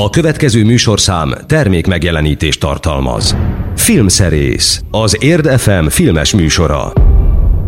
A 0.00 0.10
következő 0.10 0.64
műsorszám 0.64 1.34
termék 1.46 1.86
megjelenítést 1.86 2.60
tartalmaz. 2.60 3.36
Filmszerész, 3.76 4.82
az 4.90 5.16
Érd 5.20 5.58
FM 5.58 5.86
filmes 5.86 6.34
műsora. 6.34 6.92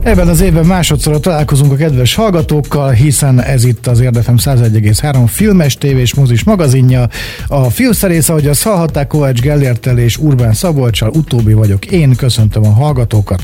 Ebben 0.03 0.29
az 0.29 0.41
évben 0.41 0.67
másodszor 0.67 1.21
találkozunk 1.21 1.73
a 1.73 1.77
kedves 1.77 2.15
hallgatókkal, 2.15 2.91
hiszen 2.91 3.43
ez 3.43 3.65
itt 3.65 3.87
az 3.87 4.01
Érdefem 4.01 4.37
101,3 4.39 5.23
filmes 5.27 5.75
tévés 5.75 6.15
mozis 6.15 6.45
magazinja. 6.45 7.09
A 7.47 7.71
filmszerész, 7.71 8.29
ahogy 8.29 8.47
azt 8.47 8.63
hallhatták, 8.63 9.07
Kovács 9.07 9.41
Gellértel 9.41 9.99
és 9.99 10.17
Urbán 10.17 10.53
Szabolcsal, 10.53 11.09
utóbbi 11.09 11.53
vagyok 11.53 11.87
én, 11.87 12.17
köszöntöm 12.17 12.65
a 12.65 12.73
hallgatókat 12.73 13.41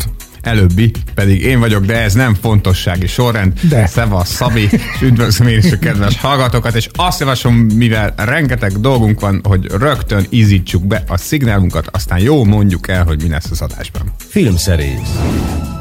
előbbi 0.46 0.90
pedig 1.14 1.42
én 1.42 1.58
vagyok, 1.58 1.84
de 1.84 2.00
ez 2.00 2.14
nem 2.14 2.34
fontossági 2.34 3.06
sorrend. 3.06 3.52
De. 3.60 3.86
Szeva, 3.86 4.24
Szabi, 4.24 4.62
és 4.62 5.02
üdvözlöm 5.02 5.48
én 5.48 5.58
is 5.58 5.72
a 5.72 5.78
kedves 5.78 6.18
hallgatókat, 6.18 6.74
és 6.74 6.88
azt 6.92 7.20
javaslom, 7.20 7.54
mivel 7.54 8.14
rengeteg 8.16 8.72
dolgunk 8.72 9.20
van, 9.20 9.40
hogy 9.42 9.66
rögtön 9.78 10.26
ízítsuk 10.30 10.86
be 10.86 11.04
a 11.08 11.16
szignálunkat, 11.16 11.88
aztán 11.92 12.18
jó 12.18 12.44
mondjuk 12.44 12.88
el, 12.88 13.04
hogy 13.04 13.22
mi 13.22 13.28
lesz 13.28 13.50
az 13.50 13.60
adásban. 13.60 14.12
Filmszerész 14.28 15.75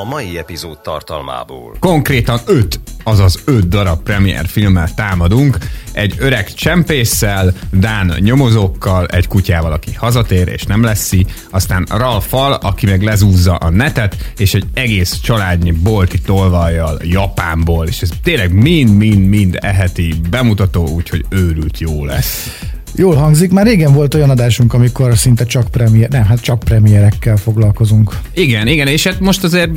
a 0.00 0.04
mai 0.04 0.38
epizód 0.38 0.80
tartalmából. 0.80 1.76
Konkrétan 1.78 2.40
öt, 2.46 2.80
azaz 3.04 3.42
öt 3.44 3.68
darab 3.68 4.02
premier 4.02 4.46
filmmel 4.46 4.94
támadunk. 4.94 5.58
Egy 5.92 6.14
öreg 6.18 6.54
csempésszel, 6.54 7.52
Dán 7.70 8.14
nyomozókkal, 8.18 9.06
egy 9.06 9.28
kutyával, 9.28 9.72
aki 9.72 9.92
hazatér 9.92 10.48
és 10.48 10.62
nem 10.62 10.82
leszi, 10.82 11.26
aztán 11.50 11.86
Ralfal, 11.90 12.52
aki 12.52 12.86
meg 12.86 13.02
lezúzza 13.02 13.54
a 13.54 13.70
netet, 13.70 14.32
és 14.36 14.54
egy 14.54 14.64
egész 14.74 15.20
családnyi 15.20 15.70
bolti 15.70 16.20
tolvajjal 16.20 17.00
Japánból, 17.02 17.86
és 17.86 18.00
ez 18.00 18.08
tényleg 18.22 18.52
mind-mind-mind 18.52 19.58
eheti 19.60 20.14
bemutató, 20.30 20.88
úgyhogy 20.88 21.24
őrült 21.28 21.78
jó 21.78 22.04
lesz. 22.04 22.48
Jól 22.96 23.14
hangzik, 23.14 23.50
már 23.50 23.66
régen 23.66 23.92
volt 23.92 24.14
olyan 24.14 24.30
adásunk, 24.30 24.74
amikor 24.74 25.18
szinte 25.18 25.44
csak 25.44 25.70
premier, 25.70 26.08
nem, 26.08 26.24
hát 26.24 26.40
csak 26.40 26.58
premierekkel 26.58 27.36
foglalkozunk. 27.36 28.16
Igen, 28.34 28.66
igen, 28.66 28.86
és 28.86 29.04
hát 29.04 29.20
most 29.20 29.44
azért, 29.44 29.70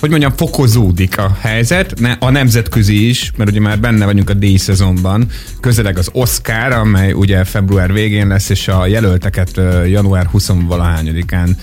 hogy 0.00 0.10
mondjam, 0.10 0.32
fokozódik 0.36 1.18
a 1.18 1.36
helyzet, 1.40 1.94
a 2.18 2.30
nemzetközi 2.30 3.08
is, 3.08 3.32
mert 3.36 3.50
ugye 3.50 3.60
már 3.60 3.80
benne 3.80 4.04
vagyunk 4.04 4.30
a 4.30 4.34
díj-szezonban, 4.34 5.26
közeleg 5.60 5.98
az 5.98 6.08
Oscar, 6.12 6.72
amely 6.72 7.12
ugye 7.12 7.44
február 7.44 7.92
végén 7.92 8.26
lesz, 8.26 8.48
és 8.48 8.68
a 8.68 8.86
jelölteket 8.86 9.60
január 9.86 10.28
20-valahányadikán 10.32 11.56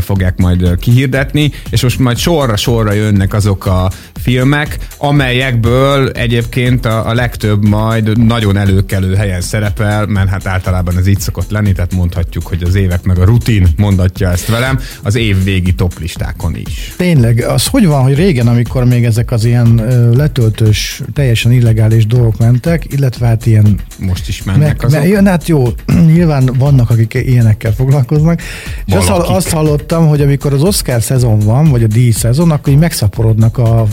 fogják 0.00 0.38
majd 0.38 0.76
kihirdetni, 0.78 1.52
és 1.70 1.82
most 1.82 1.98
majd 1.98 2.16
sorra-sorra 2.16 2.92
jönnek 2.92 3.34
azok 3.34 3.66
a 3.66 3.90
filmek, 4.20 4.78
amelyekből 4.96 6.08
egyébként 6.08 6.86
a, 6.86 7.08
a 7.08 7.14
legtöbb 7.14 7.64
majd 7.64 8.18
nagyon 8.26 8.56
előkelő 8.56 9.14
helyen 9.14 9.40
szerepel, 9.40 10.06
mert 10.06 10.28
hát 10.28 10.37
általában 10.46 10.96
ez 10.98 11.06
így 11.06 11.20
szokott 11.20 11.50
lenni, 11.50 11.72
tehát 11.72 11.94
mondhatjuk, 11.94 12.46
hogy 12.46 12.62
az 12.62 12.74
évek 12.74 13.02
meg 13.02 13.18
a 13.18 13.24
rutin 13.24 13.68
mondatja 13.76 14.30
ezt 14.30 14.46
velem, 14.46 14.78
az 15.02 15.14
év 15.14 15.44
végi 15.44 15.72
toplistákon 15.72 16.56
is. 16.56 16.94
Tényleg, 16.96 17.40
az 17.40 17.66
hogy 17.66 17.86
van, 17.86 18.02
hogy 18.02 18.14
régen, 18.14 18.48
amikor 18.48 18.84
még 18.84 19.04
ezek 19.04 19.30
az 19.30 19.44
ilyen 19.44 19.74
letöltős, 20.16 21.02
teljesen 21.12 21.52
illegális 21.52 22.06
dolgok 22.06 22.38
mentek, 22.38 22.84
illetve 22.92 23.26
hát 23.26 23.46
ilyen... 23.46 23.80
Most 23.98 24.28
is 24.28 24.42
mennek 24.42 24.82
meg, 24.82 24.84
azok? 24.84 25.08
Jön, 25.08 25.26
hát 25.26 25.48
jó, 25.48 25.68
nyilván 26.14 26.50
vannak, 26.58 26.90
akik 26.90 27.14
ilyenekkel 27.14 27.72
foglalkoznak, 27.72 28.42
és 28.86 28.94
azt, 28.94 29.08
azt 29.08 29.48
hallottam, 29.48 30.06
hogy 30.06 30.20
amikor 30.20 30.52
az 30.52 30.62
Oscar 30.62 31.02
szezon 31.02 31.38
van, 31.38 31.70
vagy 31.70 31.82
a 31.82 31.86
díj 31.86 32.10
szezon, 32.10 32.50
akkor 32.50 32.72
így 32.72 32.78
megszaporodnak 32.78 33.58
a 33.58 33.86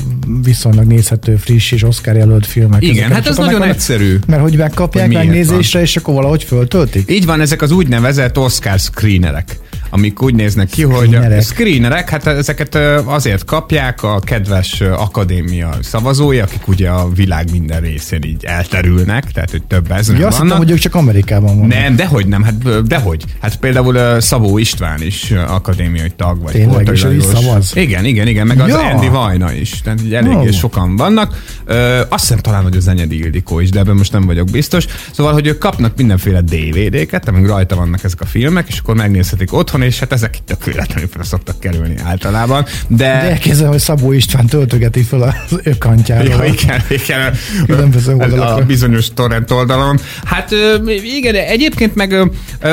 viszonylag 0.43 0.85
nézhető, 0.85 1.35
friss 1.35 1.71
és 1.71 1.83
Oscar 1.83 2.15
jelölt 2.15 2.45
filmek. 2.45 2.81
Igen, 2.81 3.11
hát 3.11 3.27
ez 3.27 3.37
nagyon 3.37 3.59
meg, 3.59 3.69
egyszerű. 3.69 4.19
Mert 4.27 4.41
hogy 4.41 4.57
megkapják 4.57 5.11
megnézésre, 5.11 5.81
és 5.81 5.97
akkor 5.97 6.13
valahogy 6.13 6.34
föltöltik? 6.43 7.11
Így 7.11 7.25
van, 7.25 7.41
ezek 7.41 7.61
az 7.61 7.71
úgynevezett 7.71 8.37
Oscar 8.37 8.79
screenerek 8.79 9.59
amik 9.89 10.21
úgy 10.21 10.35
néznek 10.35 10.67
ki, 10.67 10.81
screenerek. 10.81 11.27
hogy 11.27 11.37
a 11.37 11.41
screenerek, 11.41 12.09
hát 12.09 12.27
ezeket 12.27 12.75
azért 13.05 13.45
kapják 13.45 14.03
a 14.03 14.19
kedves 14.19 14.81
akadémia 14.81 15.77
szavazói, 15.81 16.39
akik 16.39 16.67
ugye 16.67 16.89
a 16.89 17.09
világ 17.09 17.51
minden 17.51 17.81
részén 17.81 18.23
így 18.23 18.45
elterülnek, 18.45 19.31
tehát 19.31 19.51
hogy 19.51 19.63
több 19.63 19.91
ezen 19.91 20.17
ja, 20.17 20.27
azt 20.27 20.37
vannak. 20.37 20.57
hogy 20.57 20.71
ők 20.71 20.77
csak 20.77 20.95
Amerikában 20.95 21.55
vannak. 21.55 21.73
Nem, 21.73 21.95
dehogy 21.95 22.27
nem, 22.27 22.43
hát 22.43 22.87
dehogy. 22.87 23.23
Hát 23.41 23.55
például 23.55 24.19
Szabó 24.19 24.57
István 24.57 25.01
is 25.01 25.31
akadémiai 25.47 26.11
tag, 26.15 26.41
vagy 26.41 26.51
Tényleg, 26.51 26.89
és 26.91 27.05
is 27.17 27.23
szavaz? 27.23 27.71
Igen, 27.75 28.05
igen, 28.05 28.27
igen, 28.27 28.47
meg 28.47 28.57
ja. 28.57 28.63
az 28.63 28.93
Andy 28.93 29.07
Vajna 29.07 29.53
is, 29.53 29.81
tehát 29.83 30.01
így 30.01 30.13
eléggé 30.13 30.45
no. 30.45 30.51
sokan 30.51 30.95
vannak. 30.95 31.43
Ö, 31.65 32.01
azt 32.09 32.21
hiszem 32.21 32.37
talán, 32.37 32.63
hogy 32.63 32.75
az 32.75 32.87
Enyedi 32.87 33.17
Ildikó 33.17 33.59
is, 33.59 33.69
de 33.69 33.79
ebben 33.79 33.95
most 33.95 34.11
nem 34.11 34.25
vagyok 34.25 34.49
biztos. 34.49 34.85
Szóval, 35.11 35.33
hogy 35.33 35.47
ők 35.47 35.57
kapnak 35.57 35.97
mindenféle 35.97 36.41
DVD-ket, 36.41 37.27
amik 37.27 37.47
rajta 37.47 37.75
vannak 37.75 38.03
ezek 38.03 38.21
a 38.21 38.25
filmek, 38.25 38.67
és 38.67 38.79
akkor 38.79 38.95
megnézhetik 38.95 39.53
otthon, 39.53 39.74
és 39.81 39.99
hát 39.99 40.11
ezek 40.11 40.37
itt 40.37 40.51
a 40.51 40.65
véletlenül 40.65 41.09
fel 41.13 41.23
szoktak 41.23 41.59
kerülni 41.59 41.95
általában. 42.03 42.65
De, 42.87 42.95
de 42.97 43.05
elkezdem, 43.05 43.67
hogy 43.67 43.79
Szabó 43.79 44.11
István 44.11 44.45
töltögeti 44.45 45.01
fel 45.01 45.21
az 45.21 45.59
ökantjára. 45.63 46.23
Ja, 46.23 46.43
igen, 46.43 46.81
igen. 46.89 47.33
A, 48.29 48.59
a 48.59 48.61
bizonyos 48.61 49.07
torrent 49.13 49.51
oldalon. 49.51 49.99
Hát 50.23 50.51
igen, 51.17 51.35
egyébként 51.35 51.95
meg 51.95 52.13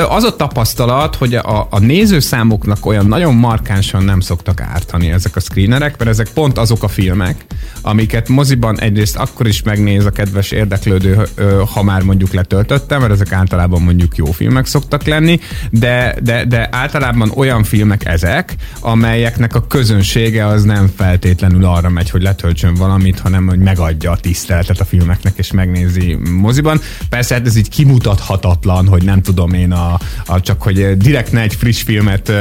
az 0.09 0.23
a 0.23 0.35
tapasztalat, 0.35 1.15
hogy 1.15 1.35
a, 1.35 1.67
a 1.69 1.79
nézőszámoknak 1.79 2.85
olyan 2.85 3.05
nagyon 3.05 3.33
markánsan 3.33 4.03
nem 4.03 4.19
szoktak 4.19 4.61
ártani 4.61 5.11
ezek 5.11 5.35
a 5.35 5.39
screenerek, 5.39 5.97
mert 5.97 6.09
ezek 6.09 6.27
pont 6.33 6.57
azok 6.57 6.83
a 6.83 6.87
filmek, 6.87 7.45
amiket 7.81 8.29
moziban 8.29 8.79
egyrészt 8.79 9.15
akkor 9.15 9.47
is 9.47 9.61
megnéz 9.63 10.05
a 10.05 10.09
kedves 10.09 10.51
érdeklődő, 10.51 11.27
ha 11.73 11.83
már 11.83 12.01
mondjuk 12.01 12.33
letöltöttem, 12.33 13.01
mert 13.01 13.11
ezek 13.11 13.31
általában 13.31 13.81
mondjuk 13.81 14.15
jó 14.15 14.25
filmek 14.25 14.65
szoktak 14.65 15.03
lenni, 15.03 15.39
de, 15.69 16.15
de, 16.23 16.45
de 16.45 16.67
általában 16.93 17.31
olyan 17.35 17.63
filmek 17.63 18.05
ezek, 18.05 18.55
amelyeknek 18.79 19.55
a 19.55 19.67
közönsége 19.67 20.45
az 20.45 20.63
nem 20.63 20.91
feltétlenül 20.95 21.65
arra 21.65 21.89
megy, 21.89 22.09
hogy 22.09 22.21
letöltsön 22.21 22.73
valamit, 22.73 23.19
hanem 23.19 23.47
hogy 23.47 23.59
megadja 23.59 24.11
a 24.11 24.17
tiszteletet 24.17 24.79
a 24.79 24.85
filmeknek 24.85 25.33
és 25.35 25.51
megnézi 25.51 26.17
moziban. 26.41 26.79
Persze 27.09 27.33
hát 27.33 27.45
ez 27.45 27.55
így 27.55 27.69
kimutathatatlan, 27.69 28.87
hogy 28.87 29.03
nem 29.03 29.21
tudom 29.21 29.53
én 29.53 29.71
a, 29.71 29.99
a 30.25 30.39
csak, 30.39 30.61
hogy 30.61 30.97
direkt 30.97 31.31
ne 31.31 31.41
egy 31.41 31.55
friss 31.55 31.81
filmet 31.81 32.31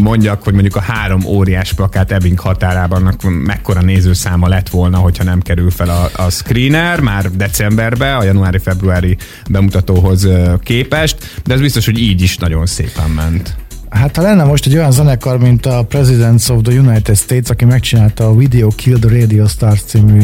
mondjak, 0.00 0.42
hogy 0.42 0.52
mondjuk 0.52 0.76
a 0.76 0.80
három 0.80 1.24
óriás 1.24 1.72
plakát 1.72 2.12
Ebbing 2.12 2.38
határában 2.38 3.16
mekkora 3.22 3.80
nézőszáma 3.80 4.48
lett 4.48 4.68
volna, 4.68 4.98
hogyha 4.98 5.24
nem 5.24 5.40
kerül 5.40 5.70
fel 5.70 5.88
a, 5.88 6.22
a 6.22 6.30
screener 6.30 7.00
már 7.00 7.30
decemberbe, 7.30 8.16
a 8.16 8.22
januári-februári 8.22 9.16
bemutatóhoz 9.50 10.28
képest, 10.62 11.40
de 11.44 11.54
ez 11.54 11.60
biztos, 11.60 11.84
hogy 11.84 11.98
így 11.98 12.22
is 12.22 12.36
nagyon 12.36 12.66
szépen 12.66 13.10
ment. 13.10 13.56
Hát 13.90 14.16
ha 14.16 14.22
lenne 14.22 14.44
most 14.44 14.66
egy 14.66 14.74
olyan 14.74 14.92
zenekar, 14.92 15.38
mint 15.38 15.66
a 15.66 15.84
Presidents 15.88 16.48
of 16.48 16.62
the 16.62 16.78
United 16.78 17.16
States, 17.16 17.50
aki 17.50 17.64
megcsinálta 17.64 18.28
a 18.28 18.36
Video 18.36 18.68
Killed 18.68 19.04
Radio 19.04 19.46
Stars 19.46 19.80
című 19.82 20.20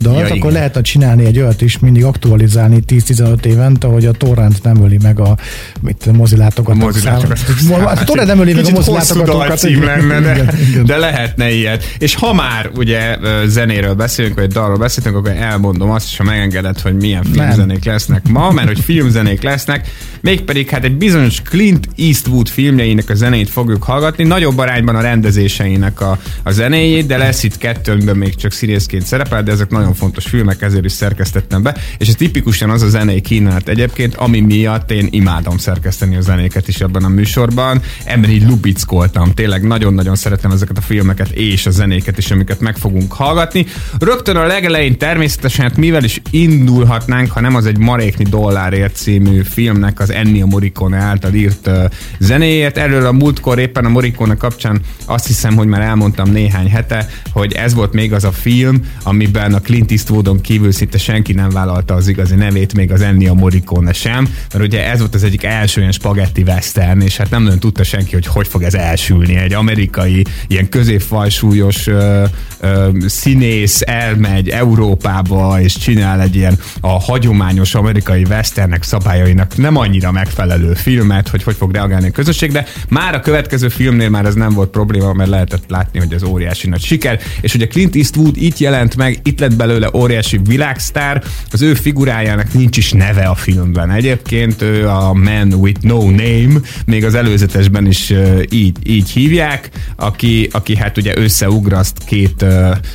dalt, 0.00 0.16
ja, 0.18 0.24
akkor 0.24 0.36
igen. 0.36 0.52
lehetne 0.52 0.80
csinálni 0.80 1.24
egy 1.24 1.38
olyat 1.38 1.60
is, 1.60 1.78
mindig 1.78 2.04
aktualizálni 2.04 2.82
10-15 2.86 3.44
évente, 3.44 3.86
hogy 3.86 4.06
a 4.06 4.12
torrent 4.12 4.62
nem 4.62 4.82
öli 4.84 4.98
meg 5.02 5.20
a 5.20 5.36
mit, 5.80 6.12
mozilátogatók. 6.12 6.82
A 6.82 6.84
mozilátogatók. 6.84 7.56
A 7.84 8.04
torrent 8.04 8.28
nem 8.28 8.40
öli 8.40 8.52
meg 8.52 8.66
a 8.66 8.70
mozilátogatókat. 8.70 9.62
lenne, 9.62 10.20
de, 10.20 10.32
igen, 10.32 10.58
igen. 10.68 10.84
de 10.84 10.96
lehetne 10.96 11.50
ilyet. 11.50 11.84
És 11.98 12.14
ha 12.14 12.32
már 12.32 12.70
ugye 12.76 13.16
zenéről 13.46 13.94
beszélünk, 13.94 14.34
vagy 14.34 14.48
dalról 14.48 14.78
beszélünk, 14.78 15.16
akkor 15.16 15.30
elmondom 15.30 15.90
azt 15.90 16.06
is, 16.10 16.16
ha 16.16 16.24
megengedett, 16.24 16.80
hogy 16.80 16.96
milyen 16.96 17.22
filmzenék 17.22 17.84
nem. 17.84 17.92
lesznek 17.92 18.28
ma, 18.28 18.50
mert 18.50 18.66
hogy 18.66 18.80
filmzenék 18.80 19.42
lesznek, 19.42 19.88
mégpedig 20.20 20.68
hát 20.68 20.84
egy 20.84 20.96
bizonyos 20.96 21.42
Clint 21.42 21.88
Eastwood 21.96 22.48
filmjeinek 22.48 23.07
a 23.10 23.14
zenét 23.14 23.50
fogjuk 23.50 23.82
hallgatni, 23.82 24.24
nagyobb 24.24 24.58
arányban 24.58 24.96
a 24.96 25.00
rendezéseinek 25.00 26.00
a, 26.00 26.18
a 26.42 26.50
zenéjét, 26.50 27.06
de 27.06 27.16
lesz 27.16 27.42
itt 27.42 27.58
kettőnkben 27.58 28.16
még 28.16 28.34
csak 28.34 28.52
színészként 28.52 29.06
szerepel, 29.06 29.42
de 29.42 29.52
ezek 29.52 29.70
nagyon 29.70 29.94
fontos 29.94 30.24
filmek, 30.26 30.62
ezért 30.62 30.84
is 30.84 30.92
szerkesztettem 30.92 31.62
be, 31.62 31.76
és 31.98 32.08
ez 32.08 32.14
tipikusan 32.14 32.70
az 32.70 32.82
a 32.82 32.88
zenei 32.88 33.20
kínálat 33.20 33.68
egyébként, 33.68 34.14
ami 34.14 34.40
miatt 34.40 34.90
én 34.90 35.08
imádom 35.10 35.58
szerkeszteni 35.58 36.16
a 36.16 36.20
zenéket 36.20 36.68
is 36.68 36.80
ebben 36.80 37.04
a 37.04 37.08
műsorban. 37.08 37.80
Ebben 38.04 38.30
így 38.30 38.46
lubickoltam, 38.46 39.34
tényleg 39.34 39.62
nagyon-nagyon 39.62 40.16
szeretem 40.16 40.50
ezeket 40.50 40.78
a 40.78 40.80
filmeket 40.80 41.30
és 41.30 41.66
a 41.66 41.70
zenéket 41.70 42.18
is, 42.18 42.30
amiket 42.30 42.60
meg 42.60 42.76
fogunk 42.76 43.12
hallgatni. 43.12 43.66
Rögtön 43.98 44.36
a 44.36 44.46
legelején 44.46 44.98
természetesen, 44.98 45.64
hát 45.64 45.76
mivel 45.76 46.04
is 46.04 46.20
indulhatnánk, 46.30 47.30
ha 47.30 47.40
nem 47.40 47.54
az 47.54 47.66
egy 47.66 47.78
Marékni 47.78 48.24
dollárért 48.24 48.96
című 48.96 49.42
filmnek 49.42 50.00
az 50.00 50.10
Ennio 50.10 50.46
Morricone 50.46 50.96
által 50.96 51.34
írt 51.34 51.66
uh, 51.66 51.84
zenéért. 52.18 52.76
Erről 52.98 53.10
a 53.10 53.12
múltkor 53.12 53.58
éppen 53.58 53.84
a 53.84 53.88
Morikóna 53.88 54.36
kapcsán 54.36 54.80
azt 55.06 55.26
hiszem, 55.26 55.56
hogy 55.56 55.66
már 55.66 55.80
elmondtam 55.80 56.30
néhány 56.30 56.70
hete, 56.70 57.08
hogy 57.32 57.52
ez 57.52 57.74
volt 57.74 57.92
még 57.92 58.12
az 58.12 58.24
a 58.24 58.32
film, 58.32 58.80
amiben 59.02 59.54
a 59.54 59.60
Clint 59.60 59.90
Eastwoodon 59.90 60.40
kívül 60.40 60.72
szinte 60.72 60.98
senki 60.98 61.32
nem 61.32 61.50
vállalta 61.50 61.94
az 61.94 62.08
igazi 62.08 62.34
nevét, 62.34 62.74
még 62.74 62.92
az 62.92 63.00
Ennio 63.00 63.34
Morricone 63.34 63.92
sem, 63.92 64.28
mert 64.52 64.64
ugye 64.64 64.90
ez 64.90 64.98
volt 64.98 65.14
az 65.14 65.24
egyik 65.24 65.44
első 65.44 65.80
ilyen 65.80 65.92
spagetti 65.92 66.42
western, 66.42 67.00
és 67.00 67.16
hát 67.16 67.30
nem 67.30 67.42
nagyon 67.42 67.58
tudta 67.58 67.84
senki, 67.84 68.14
hogy 68.14 68.26
hogy 68.26 68.48
fog 68.48 68.62
ez 68.62 68.74
elsülni. 68.74 69.36
Egy 69.36 69.52
amerikai, 69.52 70.24
ilyen 70.46 70.68
középfajsúlyos 70.68 71.86
ö, 71.86 72.24
ö, 72.60 72.88
színész 73.06 73.80
elmegy 73.86 74.48
Európába, 74.48 75.60
és 75.60 75.76
csinál 75.76 76.20
egy 76.20 76.36
ilyen 76.36 76.58
a 76.80 77.00
hagyományos 77.00 77.74
amerikai 77.74 78.24
westernek 78.24 78.82
szabályainak 78.82 79.56
nem 79.56 79.76
annyira 79.76 80.12
megfelelő 80.12 80.74
filmet, 80.74 81.28
hogy 81.28 81.42
hogy 81.42 81.56
fog 81.56 81.72
reagálni 81.72 82.06
a 82.06 82.10
közösség, 82.10 82.52
de 82.52 82.66
már 82.88 83.14
a 83.14 83.20
következő 83.20 83.68
filmnél 83.68 84.08
már 84.08 84.24
ez 84.24 84.34
nem 84.34 84.52
volt 84.52 84.70
probléma, 84.70 85.12
mert 85.12 85.30
lehetett 85.30 85.64
látni, 85.68 85.98
hogy 85.98 86.14
az 86.14 86.22
óriási 86.22 86.68
nagy 86.68 86.82
siker, 86.82 87.20
és 87.40 87.54
ugye 87.54 87.66
Clint 87.66 87.96
Eastwood 87.96 88.36
itt 88.36 88.58
jelent 88.58 88.96
meg, 88.96 89.20
itt 89.22 89.40
lett 89.40 89.56
belőle 89.56 89.90
óriási 89.94 90.40
világsztár, 90.44 91.22
az 91.50 91.62
ő 91.62 91.74
figurájának 91.74 92.52
nincs 92.52 92.76
is 92.76 92.92
neve 92.92 93.24
a 93.24 93.34
filmben. 93.34 93.90
Egyébként 93.90 94.62
ő 94.62 94.88
a 94.88 95.12
Man 95.12 95.52
with 95.52 95.80
No 95.82 96.10
Name, 96.10 96.60
még 96.86 97.04
az 97.04 97.14
előzetesben 97.14 97.86
is 97.86 98.12
így, 98.50 98.76
így 98.82 99.10
hívják, 99.10 99.70
aki, 99.96 100.48
aki 100.52 100.76
hát 100.76 100.96
ugye 100.96 101.16
összeugraszt 101.16 102.04
két, 102.06 102.44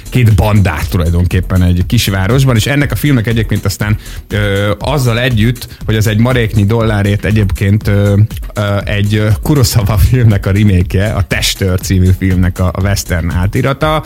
két 0.09 0.35
bandát 0.35 0.89
tulajdonképpen 0.89 1.63
egy 1.63 1.83
kisvárosban, 1.87 2.55
és 2.55 2.65
ennek 2.65 2.91
a 2.91 2.95
filmnek 2.95 3.27
egyébként 3.27 3.65
aztán 3.65 3.97
azzal 4.79 5.19
együtt, 5.19 5.67
hogy 5.85 5.95
az 5.95 6.07
egy 6.07 6.17
maréknyi 6.17 6.65
dollárért 6.65 7.25
egyébként 7.25 7.91
egy 8.83 9.23
Kurosawa 9.41 9.82
filmnek 9.97 10.45
a 10.45 10.51
remake 10.51 11.13
a 11.13 11.21
Testőr 11.21 11.79
című 11.79 12.09
filmnek 12.17 12.59
a 12.59 12.71
western 12.81 13.31
átirata. 13.31 14.03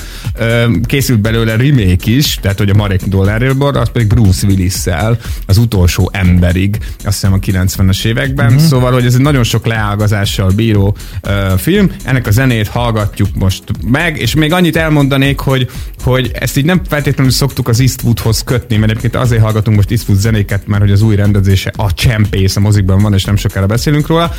Készült 0.85 1.19
belőle 1.19 1.55
remake 1.55 2.11
is, 2.11 2.37
tehát 2.41 2.57
hogy 2.57 2.69
a 2.69 2.73
maréknyi 2.73 3.09
dollárért, 3.09 3.61
az 3.61 3.89
pedig 3.89 4.07
Bruce 4.07 4.47
Willis-szel 4.47 5.17
az 5.45 5.57
utolsó 5.57 6.09
emberig, 6.13 6.77
azt 7.03 7.19
hiszem 7.19 7.33
a 7.33 7.37
90-es 7.37 8.05
években. 8.05 8.51
Mm-hmm. 8.51 8.65
Szóval, 8.65 8.91
hogy 8.91 9.05
ez 9.05 9.13
egy 9.13 9.21
nagyon 9.21 9.43
sok 9.43 9.65
leágazással 9.65 10.49
bíró 10.49 10.95
film. 11.57 11.91
Ennek 12.03 12.27
a 12.27 12.31
zenét 12.31 12.67
hallgatjuk 12.67 13.29
most 13.35 13.63
meg, 13.87 14.17
és 14.17 14.35
még 14.35 14.53
annyit 14.53 14.75
elmondanék, 14.75 15.39
hogy, 15.39 15.69
hogy 16.03 16.31
ezt 16.33 16.57
így 16.57 16.65
nem 16.65 16.81
feltétlenül 16.87 17.31
szoktuk 17.31 17.67
az 17.67 17.79
Eastwoodhoz 17.79 18.43
kötni, 18.43 18.77
mert 18.77 18.91
egyébként 18.91 19.15
azért 19.15 19.41
hallgatunk 19.41 19.75
most 19.75 19.91
Eastwood 19.91 20.19
zenéket, 20.19 20.67
mert 20.67 20.81
hogy 20.81 20.91
az 20.91 21.01
új 21.01 21.15
rendezése 21.15 21.71
a 21.77 21.93
Csempész 21.93 22.55
a 22.55 22.59
mozikban 22.59 23.01
van, 23.01 23.13
és 23.13 23.23
nem 23.23 23.35
sokára 23.35 23.65
beszélünk 23.65 24.07
róla. 24.07 24.31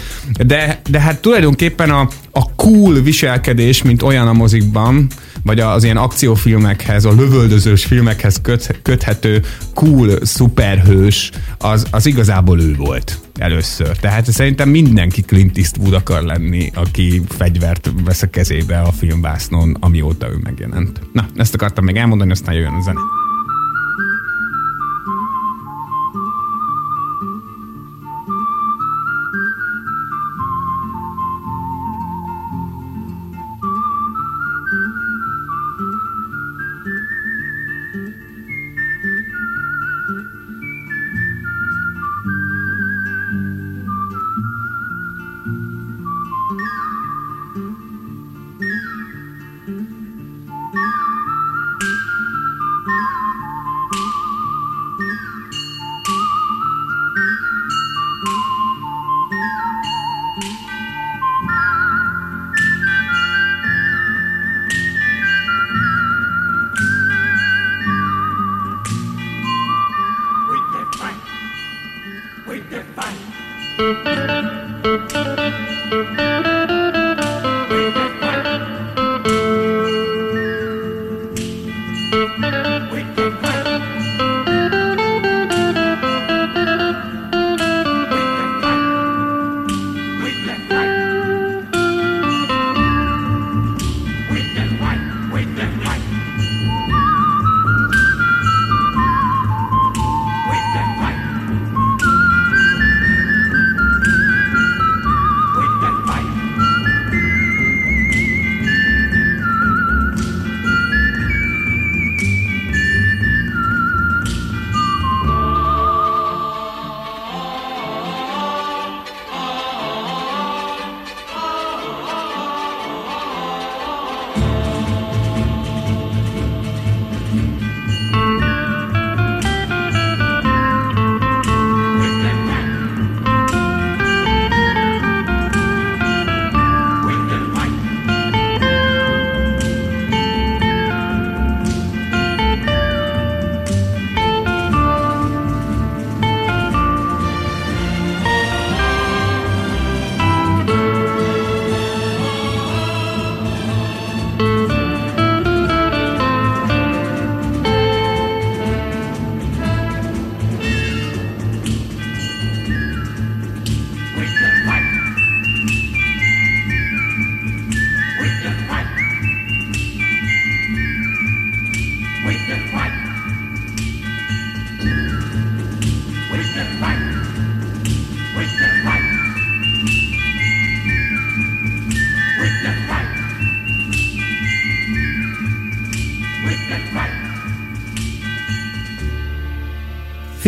De, 0.46 0.80
de 0.90 1.00
hát 1.00 1.20
tulajdonképpen 1.28 1.90
a, 1.90 2.08
a 2.32 2.54
cool 2.54 2.94
viselkedés, 2.94 3.82
mint 3.82 4.02
olyan 4.02 4.28
a 4.28 4.32
mozikban, 4.32 5.06
vagy 5.42 5.60
az 5.60 5.84
ilyen 5.84 5.96
akciófilmekhez, 5.96 7.04
a 7.04 7.12
lövöldözős 7.12 7.84
filmekhez 7.84 8.40
köt, 8.42 8.80
köthető 8.82 9.42
cool 9.74 10.24
szuperhős, 10.24 11.30
az, 11.58 11.86
az 11.90 12.06
igazából 12.06 12.60
ő 12.60 12.74
volt 12.76 13.18
először. 13.38 13.96
Tehát 13.96 14.30
szerintem 14.32 14.68
mindenki 14.68 15.20
Clint 15.20 15.58
Eastwood 15.58 15.92
akar 15.92 16.22
lenni, 16.22 16.70
aki 16.74 17.22
fegyvert 17.28 17.90
vesz 18.04 18.22
a 18.22 18.30
kezébe 18.30 18.78
a 18.78 18.92
filmvásznon, 18.92 19.76
amióta 19.80 20.28
ő 20.28 20.36
megjelent. 20.42 21.00
Na, 21.12 21.26
ezt 21.36 21.54
akartam 21.54 21.84
még 21.84 21.96
elmondani, 21.96 22.30
aztán 22.30 22.54
jöjjön 22.54 22.74
a 22.74 22.82
zene. 22.82 23.00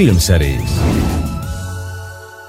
Filmszerész 0.00 0.80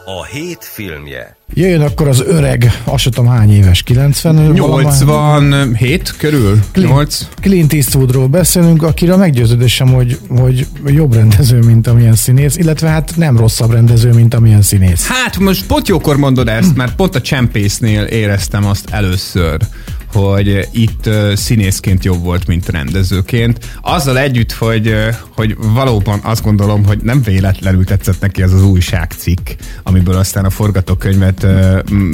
A 0.06 0.26
hét 0.26 0.58
filmje. 0.62 1.36
Jöjjön 1.54 1.82
akkor 1.82 2.08
az 2.08 2.24
öreg, 2.28 2.82
azt 2.84 3.04
tudom 3.04 3.28
hány 3.28 3.54
éves, 3.54 3.84
90 3.84 4.36
87 4.36 6.16
körül? 6.18 6.60
Clint, 6.72 6.90
8. 6.90 7.28
Clint 7.42 7.74
Eastwoodról 7.74 8.28
beszélünk, 8.28 8.84
akire 8.84 9.16
meggyőződésem, 9.16 9.88
hogy, 9.88 10.18
hogy 10.40 10.68
jobb 10.86 11.14
rendező, 11.14 11.60
mint 11.60 11.88
amilyen 11.88 12.16
színész, 12.16 12.58
illetve 12.58 12.88
hát 12.88 13.14
nem 13.16 13.38
rosszabb 13.38 13.72
rendező, 13.72 14.12
mint 14.12 14.34
amilyen 14.34 14.62
színész. 14.62 15.08
Hát 15.08 15.38
most 15.38 15.66
pont 15.66 15.88
jókor 15.88 16.18
mondod 16.18 16.48
ezt, 16.48 16.76
mert 16.76 16.96
pont 16.96 17.16
a 17.16 17.22
csempésznél 17.22 18.04
éreztem 18.04 18.66
azt 18.66 18.90
először, 18.90 19.58
hogy 20.14 20.68
itt 20.72 21.10
színészként 21.36 22.06
jobb 22.06 22.24
volt, 22.24 22.48
mint 22.48 22.70
rendezőként. 22.70 23.78
Azzal 23.82 24.20
együtt, 24.20 24.52
hogy, 24.52 24.96
hogy 25.36 25.56
valóban 25.58 26.20
azt 26.24 26.44
gondolom, 26.44 26.86
hogy 26.86 27.00
nem 27.02 27.22
véletlenül 27.22 27.86
tetszett 27.86 28.20
neki 28.22 28.42
ez 28.42 28.54
az 28.54 28.64
újságcikk, 28.64 29.50
amiből 29.84 30.16
aztán 30.16 30.46
a 30.46 30.50
forgatókönyvet 30.50 31.48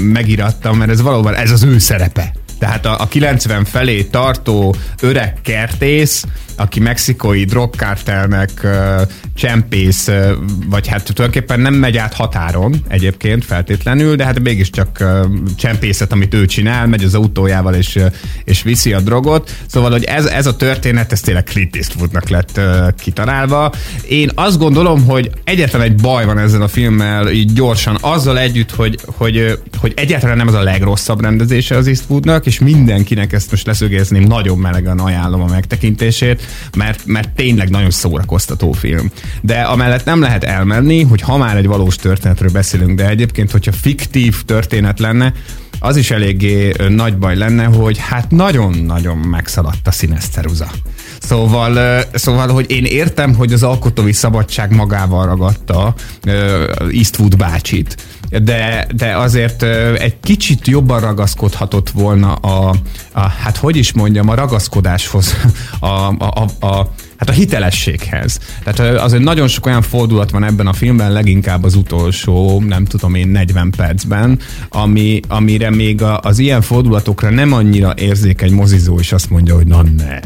megirattam, 0.02 0.78
mert 0.78 0.92
ez 0.92 1.02
valóban 1.02 1.36
ez 1.36 1.52
az 1.52 1.64
ő 1.64 1.78
szerepe. 1.78 2.37
Tehát 2.60 2.86
a, 2.86 3.02
a 3.02 3.08
90 3.08 3.66
felé 3.66 4.04
tartó 4.04 4.76
öreg 5.02 5.34
kertész, 5.42 6.26
aki 6.60 6.80
mexikói 6.80 7.44
drogkártelnek 7.44 8.50
uh, 8.64 9.02
csempész, 9.36 10.08
uh, 10.08 10.32
vagy 10.70 10.88
hát 10.88 11.14
tulajdonképpen 11.14 11.60
nem 11.60 11.74
megy 11.74 11.98
át 11.98 12.14
határon 12.14 12.76
egyébként 12.88 13.46
feltétlenül, 13.46 14.16
de 14.16 14.26
hát 14.26 14.40
mégiscsak 14.40 14.98
uh, 15.00 15.26
csempészet, 15.58 16.12
amit 16.12 16.34
ő 16.34 16.46
csinál, 16.46 16.88
megy 16.88 17.04
az 17.04 17.16
autójával 17.16 17.74
és, 17.74 17.96
uh, 17.96 18.06
és 18.44 18.62
viszi 18.62 18.94
a 18.94 19.00
drogot. 19.00 19.56
Szóval, 19.68 19.92
hogy 19.92 20.04
ez, 20.04 20.26
ez 20.26 20.46
a 20.46 20.56
történet, 20.56 21.12
ez 21.12 21.22
tényleg 21.22 21.44
Clint 21.44 21.76
Eastwoodnak 21.76 22.30
lett 22.30 22.58
uh, 22.58 22.88
kitalálva. 23.00 23.72
Én 24.08 24.32
azt 24.36 24.58
gondolom, 24.58 25.06
hogy 25.06 25.32
egyetlen 25.44 25.82
egy 25.82 25.96
baj 25.96 26.26
van 26.26 26.40
ezzel 26.40 26.62
a 26.62 26.68
filmmel, 26.68 27.30
így 27.30 27.54
gyorsan, 27.54 27.98
azzal 28.02 28.40
együtt, 28.40 28.72
hogy, 28.72 29.00
hogy, 29.06 29.60
hogy 29.78 29.94
egyáltalán 29.96 30.38
nem 30.38 30.48
az 30.48 30.54
a 30.54 30.64
legrosszabb 30.64 31.22
rendezése 31.22 31.76
az 31.76 31.88
Eastwoodnak, 31.88 32.46
és 32.48 32.60
mindenkinek 32.60 33.34
ezt 33.34 33.52
most 33.52 33.66
leszögezném, 33.66 34.24
nagyon 34.24 34.58
melegen 34.58 35.00
ajánlom 35.00 35.42
a 35.42 35.46
megtekintését, 35.46 36.42
mert, 36.76 37.06
mert 37.06 37.30
tényleg 37.30 37.70
nagyon 37.70 37.92
szórakoztató 37.92 38.72
film. 38.72 39.12
De 39.42 39.62
amellett 39.62 40.06
nem 40.06 40.22
lehet 40.22 40.44
elmenni, 40.44 41.02
hogy 41.02 41.22
ha 41.22 41.38
már 41.38 41.58
egy 41.58 41.68
valós 41.68 41.96
történetről 41.96 42.52
beszélünk, 42.52 42.98
de 42.98 43.10
egyébként, 43.10 43.52
hogyha 43.52 43.72
fiktív 43.72 44.44
történet 44.44 45.00
lenne, 45.00 45.34
az 45.80 45.96
is 45.98 46.12
eléggé 46.12 46.72
nagy 46.90 47.18
baj 47.18 47.36
lenne, 47.36 47.64
hogy 47.64 47.98
hát 47.98 48.32
nagyon-nagyon 48.32 49.18
megszaladt 49.18 49.88
a 49.88 49.92
színeszteruza. 49.92 50.68
Szóval, 51.20 52.04
szóval, 52.14 52.48
hogy 52.48 52.72
én 52.72 52.84
értem, 52.84 53.36
hogy 53.36 53.54
az 53.54 53.64
alkotói 53.64 54.14
szabadság 54.14 54.76
magával 54.76 55.26
ragadta 55.26 55.94
Eastwood 56.92 57.36
bácsit, 57.36 57.98
de, 58.30 58.88
de 58.96 59.18
azért 59.18 59.64
egy 60.00 60.20
kicsit 60.20 60.68
jobban 60.68 61.00
ragaszkodhatott 61.00 61.90
volna 61.90 62.34
a, 62.34 62.76
a 63.12 63.22
hát 63.22 63.58
hogy 63.58 63.76
is 63.76 63.94
mondjam, 63.94 64.30
a 64.30 64.36
ragaszkodáshoz, 64.36 65.36
a, 65.80 65.86
a, 65.86 66.48
a, 66.60 66.68
a 66.68 66.92
hát 67.18 67.30
a 67.30 67.32
hitelességhez. 67.32 68.40
Tehát 68.64 69.02
azért 69.02 69.24
nagyon 69.24 69.48
sok 69.48 69.66
olyan 69.66 69.82
fordulat 69.82 70.32
van 70.32 70.44
ebben 70.44 70.68
a 70.68 70.74
filmben, 70.74 71.12
leginkább 71.12 71.64
az 71.64 71.76
utolsó, 71.76 72.62
nem 72.62 72.86
tudom 72.86 73.16
én, 73.16 73.28
40 73.28 73.72
percben, 73.78 74.40
ami, 74.70 75.20
amire 75.28 75.70
még 75.70 76.02
az 76.02 76.40
ilyen 76.40 76.62
fordulatokra 76.62 77.30
nem 77.30 77.54
annyira 77.54 77.94
érzékeny 77.98 78.54
mozizó, 78.54 79.00
és 79.00 79.12
azt 79.12 79.30
mondja, 79.30 79.56
hogy 79.56 79.68
na 79.68 79.82
ne, 79.82 80.20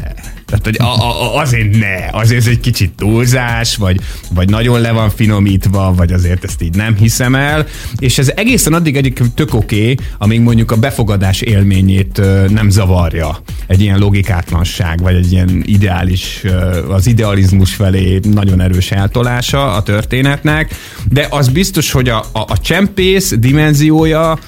tehát, 0.52 0.64
hogy 0.64 0.76
a, 0.78 1.04
a, 1.04 1.40
azért 1.40 1.78
ne, 1.78 2.20
azért 2.20 2.40
ez 2.40 2.46
egy 2.46 2.60
kicsit 2.60 2.92
túlzás, 2.96 3.76
vagy, 3.76 4.00
vagy 4.30 4.48
nagyon 4.48 4.80
le 4.80 4.92
van 4.92 5.10
finomítva, 5.10 5.94
vagy 5.96 6.12
azért 6.12 6.44
ezt 6.44 6.62
így 6.62 6.74
nem 6.74 6.96
hiszem 6.96 7.34
el, 7.34 7.66
és 7.98 8.18
ez 8.18 8.32
egészen 8.36 8.72
addig 8.72 8.96
egyik 8.96 9.22
tök 9.34 9.54
oké, 9.54 9.80
okay, 9.80 9.96
amíg 10.18 10.40
mondjuk 10.40 10.70
a 10.70 10.76
befogadás 10.76 11.40
élményét 11.40 12.20
nem 12.48 12.70
zavarja 12.70 13.42
egy 13.66 13.80
ilyen 13.80 13.98
logikátlanság, 13.98 15.00
vagy 15.02 15.14
egy 15.14 15.32
ilyen 15.32 15.62
ideális, 15.64 16.42
az 16.88 17.06
idealizmus 17.06 17.74
felé 17.74 18.20
nagyon 18.22 18.60
erős 18.60 18.90
eltolása 18.90 19.72
a 19.72 19.82
történetnek, 19.82 20.74
de 21.10 21.26
az 21.30 21.48
biztos, 21.48 21.90
hogy 21.90 22.08
a, 22.08 22.18
a, 22.32 22.40
a 22.40 22.58
csempész 22.58 23.34
dimenziója, 23.38 24.38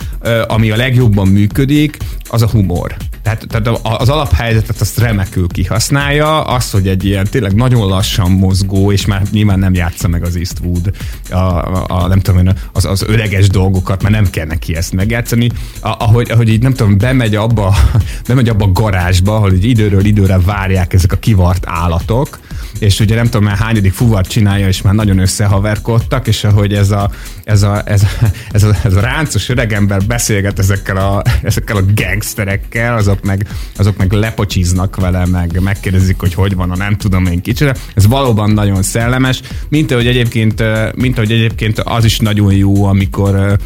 ami 0.47 0.71
a 0.71 0.77
legjobban 0.77 1.29
működik, 1.29 1.97
az 2.29 2.43
a 2.43 2.49
humor. 2.49 2.97
Tehát, 3.25 3.47
tehát 3.49 3.81
az 3.83 4.09
alaphelyzetet 4.09 4.81
azt 4.81 4.99
remekül 4.99 5.47
kihasználja, 5.49 6.45
az, 6.45 6.71
hogy 6.71 6.89
egy 6.89 7.05
ilyen 7.05 7.27
tényleg 7.31 7.55
nagyon 7.55 7.89
lassan 7.89 8.31
mozgó, 8.31 8.93
és 8.93 9.07
már 9.07 9.23
nyilván 9.31 9.59
nem 9.59 9.75
játsza 9.75 10.09
meg 10.09 10.23
az 10.25 10.37
Eastwood 10.37 10.91
a, 11.31 11.35
a, 11.35 11.85
a 11.89 12.07
nem 12.07 12.21
tudom 12.21 12.49
az, 12.73 12.85
az 12.85 13.03
öreges 13.03 13.49
dolgokat, 13.49 14.03
mert 14.03 14.15
nem 14.15 14.31
kell 14.31 14.47
neki 14.47 14.77
ezt 14.77 14.93
megjátszani, 14.93 15.49
a, 15.81 15.89
ahogy, 15.89 16.31
ahogy 16.31 16.49
így 16.49 16.63
nem 16.63 16.75
tudom, 16.75 16.99
bemegy 16.99 17.35
abba, 17.35 17.75
bemegy 18.29 18.49
abba 18.49 18.65
a 18.65 18.73
garázsba, 18.73 19.37
ahol 19.37 19.53
így 19.53 19.65
időről 19.65 20.05
időre 20.05 20.39
várják 20.39 20.93
ezek 20.93 21.13
a 21.13 21.17
kivart 21.17 21.65
állatok, 21.67 22.39
és 22.79 23.01
ugye 23.01 23.15
nem 23.15 23.25
tudom 23.25 23.45
már 23.45 23.57
hányadik 23.57 23.93
fuvar 23.93 24.27
csinálja, 24.27 24.69
és 24.69 24.83
már 24.83 24.95
nagyon 24.95 25.19
összehaverkodtak, 25.19 26.27
és 26.27 26.45
ahogy 26.45 26.75
ez 26.75 26.91
a, 26.91 27.11
ez 27.45 27.63
a, 27.63 27.83
ez 27.85 28.03
a, 28.03 28.27
ez 28.53 28.63
a, 28.63 28.77
ez 28.85 28.95
a 28.95 29.01
ráncos 29.01 29.49
öregember 29.49 30.03
beszélget 30.07 30.59
ezekkel 30.59 30.97
a, 30.97 31.23
ezekkel 31.43 31.77
a 31.77 31.83
gangsterekkel, 31.95 32.95
azok 33.15 33.27
meg, 33.27 33.47
azok 33.77 33.97
meg 33.97 34.13
lepocsiznak 34.13 34.97
vele, 34.97 35.27
meg 35.27 35.61
megkérdezik, 35.61 36.21
hogy 36.21 36.35
hogy 36.35 36.55
van 36.55 36.71
a 36.71 36.77
nem 36.77 36.97
tudom 36.97 37.27
én 37.27 37.41
kicsire. 37.41 37.75
Ez 37.95 38.07
valóban 38.07 38.51
nagyon 38.51 38.83
szellemes, 38.83 39.41
mint 39.69 39.91
ahogy 39.91 40.07
egyébként, 40.07 40.63
mint 40.97 41.17
ahogy 41.17 41.33
egyébként 41.33 41.79
az 41.81 42.05
is 42.05 42.19
nagyon 42.19 42.55
jó, 42.55 42.85
amikor 42.85 43.59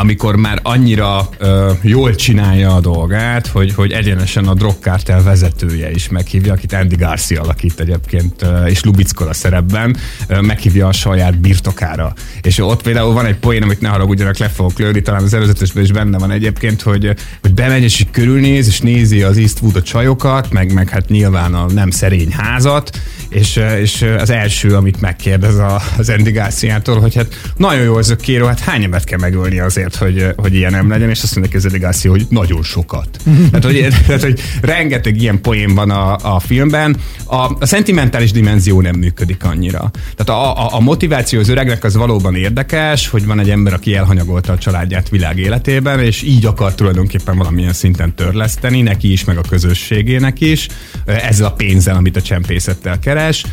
amikor 0.00 0.36
már 0.36 0.60
annyira 0.62 1.28
ö, 1.38 1.72
jól 1.82 2.14
csinálja 2.14 2.74
a 2.74 2.80
dolgát, 2.80 3.46
hogy, 3.46 3.74
hogy 3.74 3.92
egyenesen 3.92 4.46
a 4.46 4.54
drogkártel 4.54 5.22
vezetője 5.22 5.90
is 5.90 6.08
meghívja, 6.08 6.52
akit 6.52 6.72
Andy 6.72 6.96
Garcia 6.96 7.42
alakít 7.42 7.80
egyébként, 7.80 8.46
és 8.66 8.82
Lubickor 8.82 9.28
a 9.28 9.32
szerepben, 9.32 9.96
meghívja 10.40 10.86
a 10.86 10.92
saját 10.92 11.38
birtokára. 11.38 12.12
És 12.42 12.58
ott 12.58 12.82
például 12.82 13.12
van 13.12 13.26
egy 13.26 13.36
poén, 13.36 13.62
amit 13.62 13.80
ne 13.80 13.88
haragudjanak, 13.88 14.38
le 14.38 14.48
fogok 14.48 14.78
lőni, 14.78 15.02
talán 15.02 15.22
az 15.22 15.34
előzetesben 15.34 15.82
is 15.82 15.92
benne 15.92 16.18
van 16.18 16.30
egyébként, 16.30 16.82
hogy, 16.82 17.14
hogy 17.40 17.54
bemegy 17.54 17.82
és 17.82 18.00
így 18.00 18.10
körülnéz, 18.10 18.66
és 18.66 18.80
nézi 18.80 19.22
az 19.22 19.36
Eastwood 19.36 19.76
a 19.76 19.82
csajokat, 19.82 20.50
meg, 20.50 20.72
meg 20.72 20.88
hát 20.88 21.08
nyilván 21.08 21.54
a 21.54 21.66
nem 21.72 21.90
szerény 21.90 22.32
házat, 22.32 23.00
és, 23.28 23.60
és 23.80 24.04
az 24.18 24.30
első, 24.30 24.74
amit 24.74 25.00
megkérdez 25.00 25.54
az 25.98 26.08
Andy 26.08 26.30
Garcia-tól, 26.30 27.00
hogy 27.00 27.14
hát 27.14 27.52
nagyon 27.56 27.82
jó 27.82 27.94
az 27.94 28.10
a 28.10 28.16
kérő, 28.16 28.44
hát 28.44 28.60
hány 28.60 28.82
embert 28.82 29.04
kell 29.04 29.18
megölni 29.18 29.58
azért, 29.58 29.87
azért, 29.94 30.16
hogy, 30.16 30.34
hogy 30.36 30.54
ilyen 30.54 30.72
nem 30.72 30.88
legyen, 30.88 31.10
és 31.10 31.22
azt 31.22 31.36
mondja 31.36 31.58
a 31.58 31.62
delegáció, 31.62 32.10
hogy 32.10 32.26
nagyon 32.28 32.62
sokat. 32.62 33.08
tehát, 33.50 33.64
hogy, 33.64 33.88
tehát, 34.06 34.22
hogy 34.22 34.40
rengeteg 34.60 35.20
ilyen 35.20 35.40
poén 35.40 35.74
van 35.74 35.90
a, 35.90 36.16
a 36.34 36.40
filmben. 36.40 36.96
A, 37.24 37.36
a 37.36 37.66
szentimentális 37.66 38.32
dimenzió 38.32 38.80
nem 38.80 38.96
működik 38.96 39.44
annyira. 39.44 39.90
Tehát 40.16 40.42
a, 40.42 40.66
a, 40.66 40.74
a 40.74 40.80
motiváció 40.80 41.40
az 41.40 41.48
öregnek 41.48 41.84
az 41.84 41.96
valóban 41.96 42.34
érdekes, 42.34 43.08
hogy 43.08 43.26
van 43.26 43.40
egy 43.40 43.50
ember, 43.50 43.72
aki 43.72 43.94
elhanyagolta 43.94 44.52
a 44.52 44.58
családját 44.58 45.08
világ 45.08 45.38
életében, 45.38 46.00
és 46.00 46.22
így 46.22 46.46
akar 46.46 46.74
tulajdonképpen 46.74 47.36
valamilyen 47.36 47.72
szinten 47.72 48.14
törleszteni, 48.14 48.82
neki 48.82 49.12
is, 49.12 49.24
meg 49.24 49.36
a 49.38 49.40
közösségének 49.48 50.40
is, 50.40 50.68
ezzel 51.04 51.46
a 51.46 51.52
pénzzel, 51.52 51.96
amit 51.96 52.16
a 52.16 52.22
csempészettel 52.22 52.98
keres. 52.98 53.44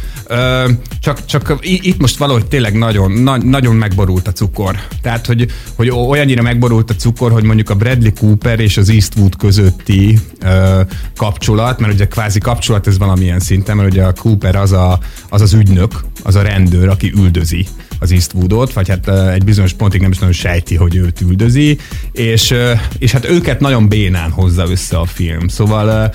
Csak, 0.99 1.25
csak 1.25 1.57
itt 1.61 1.99
most 1.99 2.17
valahogy 2.17 2.45
tényleg 2.45 2.77
nagyon, 2.77 3.11
na, 3.11 3.37
nagyon 3.37 3.75
megborult 3.75 4.27
a 4.27 4.31
cukor. 4.31 4.75
Tehát, 5.01 5.25
hogy, 5.25 5.47
hogy 5.75 5.89
olyan 5.89 6.24
annyira 6.25 6.41
megborult 6.41 6.89
a 6.89 6.95
cukor, 6.95 7.31
hogy 7.31 7.43
mondjuk 7.43 7.69
a 7.69 7.75
Bradley 7.75 8.13
Cooper 8.13 8.59
és 8.59 8.77
az 8.77 8.89
Eastwood 8.89 9.35
közötti 9.35 10.19
ö, 10.41 10.81
kapcsolat, 11.15 11.79
mert 11.79 11.93
ugye 11.93 12.07
kvázi 12.07 12.39
kapcsolat 12.39 12.87
ez 12.87 12.97
valamilyen 12.97 13.39
szinten, 13.39 13.75
mert 13.75 13.91
ugye 13.91 14.03
a 14.03 14.13
Cooper 14.13 14.55
az 14.55 14.71
a, 14.71 14.99
az, 15.29 15.41
az 15.41 15.53
ügynök, 15.53 15.91
az 16.23 16.35
a 16.35 16.41
rendőr, 16.41 16.87
aki 16.87 17.11
üldözi 17.17 17.67
az 18.05 18.11
Eastwoodot, 18.11 18.73
vagy 18.73 18.89
hát 18.89 19.09
egy 19.33 19.43
bizonyos 19.43 19.73
pontig 19.73 20.01
nem 20.01 20.11
is 20.11 20.17
nagyon 20.17 20.33
sejti, 20.33 20.75
hogy 20.75 20.95
őt 20.95 21.21
üldözi, 21.21 21.77
és, 22.11 22.53
és 22.99 23.11
hát 23.11 23.29
őket 23.29 23.59
nagyon 23.59 23.87
bénán 23.87 24.31
hozza 24.31 24.69
össze 24.69 24.97
a 24.97 25.05
film. 25.05 25.47
Szóval 25.47 26.13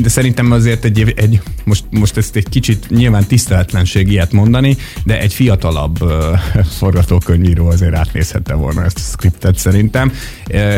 de 0.00 0.08
szerintem 0.08 0.52
azért 0.52 0.84
egy, 0.84 1.12
egy 1.16 1.40
most, 1.64 1.84
most 1.90 2.16
ezt 2.16 2.36
egy 2.36 2.48
kicsit 2.48 2.90
nyilván 2.90 3.24
tiszteletlenség 3.24 4.08
ilyet 4.08 4.32
mondani, 4.32 4.76
de 5.04 5.20
egy 5.20 5.34
fiatalabb 5.34 5.98
forgatókönyvíró 6.78 7.66
azért 7.66 7.94
átnézhette 7.94 8.54
volna 8.54 8.84
ezt 8.84 8.96
a 8.96 9.12
scriptet 9.12 9.58
szerintem, 9.58 10.12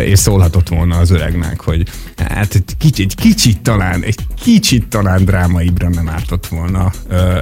és 0.05 0.19
szólhatott 0.19 0.69
volna 0.69 0.97
az 0.97 1.11
öregnek, 1.11 1.61
hogy 1.61 1.89
hát 2.17 2.55
egy 2.55 2.77
kicsit, 2.79 3.05
egy 3.05 3.15
kicsit 3.15 3.61
talán, 3.61 4.03
egy 4.03 4.19
kicsit 4.43 4.87
talán 4.87 5.25
drámaibre 5.25 5.89
nem 5.89 6.09
ártott 6.09 6.47
volna 6.47 6.93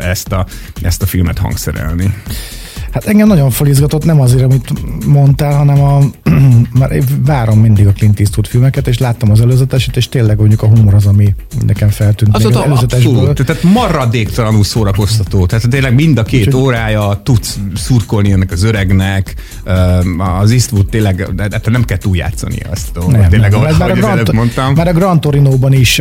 ezt 0.02 0.32
a, 0.32 0.47
ezt 0.82 1.02
a 1.02 1.06
filmet 1.06 1.38
hangszerelni. 1.38 2.14
Hát 2.90 3.04
engem 3.04 3.28
nagyon 3.28 3.50
felizgatott, 3.50 4.04
nem 4.04 4.20
azért, 4.20 4.44
amit 4.44 4.73
mondtál, 5.06 5.56
hanem 5.56 5.82
a, 5.82 6.00
már 6.78 7.02
várom 7.25 7.61
mindig 7.61 7.87
a 7.87 7.92
Clint 7.92 8.20
Eastwood 8.20 8.47
filmeket, 8.47 8.88
és 8.88 8.99
láttam 8.99 9.30
az 9.30 9.40
előzeteset, 9.40 9.97
és 9.97 10.09
tényleg 10.09 10.38
mondjuk 10.38 10.62
a 10.62 10.66
humor 10.66 10.94
az, 10.94 11.06
ami 11.06 11.35
nekem 11.66 11.88
feltűnt. 11.88 12.37
Az, 12.37 12.44
az 12.44 12.56
abszolút, 12.56 13.44
tehát 13.44 13.62
maradéktalanul 13.62 14.64
szórakoztató. 14.64 15.47
Tehát 15.47 15.68
tényleg 15.68 15.94
mind 15.94 16.18
a 16.18 16.23
két 16.23 16.47
Úgy, 16.47 16.54
órája 16.54 17.20
tudsz 17.25 17.59
szurkolni 17.75 18.32
ennek 18.32 18.50
az 18.50 18.62
öregnek. 18.62 19.35
Az 20.40 20.50
Eastwood 20.50 20.87
tényleg, 20.87 21.35
de 21.35 21.61
nem 21.64 21.85
kell 21.85 21.99
túljátszani 21.99 22.59
azt. 22.70 22.90
Nem, 23.09 23.28
tényleg, 23.28 23.50
nem, 23.50 23.61
ahogy, 23.61 23.78
már, 23.78 23.90
a 23.90 23.94
Grand, 23.94 24.32
mondtam. 24.32 24.75
már 24.75 24.88
a 24.88 24.92
Gran 24.92 25.20
Torino-ban 25.20 25.73
is 25.73 26.00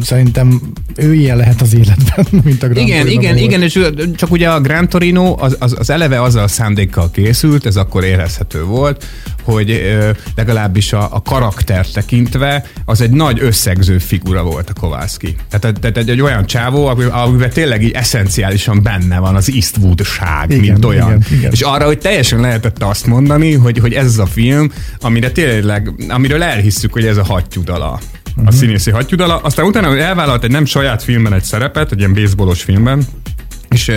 szerintem 0.00 0.60
ő 0.96 1.14
ilyen 1.14 1.36
lehet 1.36 1.60
az 1.60 1.74
életben, 1.74 2.26
mint 2.44 2.62
a 2.62 2.68
Gran 2.68 2.84
Igen, 2.84 3.02
Torino 3.02 3.20
igen, 3.20 3.36
igen, 3.36 3.62
és 3.62 3.80
csak 4.16 4.30
ugye 4.30 4.48
a 4.48 4.60
Gran 4.60 4.88
Torino 4.88 5.34
az, 5.38 5.56
az, 5.58 5.76
az 5.78 5.90
eleve 5.90 6.20
azzal 6.30 6.42
a 6.42 6.48
szándékkal 6.48 7.10
készült, 7.10 7.66
ez 7.66 7.76
akkor 7.76 8.04
érezhető 8.04 8.64
volt, 8.64 9.06
hogy 9.42 9.96
legalábbis 10.36 10.92
a, 10.92 11.08
a 11.14 11.22
karakter 11.22 11.86
tekintve 11.86 12.64
az 12.84 13.00
egy 13.00 13.10
nagy 13.10 13.40
összegző 13.40 13.98
figura 13.98 14.42
volt 14.42 14.70
a 14.70 14.80
Kovászki. 14.80 15.36
Tehát, 15.50 15.80
tehát 15.80 15.96
egy, 15.96 16.10
egy 16.10 16.20
olyan 16.20 16.46
csávó, 16.46 16.86
amiben 17.10 17.50
tényleg 17.50 17.82
így 17.82 17.90
eszenciálisan 17.90 18.82
benne 18.82 19.18
van 19.18 19.36
az 19.36 19.50
Eastwood-ság, 19.54 20.50
igen, 20.50 20.60
mint 20.60 20.84
olyan. 20.84 21.08
Igen, 21.08 21.38
igen. 21.38 21.52
És 21.52 21.60
arra, 21.60 21.86
hogy 21.86 21.98
teljesen 21.98 22.40
lehetett 22.40 22.82
azt 22.82 23.06
mondani, 23.06 23.52
hogy, 23.52 23.78
hogy 23.78 23.92
ez 23.92 24.18
a 24.18 24.26
film, 24.26 24.72
amire 25.00 25.30
tényleg, 25.30 25.92
amiről 26.08 26.42
elhisszük, 26.42 26.92
hogy 26.92 27.06
ez 27.06 27.16
a 27.16 27.24
hattyúdala 27.24 28.00
uh-huh. 28.30 28.46
a 28.46 28.50
színészi 28.50 28.90
hattyúdala. 28.90 29.36
Aztán 29.36 29.66
utána 29.66 29.98
elvállalt 29.98 30.44
egy 30.44 30.50
nem 30.50 30.64
saját 30.64 31.02
filmben 31.02 31.32
egy 31.32 31.42
szerepet, 31.42 31.92
egy 31.92 31.98
ilyen 31.98 32.14
baseballos 32.14 32.62
filmben, 32.62 33.06
és 33.74 33.92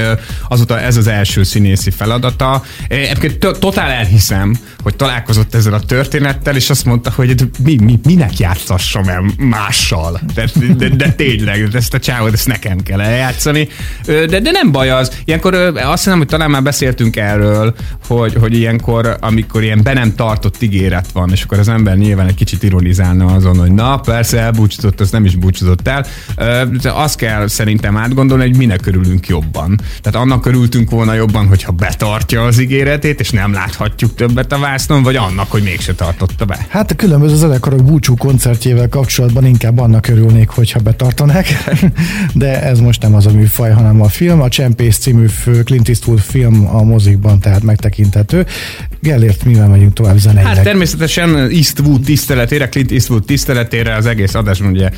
azóta 0.48 0.80
ez 0.80 0.98
az 0.98 1.08
első 1.08 1.44
színészi 1.44 1.92
feladata. 1.92 2.64
Egyébként 2.88 3.60
totál 3.60 3.90
elhiszem, 3.90 4.56
hogy 4.84 4.96
találkozott 4.96 5.56
ezzel 5.56 5.74
a 5.74 5.80
történettel, 5.80 6.56
és 6.56 6.70
azt 6.70 6.86
mondta, 6.86 7.12
hogy 7.16 7.50
mi, 7.64 7.76
mi, 7.84 8.00
minek 8.04 8.38
játszassam 8.38 9.08
el 9.08 9.24
mással. 9.38 10.22
De, 10.34 10.50
de, 10.78 10.90
de 10.90 11.12
tényleg, 11.12 11.68
de 11.68 11.78
ezt 11.78 11.94
a 11.94 12.00
csávot, 12.00 12.34
ezt 12.34 12.48
nekem 12.48 12.78
kell 12.78 13.02
eljátszani. 13.02 13.68
De, 14.06 14.40
de 14.40 14.52
nem 14.52 14.72
baj 14.72 14.90
az. 14.90 15.12
Ilyenkor 15.26 15.54
azt 15.54 16.04
hiszem, 16.04 16.18
hogy 16.18 16.28
talán 16.28 16.50
már 16.50 16.64
beszéltünk 16.64 17.16
erről, 17.16 17.76
hogy, 18.08 18.34
hogy 18.34 18.58
ilyenkor, 18.58 19.18
amikor 19.20 19.64
ilyen 19.64 19.84
be 19.84 19.94
nem 19.94 20.16
tartott 20.16 20.62
ígéret 20.62 21.12
van, 21.12 21.32
és 21.32 21.44
akkor 21.44 21.60
az 21.60 21.68
ember 21.68 21.98
nyilván 21.98 22.28
egy 22.28 22.36
kicsit 22.36 22.64
ironizálna 22.64 23.26
azon, 23.26 23.58
hogy 23.58 23.72
na, 23.72 23.98
persze 23.98 24.40
elbúcsúzott, 24.40 25.00
az 25.00 25.12
nem 25.12 25.26
is 25.26 25.36
búcsúzott 25.36 25.88
el. 25.88 26.06
De 26.82 26.92
azt 26.92 27.16
kell 27.16 27.48
szerintem 27.48 27.98
átgondolni, 27.98 28.44
hogy 28.44 28.58
minek 28.58 28.86
örülünk 28.86 29.28
jobban 29.28 29.63
jobban. 29.68 29.80
Tehát 30.02 30.28
annak 30.28 30.46
örültünk 30.46 30.90
volna 30.90 31.14
jobban, 31.14 31.48
hogyha 31.48 31.72
betartja 31.72 32.44
az 32.44 32.60
ígéretét, 32.60 33.20
és 33.20 33.30
nem 33.30 33.54
láthatjuk 33.54 34.16
többet 34.16 34.52
a 34.52 34.60
vásznon, 34.60 35.04
vagy 35.04 35.16
annak, 35.16 35.52
hogy 35.52 35.64
mégse 35.64 35.94
tartotta 35.94 36.46
be. 36.46 36.66
Hát 36.70 36.92
a 36.92 36.96
különböző 36.96 37.36
zenekarok 37.36 37.84
búcsú 37.84 38.16
koncertjével 38.16 38.90
kapcsolatban 38.90 39.46
inkább 39.46 39.80
annak 39.80 40.08
örülnék, 40.08 40.50
hogyha 40.50 40.80
betartanák, 40.80 41.48
de 42.34 42.64
ez 42.64 42.80
most 42.80 43.02
nem 43.02 43.16
az 43.16 43.26
a 43.26 43.32
műfaj, 43.32 43.72
hanem 43.72 44.02
a 44.02 44.08
film. 44.08 44.42
A 44.42 44.50
Csempész 44.50 44.98
című 44.98 45.26
Clint 45.64 45.90
Eastwood 45.90 46.20
film 46.20 46.68
a 46.76 46.84
mozikban, 46.84 47.40
tehát 47.40 47.64
megtekinthető. 47.64 48.46
Gellért, 49.02 49.44
mivel 49.44 49.68
megyünk 49.68 49.94
tovább 49.94 50.18
zeneileg? 50.18 50.56
Hát 50.56 50.64
természetesen 50.64 51.36
Eastwood 51.36 52.02
tiszteletére, 52.02 52.70
Clint 52.70 52.92
Eastwood 52.92 53.24
tiszteletére 53.24 53.96
az 53.96 54.06
egész 54.06 54.34
adásban 54.34 54.72
ugye 54.72 54.90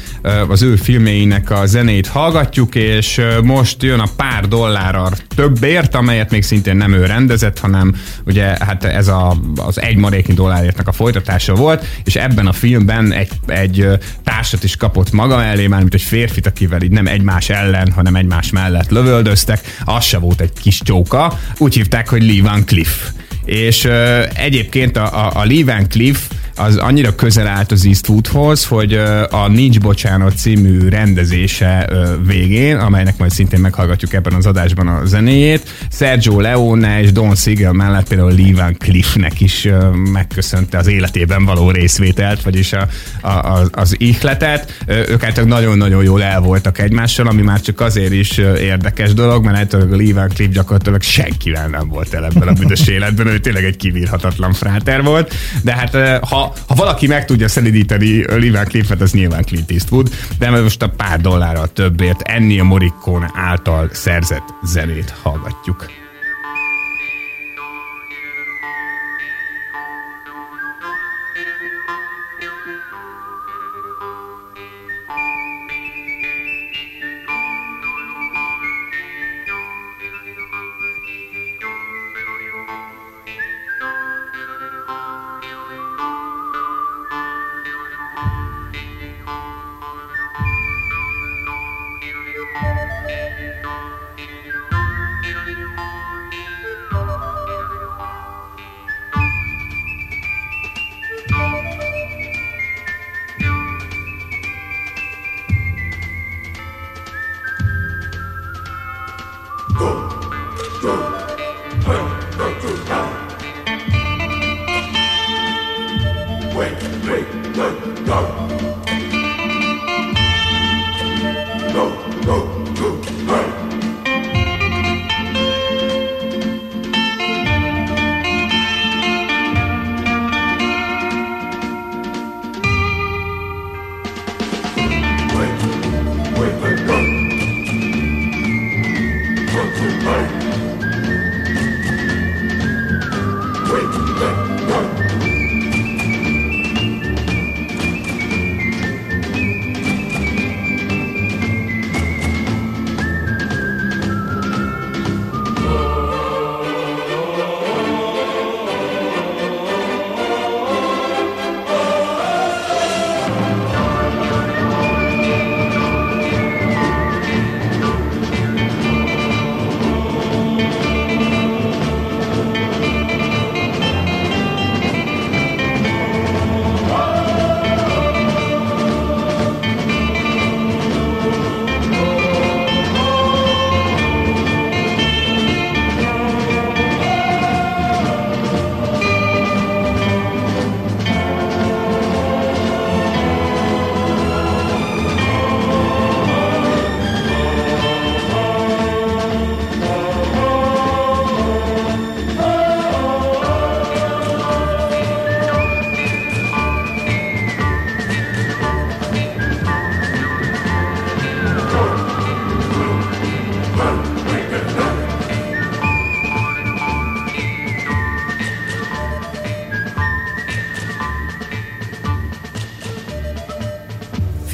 az 0.47 0.61
ő 0.61 0.75
filmjeinek 0.75 1.51
a 1.51 1.65
zenét 1.65 2.07
hallgatjuk, 2.07 2.75
és 2.75 3.21
most 3.43 3.83
jön 3.83 3.99
a 3.99 4.07
pár 4.15 4.47
dollárral 4.55 5.11
többért, 5.35 5.95
amelyet 5.95 6.31
még 6.31 6.43
szintén 6.43 6.75
nem 6.75 6.93
ő 6.93 7.05
rendezett, 7.05 7.59
hanem 7.59 7.95
ugye 8.25 8.43
hát 8.43 8.83
ez 8.83 9.07
a, 9.07 9.37
az 9.55 9.81
egy 9.81 9.95
maréknyi 9.95 10.33
dollárértnek 10.33 10.87
a 10.87 10.91
folytatása 10.91 11.53
volt, 11.53 11.85
és 12.03 12.15
ebben 12.15 12.47
a 12.47 12.53
filmben 12.53 13.13
egy, 13.13 13.29
egy 13.47 13.87
társat 14.23 14.63
is 14.63 14.75
kapott 14.75 15.11
maga 15.11 15.37
mellé, 15.37 15.67
mint 15.67 15.93
egy 15.93 16.01
férfit, 16.01 16.47
akivel 16.47 16.81
így 16.81 16.91
nem 16.91 17.07
egymás 17.07 17.49
ellen, 17.49 17.91
hanem 17.91 18.15
egymás 18.15 18.51
mellett 18.51 18.89
lövöldöztek, 18.89 19.59
az 19.85 20.03
se 20.03 20.17
volt 20.17 20.41
egy 20.41 20.53
kis 20.61 20.81
csóka, 20.83 21.39
úgy 21.57 21.73
hívták, 21.73 22.09
hogy 22.09 22.23
Lee 22.23 22.41
Van 22.41 22.65
Cliff. 22.65 23.09
És 23.45 23.83
uh, 23.83 24.23
egyébként 24.33 24.97
a, 24.97 25.25
a, 25.25 25.31
a 25.39 25.45
Lee 25.45 25.65
Van 25.65 25.89
Cliff 25.89 26.19
az 26.55 26.77
annyira 26.77 27.15
közel 27.15 27.47
állt 27.47 27.71
az 27.71 27.85
Eastwoodhoz, 27.85 28.65
hogy 28.65 28.93
a 29.29 29.47
Nincs 29.47 29.79
Bocsánat 29.79 30.37
című 30.37 30.89
rendezése 30.89 31.89
végén, 32.25 32.77
amelynek 32.77 33.17
majd 33.17 33.31
szintén 33.31 33.59
meghallgatjuk 33.59 34.13
ebben 34.13 34.33
az 34.33 34.45
adásban 34.45 34.87
a 34.87 35.05
zenéjét, 35.05 35.69
Sergio 35.91 36.39
Leone 36.39 37.01
és 37.01 37.11
Don 37.11 37.35
Siegel 37.35 37.71
mellett 37.71 38.07
például 38.07 38.31
Lee 38.31 38.55
Van 38.55 38.75
Cliffnek 38.77 39.41
is 39.41 39.67
megköszönte 40.11 40.77
az 40.77 40.87
életében 40.87 41.45
való 41.45 41.71
részvételt, 41.71 42.41
vagyis 42.41 42.73
a, 42.73 42.87
a, 43.27 43.67
az 43.71 43.95
ihletet. 43.97 44.83
Ők 44.87 45.23
hát 45.23 45.45
nagyon-nagyon 45.45 46.03
jól 46.03 46.23
el 46.23 46.39
voltak 46.41 46.79
egymással, 46.79 47.27
ami 47.27 47.41
már 47.41 47.61
csak 47.61 47.79
azért 47.79 48.13
is 48.13 48.37
érdekes 48.37 49.13
dolog, 49.13 49.43
mert 49.45 49.57
általában 49.57 49.93
a 49.93 49.95
Lee 49.95 50.13
Van 50.13 50.29
Cliff 50.29 50.49
gyakorlatilag 50.49 51.01
senkivel 51.01 51.67
nem 51.67 51.87
volt 51.87 52.13
el 52.13 52.25
ebben 52.25 52.47
a 52.47 52.53
büdös 52.53 52.87
életben, 52.87 53.27
ő 53.27 53.39
tényleg 53.39 53.63
egy 53.63 53.77
kivírhatatlan 53.77 54.53
fráter 54.53 55.03
volt, 55.03 55.33
de 55.63 55.73
hát 55.73 56.19
ha 56.25 56.44
ha, 56.67 56.75
valaki 56.75 57.07
meg 57.07 57.25
tudja 57.25 57.47
szelidíteni 57.47 58.35
Livel 58.35 58.65
Cliffet, 58.65 59.01
az 59.01 59.11
nyilván 59.11 59.43
Clint 59.43 59.71
Eastwood, 59.71 60.09
de 60.39 60.49
most 60.49 60.81
a 60.81 60.89
pár 60.89 61.21
dollárral 61.21 61.67
többért 61.67 62.21
enni 62.21 62.59
a 62.59 62.63
Morricone 62.63 63.31
által 63.33 63.89
szerzett 63.93 64.53
zenét 64.63 65.13
hallgatjuk. 65.21 66.04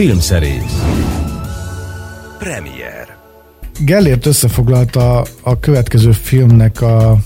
Filmszerész 0.02 0.84
Premier 2.40 3.18
Gellért 3.80 4.26
összefoglalta 4.26 5.26
a 5.42 5.60
következő 5.60 6.12
filmnek 6.12 6.82
a 6.82 7.18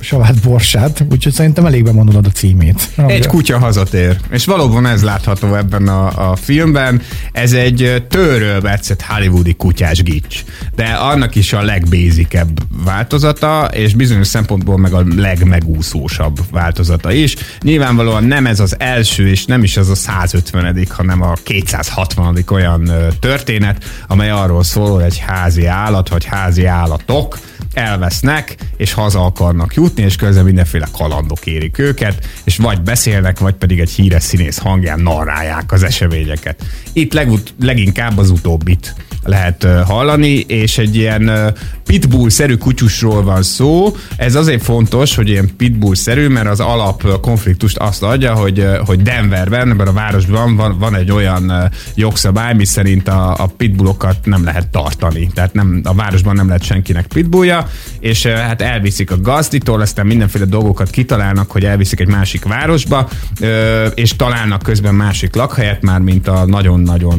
salád 0.00 0.40
borsát, 0.42 1.04
úgyhogy 1.10 1.32
szerintem 1.32 1.66
elég 1.66 1.84
bemondod 1.84 2.26
a 2.26 2.30
címét. 2.30 2.88
Egy 3.06 3.26
kutya 3.26 3.58
hazatér, 3.58 4.16
és 4.30 4.44
valóban 4.44 4.86
ez 4.86 5.02
látható 5.02 5.54
ebben 5.54 5.88
a, 5.88 6.30
a 6.30 6.36
filmben. 6.36 7.02
Ez 7.32 7.52
egy 7.52 8.04
törről 8.08 8.60
vetszett 8.60 9.02
hollywoodi 9.02 9.54
kutyás 9.54 10.02
gics, 10.02 10.44
de 10.74 10.84
annak 10.84 11.34
is 11.34 11.52
a 11.52 11.62
legbézikebb 11.62 12.60
változata, 12.84 13.68
és 13.72 13.94
bizonyos 13.94 14.26
szempontból 14.26 14.78
meg 14.78 14.92
a 14.92 15.04
legmegúszósabb 15.16 16.38
változata 16.50 17.12
is. 17.12 17.36
Nyilvánvalóan 17.60 18.24
nem 18.24 18.46
ez 18.46 18.60
az 18.60 18.76
első, 18.78 19.28
és 19.28 19.44
nem 19.44 19.62
is 19.62 19.76
az 19.76 19.88
a 19.88 19.94
150 19.94 20.86
hanem 20.88 21.22
a 21.22 21.32
260 21.42 22.44
olyan 22.50 22.90
történet, 23.20 23.84
amely 24.06 24.30
arról 24.30 24.62
szól, 24.62 24.94
hogy 24.94 25.02
egy 25.02 25.18
házi 25.18 25.66
állat, 25.66 26.08
vagy 26.08 26.24
házi 26.24 26.66
állatok, 26.66 27.38
elvesznek, 27.74 28.56
és 28.76 28.92
haza 28.92 29.24
akarnak 29.24 29.74
jutni, 29.74 30.02
és 30.02 30.16
közben 30.16 30.44
mindenféle 30.44 30.88
kalandok 30.92 31.46
érik 31.46 31.78
őket, 31.78 32.26
és 32.44 32.56
vagy 32.56 32.80
beszélnek, 32.80 33.38
vagy 33.38 33.54
pedig 33.54 33.80
egy 33.80 33.90
híres 33.90 34.22
színész 34.22 34.58
hangján 34.58 35.00
narrálják 35.00 35.72
az 35.72 35.82
eseményeket. 35.82 36.64
Itt 36.92 37.12
legut- 37.22 37.54
leginkább 37.60 38.18
az 38.18 38.30
utóbbit 38.30 38.94
lehet 39.24 39.66
hallani, 39.86 40.38
és 40.38 40.78
egy 40.78 40.96
ilyen 40.96 41.54
pitbull-szerű 41.84 42.54
kutyusról 42.54 43.22
van 43.22 43.42
szó. 43.42 43.96
Ez 44.16 44.34
azért 44.34 44.62
fontos, 44.62 45.14
hogy 45.14 45.28
ilyen 45.28 45.56
pitbull-szerű, 45.56 46.28
mert 46.28 46.48
az 46.48 46.60
alap 46.60 47.20
konfliktust 47.20 47.76
azt 47.76 48.02
adja, 48.02 48.34
hogy, 48.34 48.66
hogy 48.84 49.02
Denverben, 49.02 49.70
ebben 49.70 49.86
a 49.86 49.92
városban 49.92 50.56
van, 50.56 50.78
van 50.78 50.94
egy 50.94 51.10
olyan 51.10 51.70
jogszabály, 51.94 52.54
mi 52.54 52.64
szerint 52.64 53.08
a, 53.08 53.34
a 53.38 53.46
pitbullokat 53.46 54.16
nem 54.24 54.44
lehet 54.44 54.68
tartani. 54.68 55.30
Tehát 55.34 55.54
nem, 55.54 55.80
a 55.84 55.94
városban 55.94 56.34
nem 56.34 56.46
lehet 56.46 56.64
senkinek 56.64 57.06
pitbullja, 57.06 57.68
és 58.00 58.26
hát 58.26 58.62
elviszik 58.62 59.10
a 59.10 59.20
gazditól, 59.20 59.80
aztán 59.80 60.06
mindenféle 60.06 60.44
dolgokat 60.44 60.90
kitalálnak, 60.90 61.50
hogy 61.50 61.64
elviszik 61.64 62.00
egy 62.00 62.08
másik 62.08 62.44
városba, 62.44 63.08
és 63.94 64.16
találnak 64.16 64.62
közben 64.62 64.94
másik 64.94 65.34
lakhelyet, 65.34 65.82
már 65.82 66.00
mint 66.00 66.28
a 66.28 66.46
nagyon-nagyon, 66.46 67.11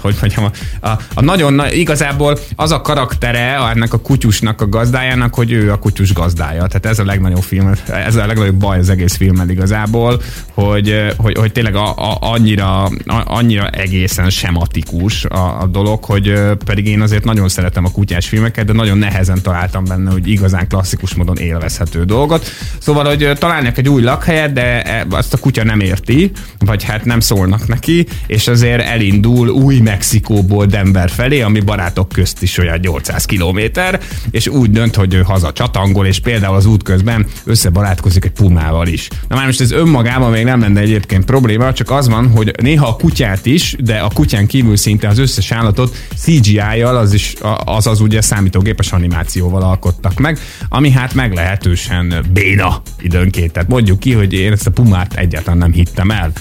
hogy 0.00 0.16
mondjam, 0.20 0.50
a, 0.80 0.88
a 1.14 1.20
nagyon, 1.20 1.62
igazából 1.70 2.38
az 2.56 2.72
a 2.72 2.80
karaktere 2.80 3.68
ennek 3.74 3.92
a 3.92 3.98
kutyusnak, 3.98 4.60
a 4.60 4.68
gazdájának, 4.68 5.34
hogy 5.34 5.52
ő 5.52 5.72
a 5.72 5.78
kutyus 5.78 6.12
gazdája. 6.12 6.66
Tehát 6.66 6.86
ez 6.86 6.98
a 6.98 7.04
legnagyobb 7.04 7.42
film, 7.42 7.72
ez 7.86 8.16
a 8.16 8.26
legnagyobb 8.26 8.54
baj 8.54 8.78
az 8.78 8.88
egész 8.88 9.16
filmmel 9.16 9.48
igazából, 9.48 10.20
hogy, 10.54 11.14
hogy, 11.16 11.36
hogy 11.36 11.52
tényleg 11.52 11.74
a, 11.74 11.88
a, 11.96 12.16
annyira, 12.20 12.84
a, 12.84 12.90
annyira 13.24 13.68
egészen 13.68 14.30
sematikus 14.30 15.24
a, 15.24 15.60
a 15.60 15.66
dolog, 15.66 16.04
hogy 16.04 16.32
pedig 16.64 16.86
én 16.86 17.00
azért 17.00 17.24
nagyon 17.24 17.48
szeretem 17.48 17.84
a 17.84 17.90
kutyás 17.90 18.28
filmeket, 18.28 18.66
de 18.66 18.72
nagyon 18.72 18.98
nehezen 18.98 19.42
találtam 19.42 19.84
benne, 19.84 20.10
hogy 20.10 20.28
igazán 20.28 20.68
klasszikus 20.68 21.14
módon 21.14 21.36
élvezhető 21.36 22.04
dolgot. 22.04 22.46
Szóval, 22.78 23.04
hogy 23.04 23.32
találnak 23.38 23.78
egy 23.78 23.88
új 23.88 24.02
lakhelyet, 24.02 24.52
de 24.52 24.82
e, 24.82 25.06
azt 25.10 25.34
a 25.34 25.38
kutya 25.38 25.64
nem 25.64 25.80
érti, 25.80 26.30
vagy 26.58 26.84
hát 26.84 27.04
nem 27.04 27.20
szólnak 27.20 27.66
neki, 27.66 28.06
és 28.26 28.48
azért 28.48 28.86
elindul 29.02 29.48
új 29.48 29.78
Mexikóból 29.78 30.66
Denver 30.66 31.10
felé, 31.10 31.40
ami 31.40 31.60
barátok 31.60 32.08
közt 32.08 32.42
is 32.42 32.58
olyan 32.58 32.78
800 32.78 33.24
kilométer, 33.24 34.00
és 34.30 34.46
úgy 34.46 34.70
dönt, 34.70 34.94
hogy 34.94 35.14
ő 35.14 35.22
haza 35.22 35.52
csatangol, 35.52 36.06
és 36.06 36.20
például 36.20 36.56
az 36.56 36.66
út 36.66 36.82
közben 36.82 37.26
összebarátkozik 37.44 38.24
egy 38.24 38.30
pumával 38.30 38.86
is. 38.86 39.08
Na 39.28 39.36
már 39.36 39.46
most 39.46 39.60
ez 39.60 39.70
önmagában 39.70 40.30
még 40.30 40.44
nem 40.44 40.60
lenne 40.60 40.80
egyébként 40.80 41.24
probléma, 41.24 41.72
csak 41.72 41.90
az 41.90 42.08
van, 42.08 42.30
hogy 42.30 42.52
néha 42.62 42.88
a 42.88 42.96
kutyát 42.96 43.46
is, 43.46 43.76
de 43.78 43.98
a 43.98 44.10
kutyán 44.14 44.46
kívül 44.46 44.76
szinte 44.76 45.08
az 45.08 45.18
összes 45.18 45.52
állatot 45.52 45.96
CGI-jal, 46.16 46.96
az 46.96 47.12
is 47.12 47.34
az 47.64 47.86
az 47.86 48.00
ugye 48.00 48.20
számítógépes 48.20 48.92
animációval 48.92 49.62
alkottak 49.62 50.18
meg, 50.18 50.38
ami 50.68 50.90
hát 50.90 51.14
meglehetősen 51.14 52.24
béna 52.32 52.82
időnként. 53.00 53.52
Tehát 53.52 53.68
mondjuk 53.68 53.98
ki, 53.98 54.12
hogy 54.12 54.32
én 54.32 54.52
ezt 54.52 54.66
a 54.66 54.70
pumát 54.70 55.14
egyáltalán 55.14 55.58
nem 55.58 55.72
hittem 55.72 56.10
el 56.10 56.32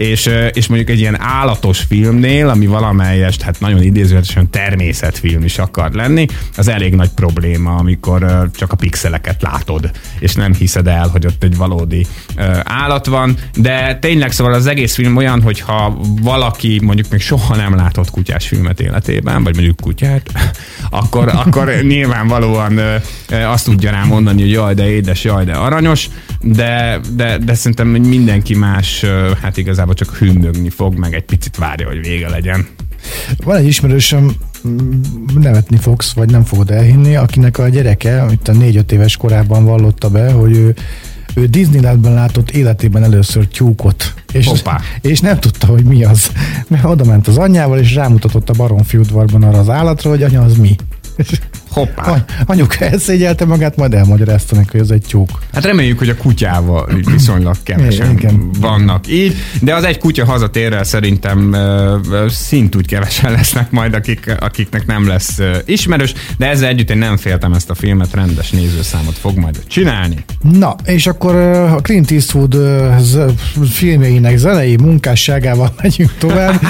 és, 0.00 0.30
és 0.52 0.66
mondjuk 0.66 0.90
egy 0.90 0.98
ilyen 0.98 1.20
állatos 1.20 1.78
filmnél, 1.80 2.48
ami 2.48 2.66
valamelyest, 2.66 3.42
hát 3.42 3.60
nagyon 3.60 3.82
idézőletesen 3.82 4.50
természetfilm 4.50 5.44
is 5.44 5.58
akar 5.58 5.92
lenni, 5.92 6.26
az 6.56 6.68
elég 6.68 6.94
nagy 6.94 7.08
probléma, 7.08 7.74
amikor 7.74 8.50
csak 8.54 8.72
a 8.72 8.76
pixeleket 8.76 9.42
látod, 9.42 9.90
és 10.18 10.34
nem 10.34 10.54
hiszed 10.54 10.86
el, 10.86 11.08
hogy 11.08 11.26
ott 11.26 11.42
egy 11.42 11.56
valódi 11.56 12.06
állat 12.62 13.06
van, 13.06 13.36
de 13.54 13.94
tényleg 13.94 14.32
szóval 14.32 14.52
az 14.52 14.66
egész 14.66 14.94
film 14.94 15.16
olyan, 15.16 15.42
hogyha 15.42 15.98
valaki 16.22 16.80
mondjuk 16.82 17.10
még 17.10 17.20
soha 17.20 17.56
nem 17.56 17.74
látott 17.74 18.10
kutyás 18.10 18.46
filmet 18.46 18.80
életében, 18.80 19.42
vagy 19.42 19.54
mondjuk 19.54 19.76
kutyát, 19.76 20.30
akkor, 20.90 21.28
akkor 21.28 21.72
nyilvánvalóan 21.82 22.80
azt 23.28 23.64
tudja 23.64 23.90
rá 23.90 24.04
mondani, 24.04 24.40
hogy 24.40 24.50
jaj, 24.50 24.74
de 24.74 24.90
édes, 24.90 25.24
jaj, 25.24 25.44
de 25.44 25.52
aranyos, 25.52 26.08
de, 26.42 27.00
de, 27.14 27.38
de 27.38 27.54
szerintem 27.54 27.88
mindenki 27.88 28.54
más, 28.54 29.04
hát 29.42 29.56
igazából 29.56 29.89
csak 29.94 30.16
hűmögni 30.16 30.68
fog, 30.68 30.94
meg 30.94 31.14
egy 31.14 31.24
picit 31.24 31.56
várja, 31.56 31.86
hogy 31.86 32.00
vége 32.00 32.28
legyen. 32.28 32.66
Van 33.44 33.56
egy 33.56 33.66
ismerősöm, 33.66 34.32
mm, 34.68 35.02
nevetni 35.34 35.76
fogsz, 35.76 36.12
vagy 36.12 36.30
nem 36.30 36.44
fogod 36.44 36.70
elhinni, 36.70 37.16
akinek 37.16 37.58
a 37.58 37.68
gyereke, 37.68 38.22
amit 38.22 38.48
a 38.48 38.52
négy-öt 38.52 38.92
éves 38.92 39.16
korában 39.16 39.64
vallotta 39.64 40.10
be, 40.10 40.32
hogy 40.32 40.56
ő 40.56 40.74
ő 41.34 41.46
Disneylandben 41.46 42.14
látott 42.14 42.50
életében 42.50 43.02
először 43.02 43.48
tyúkot, 43.48 44.14
és, 44.32 44.46
és 45.00 45.20
nem 45.20 45.38
tudta, 45.38 45.66
hogy 45.66 45.84
mi 45.84 46.04
az. 46.04 46.32
Mert 46.68 46.84
oda 46.84 47.04
ment 47.04 47.28
az 47.28 47.38
anyjával, 47.38 47.78
és 47.78 47.94
rámutatott 47.94 48.50
a 48.50 48.52
Baromfi 48.52 48.96
udvarban 48.96 49.42
arra 49.42 49.58
az 49.58 49.68
állatra, 49.68 50.10
hogy 50.10 50.22
anya 50.22 50.42
az 50.42 50.56
mi. 50.56 50.76
Hoppá. 51.70 52.24
Anyuka 52.46 52.84
elszégyelte 52.84 53.44
magát, 53.44 53.76
majd 53.76 53.94
elmagyarázta 53.94 54.56
neki, 54.56 54.68
hogy 54.70 54.80
ez 54.80 54.90
egy 54.90 55.04
tyúk. 55.08 55.28
Hát 55.52 55.64
reméljük, 55.64 55.98
hogy 55.98 56.08
a 56.08 56.16
kutyával 56.16 56.88
viszonylag 57.04 57.56
kevesen 57.62 58.10
Igen. 58.10 58.50
vannak 58.60 59.08
így, 59.08 59.36
de 59.60 59.74
az 59.74 59.84
egy 59.84 59.98
kutya 59.98 60.24
hazatérrel 60.24 60.84
szerintem 60.84 61.56
szintúgy 62.28 62.86
kevesen 62.86 63.32
lesznek 63.32 63.70
majd, 63.70 63.94
akik, 63.94 64.34
akiknek 64.40 64.86
nem 64.86 65.06
lesz 65.06 65.38
ismerős, 65.64 66.14
de 66.38 66.48
ezzel 66.48 66.68
együtt 66.68 66.90
én 66.90 66.98
nem 66.98 67.16
féltem 67.16 67.52
ezt 67.52 67.70
a 67.70 67.74
filmet, 67.74 68.14
rendes 68.14 68.50
nézőszámot 68.50 69.18
fog 69.18 69.36
majd 69.38 69.62
csinálni. 69.66 70.24
Na, 70.42 70.74
és 70.84 71.06
akkor 71.06 71.34
a 71.34 71.80
Clint 71.82 72.10
Eastwood 72.10 72.56
filmjeinek 73.70 74.36
zenei 74.36 74.76
munkásságával 74.76 75.72
megyünk 75.82 76.14
tovább, 76.18 76.60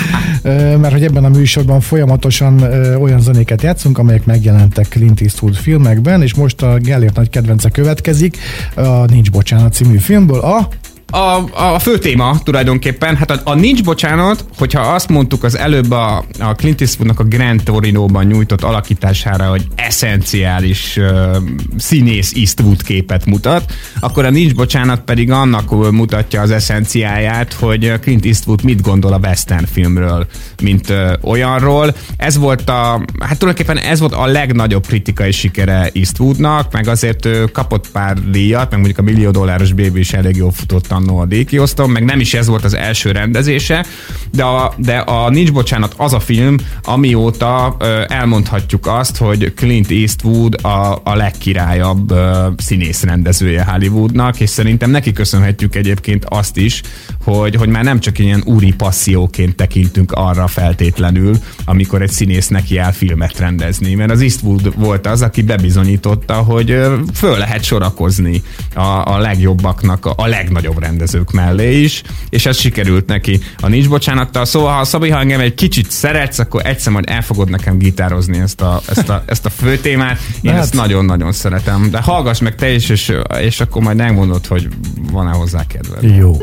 mert 0.80 0.92
hogy 0.92 1.04
ebben 1.04 1.24
a 1.24 1.28
műsorban 1.28 1.80
folyamatosan 1.80 2.62
olyan 3.00 3.20
zenéket 3.20 3.62
játszunk, 3.62 3.98
amelyek 3.98 4.24
megjelentek 4.24 4.89
Clint 4.90 5.20
Eastwood 5.20 5.54
filmekben, 5.54 6.22
és 6.22 6.34
most 6.34 6.62
a 6.62 6.78
Gellért 6.78 7.16
nagy 7.16 7.30
kedvence 7.30 7.68
következik, 7.70 8.36
a 8.74 9.04
Nincs 9.04 9.30
Bocsánat 9.30 9.72
című 9.72 9.96
filmből, 9.96 10.40
a 10.40 10.68
a, 11.10 11.44
a 11.74 11.78
fő 11.78 11.98
téma 11.98 12.38
tulajdonképpen, 12.44 13.16
hát 13.16 13.30
a, 13.30 13.40
a 13.44 13.54
nincs 13.54 13.84
bocsánat, 13.84 14.44
hogyha 14.58 14.80
azt 14.80 15.08
mondtuk 15.08 15.44
az 15.44 15.58
előbb 15.58 15.90
a, 15.90 16.24
a 16.38 16.54
Clint 16.54 16.80
Eastwoodnak 16.80 17.20
a 17.20 17.24
Grand 17.24 17.62
Torino-ban 17.62 18.24
nyújtott 18.24 18.62
alakítására, 18.62 19.48
hogy 19.48 19.66
eszenciális 19.74 20.96
uh, 20.96 21.36
színész 21.76 22.32
Eastwood 22.36 22.82
képet 22.82 23.26
mutat, 23.26 23.72
akkor 24.00 24.24
a 24.24 24.30
nincs 24.30 24.54
bocsánat 24.54 25.00
pedig 25.00 25.30
annak 25.30 25.90
mutatja 25.90 26.40
az 26.40 26.50
eszenciáját, 26.50 27.52
hogy 27.52 27.92
Clint 28.00 28.24
Eastwood 28.24 28.64
mit 28.64 28.80
gondol 28.80 29.12
a 29.12 29.18
western 29.18 29.64
filmről, 29.64 30.26
mint 30.62 30.90
uh, 30.90 31.12
olyanról. 31.22 31.94
Ez 32.16 32.36
volt 32.36 32.68
a, 32.68 33.04
hát 33.20 33.38
tulajdonképpen 33.38 33.78
ez 33.78 34.00
volt 34.00 34.14
a 34.14 34.26
legnagyobb 34.26 34.86
kritikai 34.86 35.32
sikere 35.32 35.90
Eastwoodnak, 35.94 36.72
meg 36.72 36.88
azért 36.88 37.24
uh, 37.24 37.50
kapott 37.52 37.90
pár 37.90 38.30
díjat, 38.30 38.70
meg 38.70 38.78
mondjuk 38.78 38.98
a 38.98 39.02
millió 39.02 39.30
dolláros 39.30 39.72
Baby 39.72 39.98
is 39.98 40.12
elég 40.12 40.36
jól 40.36 40.52
futott 40.52 40.86
annó 41.00 41.18
a 41.18 41.26
díjkiosztom, 41.26 41.92
meg 41.92 42.04
nem 42.04 42.20
is 42.20 42.34
ez 42.34 42.46
volt 42.46 42.64
az 42.64 42.74
első 42.74 43.10
rendezése, 43.10 43.86
de 44.32 44.42
a, 44.42 44.74
de 44.76 44.96
a 44.96 45.30
Nincs 45.30 45.52
Bocsánat 45.52 45.94
az 45.96 46.12
a 46.12 46.20
film, 46.20 46.56
amióta 46.82 47.76
ö, 47.78 48.02
elmondhatjuk 48.08 48.86
azt, 48.86 49.16
hogy 49.16 49.52
Clint 49.56 49.90
Eastwood 49.90 50.64
a, 50.64 51.00
a 51.04 51.14
legkirályabb 51.14 52.10
ö, 52.10 52.48
színész 52.56 53.02
rendezője 53.02 53.64
Hollywoodnak, 53.64 54.40
és 54.40 54.50
szerintem 54.50 54.90
neki 54.90 55.12
köszönhetjük 55.12 55.74
egyébként 55.74 56.24
azt 56.28 56.56
is, 56.56 56.82
hogy, 57.24 57.54
hogy 57.54 57.68
már 57.68 57.84
nem 57.84 58.00
csak 58.00 58.18
ilyen 58.18 58.42
úri 58.44 58.72
passzióként 58.72 59.56
tekintünk 59.56 60.12
arra 60.12 60.46
feltétlenül, 60.46 61.36
amikor 61.64 62.02
egy 62.02 62.10
színész 62.10 62.48
neki 62.48 62.78
el 62.78 62.92
filmet 62.92 63.38
rendezni, 63.38 63.94
mert 63.94 64.10
az 64.10 64.20
Eastwood 64.20 64.78
volt 64.78 65.06
az, 65.06 65.22
aki 65.22 65.42
bebizonyította, 65.42 66.34
hogy 66.34 66.78
föl 67.14 67.38
lehet 67.38 67.64
sorakozni 67.64 68.42
a, 68.74 69.14
a 69.14 69.18
legjobbaknak, 69.18 70.06
a 70.06 70.26
legnagyobb 70.26 70.78
rendezők 70.90 71.30
mellé 71.30 71.80
is, 71.80 72.02
és 72.28 72.46
ez 72.46 72.56
sikerült 72.56 73.06
neki 73.06 73.40
a 73.60 73.68
Nincs 73.68 73.88
Bocsánattal. 73.88 74.44
Szóval, 74.44 74.76
ha 74.76 74.84
Szabi, 74.84 75.10
ha 75.10 75.18
engem 75.18 75.40
egy 75.40 75.54
kicsit 75.54 75.90
szeretsz, 75.90 76.38
akkor 76.38 76.66
egyszer 76.66 76.92
majd 76.92 77.04
el 77.08 77.22
fogod 77.22 77.50
nekem 77.50 77.78
gitározni 77.78 78.38
ezt 78.38 78.60
a, 78.60 78.80
ezt 78.88 79.08
a, 79.08 79.22
ezt 79.26 79.46
a 79.46 79.50
fő 79.50 79.76
témát. 79.76 80.18
Én 80.42 80.52
hát... 80.52 80.62
ezt 80.62 80.74
nagyon-nagyon 80.74 81.32
szeretem. 81.32 81.90
De 81.90 82.00
hallgass 82.00 82.40
meg 82.40 82.54
te 82.54 82.70
is, 82.70 82.88
és, 82.88 83.12
és 83.40 83.60
akkor 83.60 83.82
majd 83.82 83.96
megmondod, 83.96 84.46
hogy 84.46 84.68
van-e 85.12 85.30
hozzá 85.30 85.66
kedved. 85.66 86.16
Jó. 86.16 86.36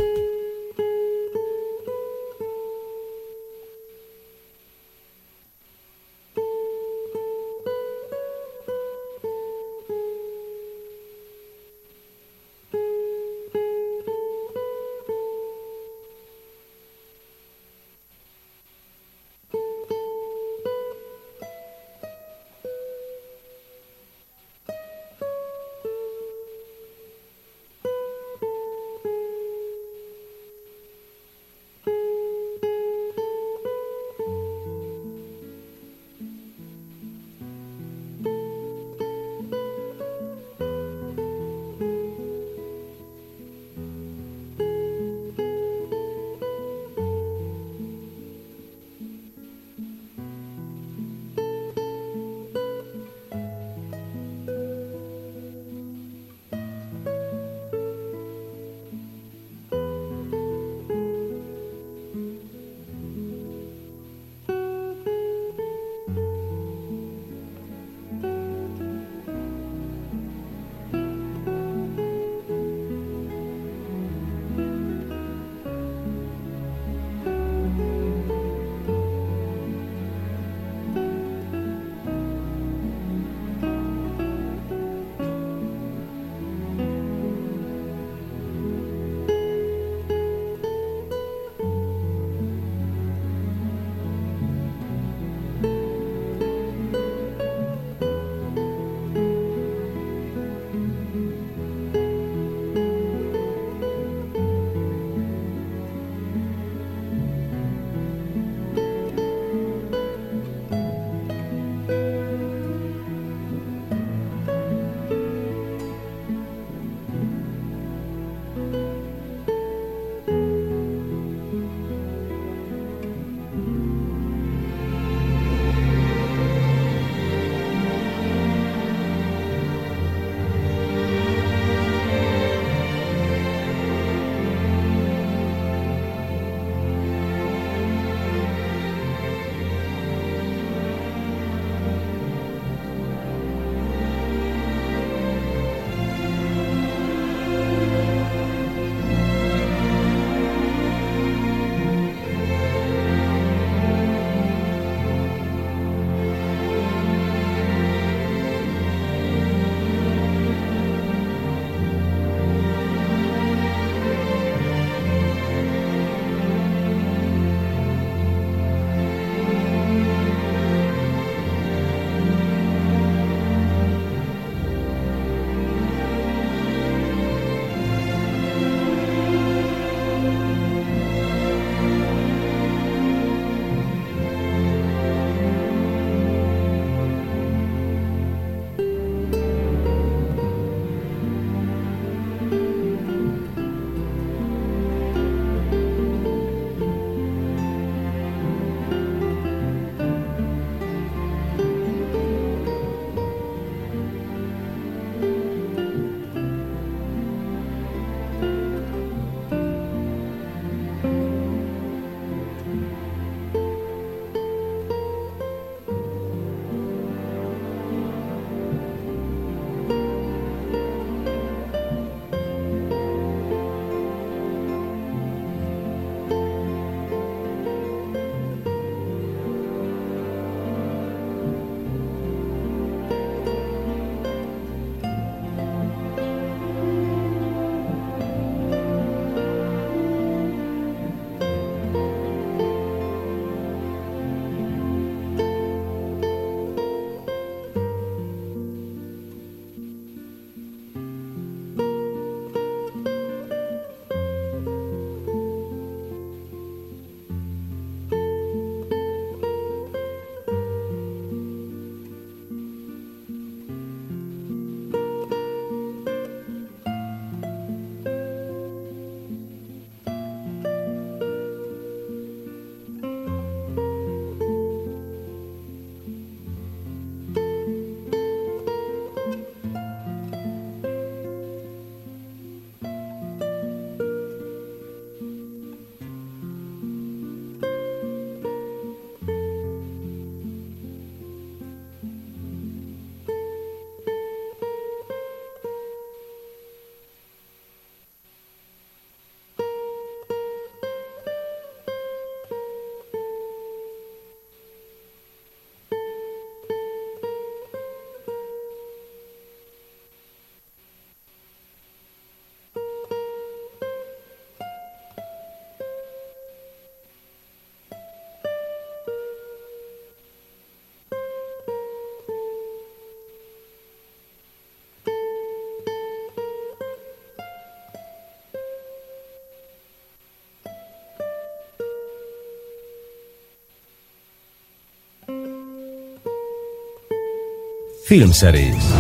Filmszerész. 338.07 338.93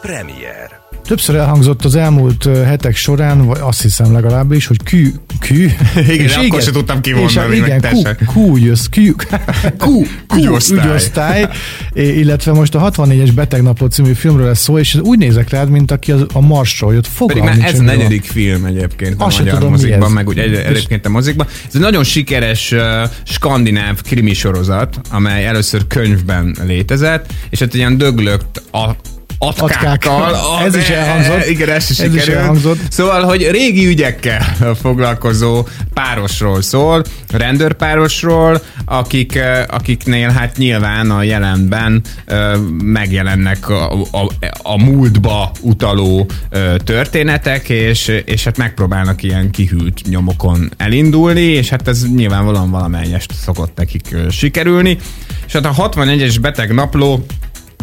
Premier. 0.00 0.80
Többször 1.04 1.36
elhangzott 1.36 1.84
az 1.84 1.94
elmúlt 1.94 2.44
hetek 2.44 2.96
során, 2.96 3.46
vagy 3.46 3.58
azt 3.60 3.82
hiszem 3.82 4.12
legalábbis, 4.12 4.66
hogy 4.66 4.82
kű, 4.82 5.12
kű. 5.40 5.68
Igen, 5.96 6.08
és 6.08 6.32
akkor 6.32 6.44
igen, 6.44 6.60
se 6.60 6.70
tudtam 6.70 7.00
kimondani, 7.00 7.56
és 7.56 7.62
igen, 7.62 7.80
kú, 7.80 8.02
kú, 8.32 8.56
ügyöz, 8.56 8.88
kú, 8.88 9.14
kú, 9.78 10.06
kú, 10.28 10.56
ügyosztály, 10.70 11.48
illetve 11.98 12.52
most 12.52 12.74
a 12.74 12.90
64-es 12.90 13.30
Betegnapló 13.34 13.86
című 13.86 14.12
filmről 14.12 14.46
lesz 14.46 14.62
szó, 14.62 14.78
és 14.78 14.94
úgy 14.94 15.18
nézek 15.18 15.50
rád, 15.50 15.68
mint 15.68 15.90
aki 15.90 16.12
az, 16.12 16.26
a 16.32 16.40
Marsról 16.40 16.94
jött. 16.94 17.06
Fogalmi 17.06 17.40
Pedig 17.40 17.60
már 17.60 17.72
ez 17.72 17.78
a 17.78 17.82
negyedik 17.82 18.24
film 18.24 18.64
egyébként 18.64 19.20
a 19.20 19.24
Azt 19.24 19.38
magyar 19.38 19.54
tudom, 19.54 19.70
mozikban, 19.70 20.10
meg 20.10 20.28
úgy 20.28 20.38
egy, 20.38 20.54
egyébként 20.54 21.06
a 21.06 21.08
mozikban. 21.08 21.46
Ez 21.66 21.74
egy 21.74 21.80
nagyon 21.80 22.04
sikeres 22.04 22.72
uh, 22.72 22.80
skandináv 23.22 24.02
krimi 24.02 24.34
sorozat, 24.34 25.00
amely 25.10 25.46
először 25.46 25.86
könyvben 25.86 26.56
létezett, 26.66 27.32
és 27.50 27.58
hát 27.58 27.74
ilyen 27.74 27.98
döglögt 27.98 28.62
a 28.72 28.96
atkákkal. 29.38 30.34
A, 30.34 30.62
ez 30.66 30.76
is 30.76 30.88
elhangzott. 30.88 31.46
Igen, 31.46 31.68
ez 31.68 31.90
is, 31.90 31.98
ez 31.98 32.14
is 32.14 32.26
elhangzott. 32.26 32.78
Szóval, 32.90 33.22
hogy 33.22 33.48
régi 33.50 33.86
ügyekkel 33.86 34.40
foglalkozó 34.82 35.66
párosról 35.94 36.62
szól, 36.62 37.04
rendőrpárosról, 37.30 38.62
akik, 38.84 39.38
akiknél 39.68 40.28
hát 40.28 40.56
nyilván 40.56 41.10
a 41.10 41.22
jelenben 41.22 42.02
megjelennek 42.82 43.68
a, 43.68 43.92
a, 43.92 44.28
a 44.62 44.84
múltba 44.84 45.50
utaló 45.60 46.30
történetek, 46.84 47.68
és, 47.68 48.22
és 48.24 48.44
hát 48.44 48.56
megpróbálnak 48.56 49.22
ilyen 49.22 49.50
kihűlt 49.50 50.00
nyomokon 50.08 50.70
elindulni, 50.76 51.40
és 51.40 51.68
hát 51.68 51.88
ez 51.88 52.04
nyilvánvalóan 52.14 52.70
valamelyest 52.70 53.32
szokott 53.32 53.76
nekik 53.76 54.16
sikerülni. 54.30 54.98
És 55.46 55.52
hát 55.52 55.64
a 55.64 55.72
61-es 55.74 56.36
beteg 56.40 56.74
napló 56.74 57.26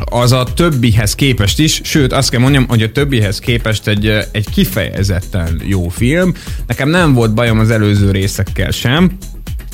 az 0.03 0.31
a 0.31 0.43
többihez 0.55 1.15
képest 1.15 1.59
is, 1.59 1.81
sőt 1.83 2.13
azt 2.13 2.29
kell 2.29 2.39
mondjam, 2.39 2.67
hogy 2.67 2.81
a 2.81 2.91
többihez 2.91 3.39
képest 3.39 3.87
egy, 3.87 4.07
egy 4.31 4.49
kifejezetten 4.49 5.61
jó 5.65 5.87
film. 5.87 6.33
Nekem 6.67 6.89
nem 6.89 7.13
volt 7.13 7.33
bajom 7.33 7.59
az 7.59 7.69
előző 7.69 8.11
részekkel 8.11 8.71
sem, 8.71 9.17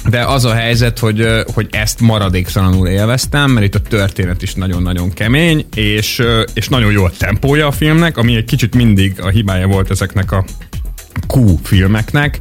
de 0.09 0.25
az 0.25 0.45
a 0.45 0.53
helyzet, 0.53 0.99
hogy, 0.99 1.27
hogy 1.53 1.67
ezt 1.71 1.99
maradéktalanul 1.99 2.87
élveztem, 2.87 3.51
mert 3.51 3.65
itt 3.65 3.75
a 3.75 3.81
történet 3.81 4.41
is 4.41 4.53
nagyon-nagyon 4.53 5.13
kemény, 5.13 5.65
és, 5.75 6.21
és 6.53 6.67
nagyon 6.67 6.91
jó 6.91 7.03
a 7.03 7.11
tempója 7.17 7.67
a 7.67 7.71
filmnek, 7.71 8.17
ami 8.17 8.35
egy 8.35 8.45
kicsit 8.45 8.75
mindig 8.75 9.21
a 9.21 9.27
hibája 9.27 9.67
volt 9.67 9.91
ezeknek 9.91 10.31
a 10.31 10.45
Q 11.27 11.55
filmeknek, 11.63 12.39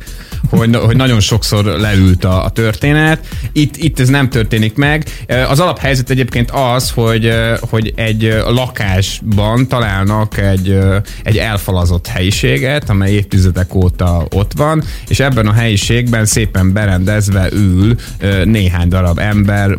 hogy, 0.51 0.77
hogy 0.77 0.97
nagyon 0.97 1.21
sokszor 1.21 1.65
leült 1.65 2.25
a, 2.25 2.45
a 2.45 2.51
történet. 2.51 3.27
Itt, 3.53 3.77
itt 3.77 4.01
ez 4.01 4.09
nem 4.09 4.29
történik 4.29 4.75
meg. 4.75 5.05
Az 5.49 5.61
alaphelyzet 5.61 6.11
egyébként 6.11 6.51
az, 6.51 6.91
hogy, 6.91 7.33
hogy 7.61 7.93
egy 7.97 8.43
lakásban 8.47 9.69
találnak 9.69 10.39
egy, 10.39 10.79
egy 11.23 11.37
elfalazott 11.37 12.07
helyiséget, 12.07 12.91
amely 12.91 13.13
évtizedek 13.13 13.75
óta 13.75 14.27
ott 14.31 14.53
van, 14.57 14.83
és 15.09 15.21
ebben 15.21 15.47
a 15.47 15.53
helyiségben 15.53 16.27
szépen 16.27 16.73
berendezve 16.73 17.49
ül 17.53 17.97
néhány 18.45 18.89
darab 18.89 19.19
ember 19.19 19.75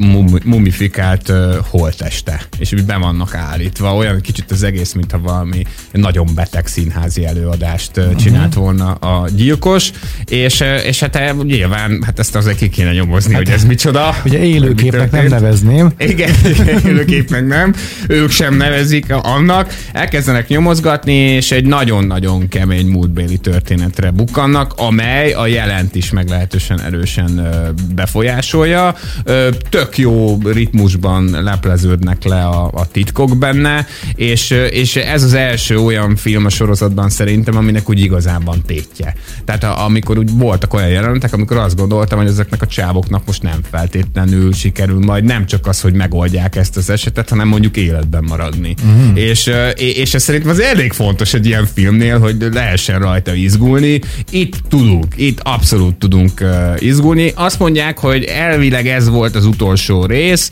mumifikált 0.46 1.32
holteste, 1.70 2.42
és 2.58 2.74
be 2.86 2.98
vannak 2.98 3.36
állítva. 3.36 3.96
Olyan 3.96 4.22
kicsit 4.22 4.52
az 4.52 4.64
egész, 4.64 4.94
mintha 4.94 5.20
valami 5.20 5.64
nagyon 5.92 6.28
beteg 6.36 6.68
színházi 6.68 7.26
előadást 7.26 7.92
csinált 8.18 8.54
volna 8.54 8.92
a 8.92 9.30
gyilkos, 9.30 9.92
és 10.26 10.61
és 10.62 11.00
hát 11.00 11.16
eh, 11.16 11.34
nyilván 11.44 12.04
hát 12.06 12.20
ezt 12.20 12.36
azért 12.36 12.58
ki 12.58 12.70
kéne 12.70 12.92
nyomozni, 12.92 13.34
hát, 13.34 13.44
hogy 13.44 13.54
ez 13.54 13.64
micsoda. 13.64 14.16
Ugye 14.26 14.44
élőképnek 14.44 15.12
nem 15.12 15.28
nevezném. 15.28 15.92
Igen, 16.12 16.32
élőképnek 16.86 17.48
nem. 17.48 17.74
Ők 18.08 18.30
sem 18.30 18.56
nevezik 18.56 19.14
annak. 19.14 19.74
Elkezdenek 19.94 20.48
nyomozgatni, 20.48 21.14
és 21.14 21.52
egy 21.52 21.66
nagyon-nagyon 21.66 22.48
kemény 22.48 22.88
múltbéli 22.88 23.38
történetre 23.38 24.12
bukkannak, 24.12 24.74
amely 24.76 25.32
a 25.32 25.48
jelent 25.48 25.96
is 25.96 26.12
meglehetősen 26.12 26.82
erősen 26.82 27.50
befolyásolja. 27.96 28.96
Tök 29.70 29.98
jó 29.98 30.38
ritmusban 30.44 31.44
lepleződnek 31.44 32.24
le 32.24 32.46
a, 32.46 32.72
a 32.74 32.88
titkok 32.92 33.38
benne, 33.38 33.88
és, 34.16 34.50
és 34.70 34.96
ez 34.96 35.24
az 35.24 35.34
első 35.34 35.78
olyan 35.78 36.16
film 36.16 36.46
a 36.46 36.50
sorozatban 36.50 37.10
szerintem, 37.10 37.58
aminek 37.58 37.90
úgy 37.90 38.00
igazában 38.00 38.62
tétje. 38.66 39.16
Tehát 39.46 39.64
amikor 39.64 40.18
úgy 40.18 40.32
voltak 40.52 40.74
olyan 40.74 40.90
jelenetek, 40.90 41.34
amikor 41.34 41.58
azt 41.58 41.76
gondoltam, 41.76 42.18
hogy 42.20 42.28
ezeknek 42.28 42.62
a 42.62 42.66
csávoknak 42.66 43.26
most 43.26 43.42
nem 43.42 43.60
feltétlenül 43.72 44.54
sikerül 44.54 45.00
majd 45.00 45.24
nem 45.24 45.46
csak 45.46 45.68
az, 45.68 45.82
hogy 45.82 45.94
megoldják 45.94 46.56
ezt 46.56 46.78
az 46.78 46.90
esetet, 46.90 47.30
hanem 47.30 47.48
mondjuk 47.48 47.78
életben 47.78 48.24
maradni. 48.28 48.76
Uh-huh. 48.84 49.18
És, 49.18 49.52
és 49.76 50.14
ez 50.14 50.24
szerintem 50.24 50.50
az 50.50 50.60
elég 50.60 50.92
fontos 50.92 51.34
egy 51.34 51.46
ilyen 51.46 51.66
filmnél, 51.74 52.20
hogy 52.20 52.48
lehessen 52.54 53.00
rajta 53.00 53.34
izgulni. 53.34 54.02
Itt 54.30 54.56
tudunk, 54.70 55.06
itt 55.16 55.40
abszolút 55.40 55.96
tudunk 55.96 56.46
izgulni. 56.78 57.32
Azt 57.36 57.60
mondják, 57.60 58.00
hogy 58.00 58.24
elvileg 58.24 58.88
ez 58.88 59.10
volt 59.10 59.36
az 59.36 59.46
utolsó 59.46 60.06
rész. 60.06 60.50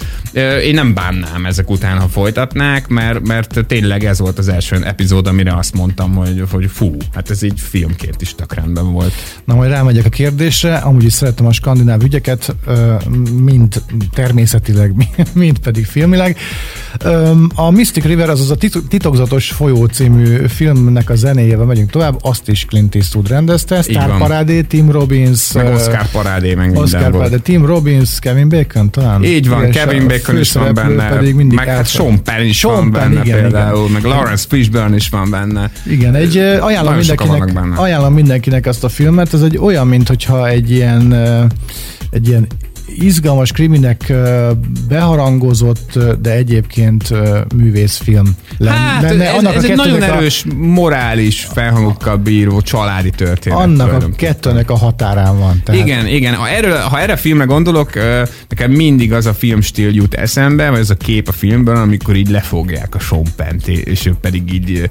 Én 0.64 0.74
nem 0.74 0.94
bánnám 0.94 1.46
ezek 1.46 1.70
után, 1.70 1.98
ha 2.00 2.08
folytatnák, 2.08 2.88
mert, 2.88 3.28
mert 3.28 3.66
tényleg 3.68 4.06
ez 4.06 4.20
volt 4.20 4.38
az 4.38 4.48
első 4.48 4.84
epizód, 4.84 5.28
amire 5.28 5.56
azt 5.56 5.74
mondtam, 5.74 6.16
hogy, 6.16 6.44
hogy 6.52 6.70
fú, 6.74 6.98
hát 7.14 7.30
ez 7.30 7.42
így 7.42 7.60
filmként 7.60 8.22
is 8.22 8.36
tök 8.36 8.54
rendben 8.54 8.92
volt. 8.92 9.14
Na 9.46 9.56
majd 9.56 9.72
rámegyek 9.90 10.12
a 10.14 10.16
kérdésre, 10.16 10.76
amúgy 10.76 11.04
is 11.04 11.14
szeretem 11.14 11.46
a 11.46 11.52
skandináv 11.52 12.04
ügyeket, 12.04 12.56
mind 13.44 13.82
természetileg, 14.14 14.94
mind 15.34 15.60
pedig 15.60 15.86
filmileg. 15.86 16.38
A 17.56 17.70
Mystic 17.72 18.04
River, 18.04 18.30
azaz 18.30 18.52
a 18.52 18.56
titokzatos 18.88 19.52
folyó 19.52 19.86
című 19.86 20.48
filmnek 20.48 21.10
a 21.10 21.16
zenéjével 21.16 21.66
megyünk 21.66 21.90
tovább, 21.90 22.18
azt 22.22 22.50
is 22.50 22.66
Clint 22.66 22.96
Eastwood 22.96 23.28
rendezte, 23.28 23.82
Star 23.82 24.18
Parádé, 24.18 24.62
Tim 24.62 24.92
Robbins, 24.92 25.52
meg 25.54 25.74
Oscar 25.74 26.10
Parádé, 26.12 26.54
meg 26.54 26.76
Oscar 26.76 27.12
Parádé, 27.12 27.38
Tim 27.38 27.66
Robbins, 27.66 28.20
Kevin 28.20 28.50
Bacon 28.50 28.92
talán. 28.92 29.24
Így 29.24 29.50
van, 29.50 29.70
Kevin 29.70 30.08
Bacon 30.08 30.38
is 30.38 30.52
van 30.52 30.74
benne, 30.74 31.10
pedig 31.10 31.36
mindig 31.36 31.58
meg 31.58 31.68
hát 31.68 31.88
Sean 31.88 32.24
Penn 32.24 32.46
is 32.46 32.58
Sean 32.58 32.76
van 32.76 32.92
benne 32.92 33.22
igen, 33.24 33.42
például, 33.42 33.90
igen. 33.90 33.92
meg 33.92 34.04
Lawrence 34.04 34.46
Fishburne 34.50 34.96
is 34.96 35.10
van 35.10 35.30
benne. 35.30 35.72
Igen, 35.86 36.16
egy 36.16 36.38
ajánlom 36.38 36.96
mindenkinek, 36.96 37.54
ajánlom 37.76 38.14
mindenkinek 38.14 38.66
azt 38.66 38.84
a 38.84 38.90
filmet, 38.90 39.34
ez 39.34 39.42
egy 39.42 39.58
olyan, 39.58 39.79
mint 39.84 40.08
hogyha 40.08 40.48
egy 40.48 40.72
ilyen, 40.72 41.14
egy 42.10 42.28
ilyen 42.28 42.48
izgalmas 42.96 43.52
kriminek 43.52 44.14
beharangozott, 44.88 46.00
de 46.22 46.32
egyébként 46.32 47.14
művészfilm 47.56 48.36
lenne. 48.58 48.76
Hát, 48.76 49.02
lenne. 49.02 49.28
Ez, 49.28 49.36
Annak 49.36 49.56
ez 49.56 49.64
a 49.64 49.68
egy 49.68 49.76
nagyon 49.76 50.04
erős 50.04 50.46
morális 50.58 51.48
felhangokkal 51.54 52.18
bíró 52.18 52.62
családi 52.62 53.10
történet. 53.10 53.60
Annak 53.60 54.04
a 54.04 54.10
kettőnek 54.16 54.70
a 54.70 54.78
határán 54.78 55.40
van. 55.40 55.62
Tehát. 55.64 55.82
Igen, 55.82 56.08
igen. 56.08 56.34
Ha, 56.34 56.50
erről, 56.50 56.78
ha 56.78 57.00
erre 57.00 57.14
a 57.14 57.18
filmre 57.18 57.46
gondolok, 57.46 57.92
nekem 58.50 58.72
mindig 58.72 59.14
az 59.14 59.26
a 59.26 59.34
filmstíl 59.34 59.94
jut 59.94 60.14
eszembe, 60.14 60.70
vagy 60.70 60.80
az 60.80 60.90
a 60.90 60.96
kép 60.96 61.28
a 61.28 61.32
filmben, 61.32 61.76
amikor 61.76 62.16
így 62.16 62.30
lefogják 62.30 62.96
a 62.96 63.00
Sean 63.00 63.24
és 63.66 64.06
ő 64.06 64.16
pedig 64.22 64.54
így 64.54 64.90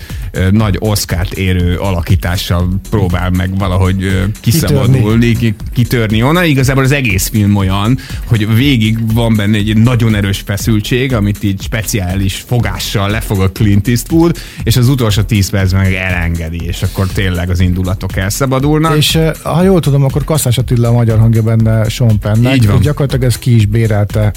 nagy 0.50 0.76
oszkárt 0.78 1.32
érő 1.32 1.76
alakítással 1.76 2.68
próbál 2.90 3.30
meg 3.30 3.58
valahogy 3.58 4.24
kiszabadulni, 4.40 5.32
kitörni, 5.32 5.56
kitörni 5.72 6.22
onnan. 6.22 6.44
Igazából 6.44 6.84
az 6.84 6.92
egész 6.92 7.28
film 7.28 7.56
olyan, 7.56 7.88
van, 7.88 7.98
hogy 8.24 8.55
végig 8.55 9.12
van 9.14 9.37
benne 9.37 9.57
egy 9.57 9.77
nagyon 9.77 10.14
erős 10.14 10.42
feszültség, 10.46 11.14
amit 11.14 11.43
így 11.43 11.62
speciális 11.62 12.45
fogással 12.47 13.11
lefog 13.11 13.41
a 13.41 13.51
Clint 13.51 13.89
Eastwood, 13.89 14.36
és 14.62 14.76
az 14.76 14.89
utolsó 14.89 15.22
10 15.22 15.51
percben 15.51 15.80
meg 15.82 15.95
elengedi, 15.95 16.64
és 16.66 16.82
akkor 16.82 17.07
tényleg 17.07 17.51
az 17.51 17.61
indulatok 17.61 18.16
elszabadulnak. 18.16 18.97
És 18.97 19.18
ha 19.43 19.62
jól 19.62 19.80
tudom, 19.80 20.05
akkor 20.05 20.24
Kasszás 20.24 20.59
Attila 20.59 20.89
a 20.89 20.93
magyar 20.93 21.18
hangja 21.18 21.43
benne 21.43 21.89
Sean 21.89 22.18
Pennek, 22.18 22.57
Így 22.57 22.66
van. 22.66 22.80
gyakorlatilag 22.80 23.24
ez 23.24 23.39
ki 23.39 23.55
is 23.55 23.66
bérelte, 23.66 24.32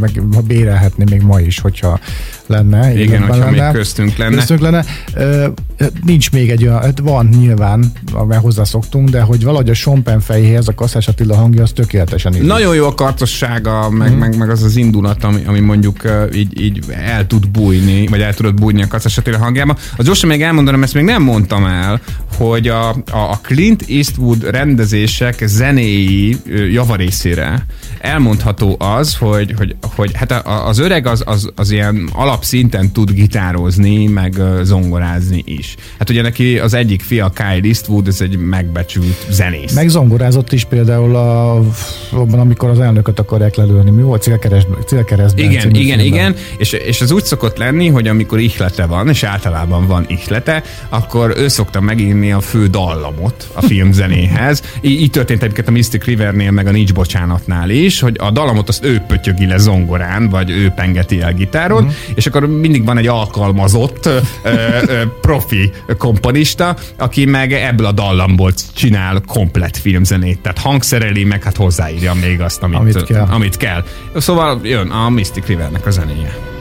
meg 0.00 0.22
ha 0.34 0.40
bérelhetné 0.40 1.04
még 1.10 1.20
ma 1.20 1.40
is, 1.40 1.58
hogyha 1.58 2.00
lenne. 2.46 3.00
Igen, 3.02 3.20
hogyha 3.22 3.36
lenne, 3.36 3.50
még 3.50 3.72
köztünk 3.72 4.16
lenne. 4.16 4.34
Köztünk 4.34 4.60
lenne. 4.60 4.84
Nincs 6.04 6.30
még 6.30 6.50
egy 6.50 6.62
olyan, 6.62 6.80
hát 6.80 6.98
van 6.98 7.26
nyilván, 7.26 7.92
mert 8.28 8.40
hozzászoktunk, 8.40 9.08
de 9.08 9.20
hogy 9.20 9.44
valahogy 9.44 9.70
a 9.70 9.74
Sompen 9.74 10.20
fejéhez 10.20 10.68
a 10.68 10.74
Kasszás 10.74 11.08
Attila 11.08 11.36
hangja 11.36 11.62
az 11.62 11.72
tökéletesen 11.72 12.34
így. 12.34 12.42
Nagyon 12.42 12.75
jó 12.76 12.86
a 12.86 12.94
kartossága, 12.94 13.90
meg, 13.90 14.12
mm. 14.12 14.18
meg, 14.18 14.36
meg 14.36 14.50
az 14.50 14.62
az 14.62 14.76
indulat, 14.76 15.24
ami, 15.24 15.42
ami 15.46 15.60
mondjuk 15.60 16.00
így, 16.34 16.60
így 16.60 16.84
el 16.90 17.26
tud 17.26 17.48
bújni, 17.48 18.06
vagy 18.06 18.20
el 18.20 18.34
tudod 18.34 18.54
bújni 18.54 18.82
a 18.82 18.88
Kasszás 18.88 19.18
Attila 19.18 19.38
hangjába. 19.38 19.76
Az 19.96 20.04
gyorsan 20.04 20.28
még 20.28 20.42
elmondanom, 20.42 20.82
ezt 20.82 20.94
még 20.94 21.04
nem 21.04 21.22
mondtam 21.22 21.64
el, 21.64 22.00
hogy 22.36 22.68
a, 22.68 22.88
a, 22.88 22.96
a 23.12 23.38
Clint 23.42 23.84
Eastwood 23.88 24.50
rendezések 24.50 25.42
zenéi 25.46 26.36
javarészére 26.72 27.66
elmondható 28.00 28.76
az, 28.78 29.16
hogy, 29.16 29.54
hogy, 29.56 29.76
hogy 29.94 30.10
hát 30.14 30.32
az 30.46 30.78
öreg 30.78 31.06
az, 31.06 31.22
az, 31.26 31.50
az 31.54 31.70
ilyen 31.70 32.08
alapszinten 32.12 32.92
tud 32.92 33.10
gitározni, 33.10 34.06
meg 34.06 34.34
zongorázni 34.62 35.42
is. 35.46 35.74
Hát 35.98 36.10
ugye 36.10 36.22
neki 36.22 36.58
az 36.58 36.74
egyik 36.74 37.02
fia 37.02 37.28
Kyle 37.28 37.60
Eastwood, 37.62 38.06
ez 38.06 38.20
egy 38.20 38.38
megbecsült 38.38 39.26
zenész. 39.30 39.74
Meg 39.74 39.88
zongorázott 39.88 40.52
is 40.52 40.64
például 40.64 41.16
a, 41.16 41.56
abban, 42.10 42.40
amikor 42.40 42.65
amikor 42.66 42.82
az 42.82 42.88
elnököt 42.88 43.18
akarják 43.18 43.54
lelőni. 43.54 43.90
Mi 43.90 44.02
volt 44.02 44.22
célkeresztben? 44.22 44.78
célkeresztben 44.86 45.44
igen, 45.44 45.70
igen, 45.70 45.98
filmben. 45.98 46.00
igen. 46.00 46.36
És, 46.56 46.72
és 46.72 47.00
az 47.00 47.10
úgy 47.10 47.24
szokott 47.24 47.56
lenni, 47.56 47.88
hogy 47.88 48.08
amikor 48.08 48.38
ihlete 48.38 48.86
van, 48.86 49.08
és 49.08 49.22
általában 49.22 49.86
van 49.86 50.04
ihlete, 50.08 50.62
akkor 50.88 51.32
ő 51.36 51.48
szokta 51.48 51.80
megírni 51.80 52.32
a 52.32 52.40
fő 52.40 52.66
dallamot 52.66 53.48
a 53.52 53.62
filmzenéhez. 53.62 54.62
Így, 54.80 55.00
így 55.00 55.10
történt 55.10 55.42
egyébként 55.42 55.68
a 55.68 55.70
Mystic 55.70 56.04
Rivernél, 56.04 56.50
meg 56.50 56.66
a 56.66 56.70
Nincs 56.70 56.94
Bocsánatnál 56.94 57.70
is, 57.70 58.00
hogy 58.00 58.16
a 58.18 58.30
dallamot 58.30 58.68
azt 58.68 58.84
ő 58.84 59.02
pötyögi 59.06 59.46
le 59.46 59.58
zongorán, 59.58 60.28
vagy 60.28 60.50
ő 60.50 60.68
pengeti 60.68 61.20
el 61.20 61.34
gitáron, 61.34 61.82
uh-huh. 61.82 61.96
és 62.14 62.26
akkor 62.26 62.46
mindig 62.46 62.84
van 62.84 62.98
egy 62.98 63.06
alkalmazott 63.06 64.06
ö, 64.06 64.18
ö, 64.42 65.02
profi 65.20 65.70
komponista, 65.98 66.76
aki 66.98 67.24
meg 67.24 67.52
ebből 67.52 67.86
a 67.86 67.92
dallamból 67.92 68.52
csinál 68.74 69.22
komplet 69.26 69.76
filmzenét, 69.76 70.38
tehát 70.38 70.58
hangszereli, 70.58 71.24
meg 71.24 71.42
hát 71.42 71.56
hozzáírja 71.56 72.14
még 72.14 72.40
azt, 72.46 72.62
amit, 72.62 72.78
amit, 72.78 73.04
kell. 73.04 73.26
amit 73.30 73.56
kell. 73.56 73.82
Szóval 74.14 74.60
jön 74.62 74.90
a 74.90 75.08
Mystic 75.10 75.46
Rivernek 75.46 75.86
a 75.86 75.90
zenéje. 75.90 76.55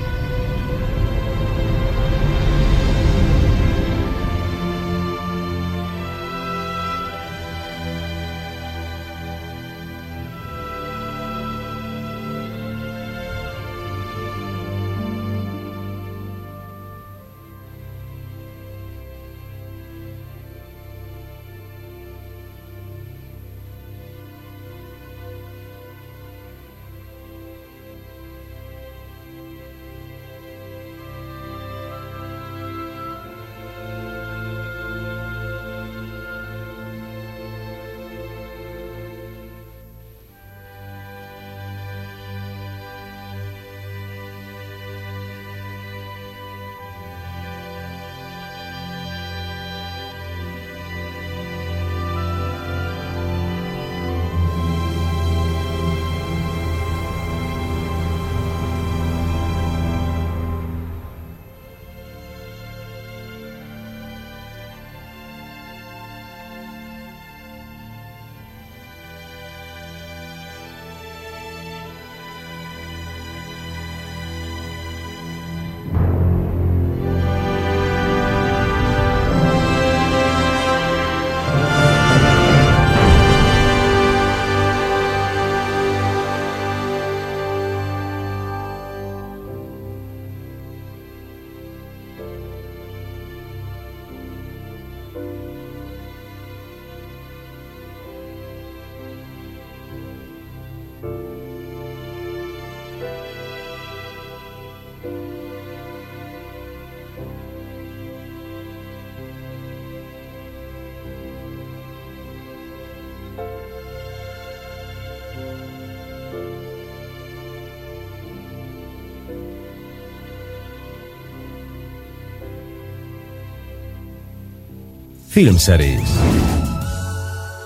Filmszerész 125.36 126.20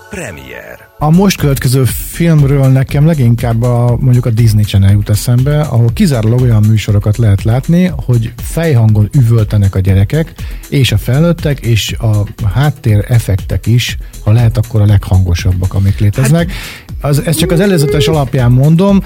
Premier 0.10 0.88
A 0.98 1.10
most 1.10 1.38
következő 1.38 1.84
filmről 1.84 2.68
nekem 2.68 3.06
leginkább 3.06 3.62
a, 3.62 3.98
mondjuk 4.00 4.26
a 4.26 4.30
Disney 4.30 4.64
Channel 4.64 4.92
jut 4.92 5.10
eszembe, 5.10 5.62
ahol 5.62 5.90
kizárólag 5.94 6.42
olyan 6.42 6.64
műsorokat 6.68 7.18
lehet 7.18 7.44
látni, 7.44 7.92
hogy 8.06 8.34
fejhangon 8.38 9.10
üvöltenek 9.18 9.76
a 9.76 9.80
gyerekek, 9.80 10.34
és 10.70 10.92
a 10.92 10.98
felnőttek, 10.98 11.60
és 11.60 11.94
a 11.94 12.24
háttér 12.54 13.06
effektek 13.08 13.66
is, 13.66 13.98
ha 14.24 14.32
lehet, 14.32 14.58
akkor 14.58 14.82
a 14.82 14.86
leghangosabbak, 14.86 15.74
amik 15.74 16.00
léteznek. 16.00 16.52
Hát, 16.52 17.12
az, 17.12 17.26
ezt 17.26 17.40
csak 17.40 17.52
az 17.52 17.60
előzetes 17.60 18.08
alapján 18.08 18.52
mondom, 18.52 19.04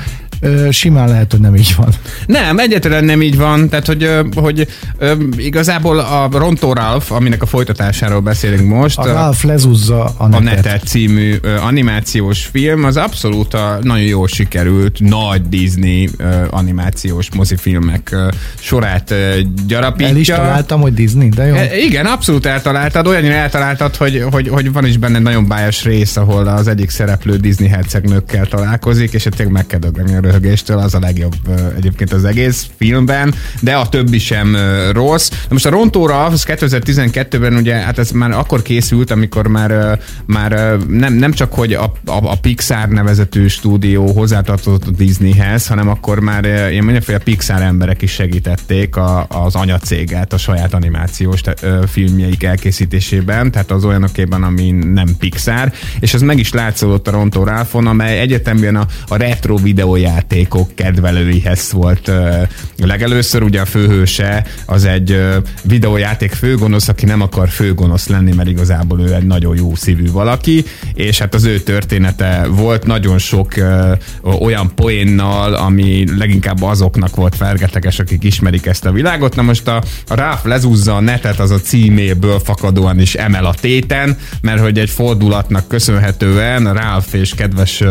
simán 0.72 1.08
lehet, 1.08 1.32
hogy 1.32 1.40
nem 1.40 1.56
így 1.56 1.74
van. 1.78 1.90
Nem, 2.26 2.60
egyetlen 2.60 3.04
nem 3.04 3.22
így 3.22 3.38
van. 3.38 3.70
Tehát, 3.70 3.86
hogy, 3.86 4.10
hogy 4.36 4.68
igazából 5.38 6.00
a 6.00 6.30
Ronto 6.32 6.74
Ralph, 6.74 7.12
aminek 7.12 7.42
a 7.42 7.46
folytatásáról 7.46 8.20
beszélünk 8.20 8.70
most. 8.70 8.98
A 8.98 9.14
Ralph 9.14 9.44
lezúzza 9.44 10.14
a 10.18 10.28
netet. 10.28 10.40
A 10.40 10.54
netet 10.54 10.88
című 10.88 11.36
animációs 11.62 12.46
film, 12.46 12.84
az 12.84 12.98
abszolút 12.98 13.54
a 13.54 13.80
nagyon 13.82 14.06
jól 14.06 14.28
sikerült 14.28 15.00
nagy 15.00 15.42
Disney 15.50 16.10
animációs 16.50 17.32
mozifilmek 17.36 18.16
sorát 18.60 19.14
gyarapítja. 19.68 20.08
El 20.08 20.16
is 20.16 20.28
találtam, 20.28 20.82
hogy 20.82 20.94
Disney, 20.94 21.30
de 21.30 21.46
jó. 21.46 21.56
E, 21.56 21.78
igen, 21.78 22.06
abszolút 22.06 22.46
eltaláltad. 22.46 23.08
Olyannyira 23.08 23.34
eltaláltad, 23.34 23.96
hogy, 23.96 24.26
hogy, 24.32 24.48
hogy 24.48 24.72
van 24.72 24.86
is 24.86 24.98
benne 24.98 25.20
nagyon 25.20 25.48
bájos 25.48 25.84
rész, 25.84 26.18
ahol 26.18 26.48
az 26.48 26.68
egyik 26.68 26.90
szereplő 26.90 27.36
Disney 27.38 27.68
hercegnőkkel 27.68 28.46
találkozik, 28.46 29.14
és 29.14 29.24
tényleg 29.24 29.54
meg 29.54 29.66
kell 29.66 29.80
dögölni 29.80 30.16
a 30.16 30.20
röhögéstől, 30.34 30.78
az 30.78 30.94
a 30.94 31.00
legjobb 31.00 31.36
egyébként 31.76 32.14
az 32.14 32.26
egész 32.26 32.68
filmben, 32.78 33.34
de 33.62 33.76
a 33.76 33.90
többi 33.90 34.20
sem 34.20 34.58
rossz. 34.92 35.30
De 35.30 35.36
most 35.50 35.66
a 35.66 35.70
Rontóra, 35.70 36.26
az 36.26 36.44
2012-ben 36.48 37.56
ugye, 37.56 37.76
hát 37.76 38.00
ez 38.00 38.12
már 38.12 38.32
akkor 38.32 38.62
készült, 38.62 39.12
amikor 39.12 39.48
már, 39.48 40.00
már 40.26 40.78
nem, 40.88 41.14
nem 41.14 41.32
csak, 41.32 41.54
hogy 41.54 41.74
a, 41.74 41.84
a, 41.84 41.92
a 42.06 42.36
Pixar 42.42 42.88
nevezetű 42.88 43.48
stúdió 43.48 44.12
hozzátartozott 44.12 44.88
a 44.88 44.92
Disneyhez, 44.92 45.68
hanem 45.68 45.90
akkor 45.90 46.20
már 46.20 46.46
ilyen 46.46 46.84
mindenféle 46.84 47.18
Pixar 47.18 47.62
emberek 47.62 48.02
is 48.02 48.12
segítették 48.12 48.96
a, 48.96 49.26
az 49.30 49.56
anyacéget 49.56 50.34
a 50.34 50.38
saját 50.38 50.74
animációs 50.74 51.42
te, 51.42 51.54
ö, 51.62 51.84
filmjeik 51.88 52.44
elkészítésében, 52.44 53.52
tehát 53.52 53.72
az 53.72 53.86
olyanokében, 53.86 54.44
ami 54.44 54.72
nem 54.72 55.18
Pixar, 55.20 55.72
és 56.00 56.14
ez 56.14 56.22
meg 56.22 56.40
is 56.40 56.54
látszódott 56.54 57.08
a 57.08 57.12
Rontó 57.12 57.44
Ralphon, 57.44 57.88
amely 57.88 58.20
egyetemben 58.20 58.76
a, 58.76 58.86
a 59.08 59.16
retro 59.16 59.56
videóját 59.56 60.13
játékok 60.14 60.76
kedvelőihez 60.76 61.72
volt 61.72 62.12
legelőször. 62.78 63.44
Ugye 63.44 63.62
a 63.62 63.66
főhőse 63.66 64.46
az 64.66 64.86
egy 64.86 65.22
videójáték 65.64 66.32
főgonosz, 66.32 66.88
aki 66.88 67.06
nem 67.06 67.22
akar 67.22 67.50
főgonosz 67.50 68.08
lenni, 68.08 68.34
mert 68.36 68.50
igazából 68.50 69.02
ő 69.02 69.14
egy 69.14 69.26
nagyon 69.26 69.56
jó 69.56 69.76
szívű 69.76 70.12
valaki, 70.12 70.66
és 70.94 71.20
hát 71.20 71.34
az 71.34 71.44
ő 71.44 71.60
története 71.60 72.46
volt 72.50 72.86
nagyon 72.86 73.18
sok 73.18 73.54
olyan 74.40 74.72
poénnal, 74.76 75.54
ami 75.54 76.06
leginkább 76.18 76.62
azoknak 76.62 77.16
volt 77.16 77.36
fergeteges, 77.36 78.00
akik 78.00 78.24
ismerik 78.24 78.66
ezt 78.66 78.86
a 78.86 78.92
világot. 78.92 79.36
Na 79.36 79.42
most 79.42 79.68
a, 79.68 79.84
a 80.08 80.16
Ráf 80.16 80.46
lezúzza 80.46 80.96
a 80.96 81.00
netet, 81.00 81.40
az 81.40 81.52
a 81.52 81.60
címéből 81.60 82.40
fakadóan 82.40 83.00
is 83.00 83.16
emel 83.16 83.46
a 83.46 83.54
téten, 83.54 84.18
mert 84.42 84.60
hogy 84.60 84.80
egy 84.80 84.90
fordulatnak 84.90 85.68
köszönhetően 85.68 86.74
Ralph 86.74 87.14
és 87.16 87.34
kedves 87.36 87.84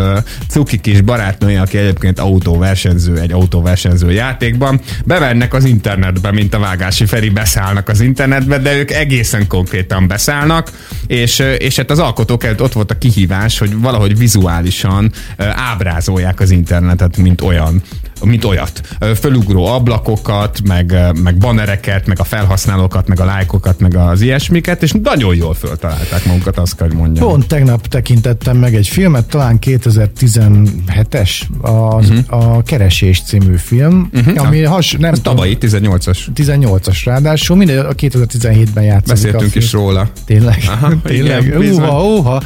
cuki 0.48 0.80
kis 0.80 1.00
barátnője, 1.00 1.60
aki 1.60 1.78
egyébként 1.78 2.11
autóversenyző 2.18 3.18
egy 3.18 3.32
autóversenyző 3.32 4.10
játékban. 4.12 4.80
Bevernek 5.04 5.54
az 5.54 5.64
internetbe, 5.64 6.32
mint 6.32 6.54
a 6.54 6.58
Vágási 6.58 7.06
Feri 7.06 7.30
beszállnak 7.30 7.88
az 7.88 8.00
internetbe, 8.00 8.58
de 8.58 8.76
ők 8.76 8.90
egészen 8.90 9.46
konkrétan 9.46 10.06
beszállnak, 10.06 10.70
és, 11.06 11.38
és 11.58 11.76
hát 11.76 11.90
az 11.90 11.98
alkotók 11.98 12.44
előtt 12.44 12.62
ott 12.62 12.72
volt 12.72 12.90
a 12.90 12.98
kihívás, 12.98 13.58
hogy 13.58 13.80
valahogy 13.80 14.18
vizuálisan 14.18 15.12
ábrázolják 15.54 16.40
az 16.40 16.50
internetet, 16.50 17.16
mint 17.16 17.40
olyan 17.40 17.82
mint 18.24 18.44
olyat. 18.44 18.80
Fölugró 19.20 19.66
ablakokat, 19.66 20.58
meg, 20.64 20.96
meg 21.22 21.36
bannereket, 21.36 22.06
meg 22.06 22.20
a 22.20 22.24
felhasználókat, 22.24 23.08
meg 23.08 23.20
a 23.20 23.24
lájkokat, 23.24 23.80
meg 23.80 23.96
az 23.96 24.20
ilyesmiket, 24.20 24.82
és 24.82 24.92
nagyon 25.02 25.34
jól 25.34 25.54
föltalálták 25.54 26.24
magukat, 26.24 26.58
azt 26.58 26.76
kell, 26.76 26.86
hogy 26.86 26.96
mondjam. 26.96 27.28
Pont 27.28 27.46
tegnap 27.46 27.86
tekintettem 27.86 28.56
meg 28.56 28.74
egy 28.74 28.88
filmet, 28.88 29.26
talán 29.26 29.58
2017-es, 29.60 31.30
az, 31.60 32.01
uh-huh. 32.10 32.56
a 32.56 32.62
Keresés 32.62 33.22
című 33.22 33.56
film, 33.56 34.10
uh-huh. 34.12 34.46
ami 34.46 34.62
has, 34.62 34.96
nem 34.98 35.14
tavalyi, 35.14 35.56
18-as. 35.60 36.18
18-as 36.34 37.00
ráadásul, 37.04 37.56
minden 37.56 37.86
a 37.86 37.92
2017-ben 37.92 38.84
játszik. 38.84 39.08
Beszéltünk 39.08 39.54
is 39.54 39.72
róla. 39.72 40.10
Tényleg? 40.26 40.62
Aha, 40.66 40.92
Tényleg? 41.02 41.44
Igen, 41.44 41.72
uha, 41.72 42.04
uha. 42.04 42.42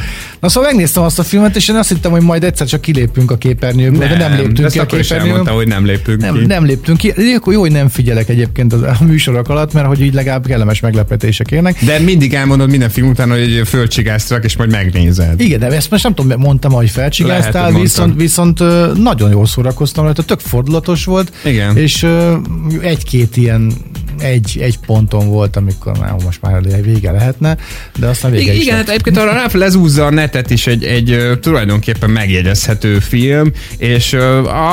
Na 0.47 0.53
szóval 0.53 0.71
megnéztem 0.71 1.03
azt 1.03 1.19
a 1.19 1.23
filmet, 1.23 1.57
és 1.57 1.69
én 1.69 1.77
azt 1.77 1.89
hittem, 1.89 2.11
hogy 2.11 2.23
majd 2.23 2.45
egyszer 2.45 2.67
csak 2.67 2.81
kilépünk 2.81 3.31
a 3.31 3.37
képernyőből, 3.37 3.99
nem, 3.99 4.09
de 4.09 4.29
nem 4.29 4.39
léptünk 4.39 4.71
ki 4.71 4.79
a 4.79 4.87
képernyőből. 4.87 5.35
Mondta, 5.35 5.53
hogy 5.53 5.67
nem 5.67 5.85
lépünk 5.85 6.21
nem, 6.21 6.35
ki. 6.35 6.47
Nem 6.47 6.65
léptünk 6.65 6.99
ki. 6.99 7.13
Akkor 7.37 7.53
jó, 7.53 7.61
hogy 7.61 7.71
nem 7.71 7.89
figyelek 7.89 8.29
egyébként 8.29 8.73
a 8.73 8.97
műsorok 9.07 9.49
alatt, 9.49 9.73
mert 9.73 9.87
hogy 9.87 10.01
így 10.01 10.15
legalább 10.15 10.47
kellemes 10.47 10.81
meglepetések 10.81 11.51
érnek. 11.51 11.85
De 11.85 11.99
mindig 11.99 12.35
elmondod 12.35 12.71
minden 12.71 12.89
film 12.89 13.09
után, 13.09 13.31
hogy 13.31 13.63
földcsigáztak, 13.65 14.45
és 14.45 14.57
majd 14.57 14.71
megnézed. 14.71 15.41
Igen, 15.41 15.59
de 15.59 15.67
ezt 15.67 15.91
most 15.91 16.03
nem 16.03 16.15
tudom, 16.15 16.41
mondtam, 16.41 16.73
hogy 16.73 16.91
felcsigáztál, 16.91 17.73
viszont, 17.73 18.21
viszont 18.21 18.59
nagyon 19.03 19.31
jól 19.31 19.47
szórakoztam 19.47 20.05
rajta, 20.05 20.23
tök 20.23 20.41
fordulatos 20.41 21.05
volt. 21.05 21.33
Igen. 21.45 21.77
És 21.77 22.07
egy-két 22.81 23.37
ilyen 23.37 23.73
egy, 24.19 24.59
egy 24.61 24.79
ponton 24.79 25.29
volt, 25.29 25.57
amikor 25.57 25.99
már 25.99 26.14
most 26.25 26.43
már 26.43 26.83
vége 26.83 27.11
lehetne, 27.11 27.57
de 27.99 28.07
aztán 28.07 28.31
vége 28.31 28.53
Igen, 28.53 28.57
is 28.57 28.69
hát 28.69 28.89
egyébként 28.89 29.17
arra 29.17 29.33
rá 29.33 29.47
lezúzza 29.53 30.07
a 30.07 30.11
netet 30.11 30.51
is 30.51 30.67
egy, 30.67 30.85
egy 30.85 31.39
tulajdonképpen 31.41 32.11
megjegyezhető 32.11 32.99
film, 32.99 33.53
és 33.79 34.17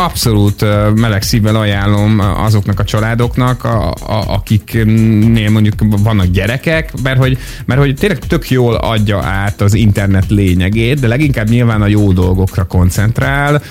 abszolút 0.05 0.65
meleg 0.95 1.21
szívvel 1.21 1.55
ajánlom 1.55 2.19
azoknak 2.19 2.79
a 2.79 2.83
családoknak, 2.83 3.63
a, 3.63 3.91
a, 3.91 4.23
akiknél 4.27 5.49
mondjuk 5.49 5.73
vannak 6.03 6.25
gyerekek, 6.25 6.91
mert 7.03 7.17
hogy, 7.17 7.37
mert 7.65 7.79
hogy 7.79 7.95
tényleg 7.95 8.19
tök 8.19 8.49
jól 8.49 8.75
adja 8.75 9.23
át 9.23 9.61
az 9.61 9.73
internet 9.73 10.25
lényegét, 10.29 10.99
de 10.99 11.07
leginkább 11.07 11.49
nyilván 11.49 11.81
a 11.81 11.87
jó 11.87 12.11
dolgokra 12.11 12.63
koncentrál, 12.63 13.61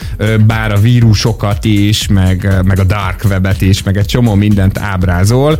bár 0.46 0.72
a 0.72 0.78
vírusokat 0.78 1.64
is, 1.64 2.06
meg, 2.06 2.48
meg 2.64 2.78
a 2.78 2.84
dark 2.84 3.24
webet 3.24 3.60
is, 3.60 3.82
meg 3.82 3.96
egy 3.96 4.06
csomó 4.06 4.34
mindent 4.34 4.78
ábrázol, 4.78 5.58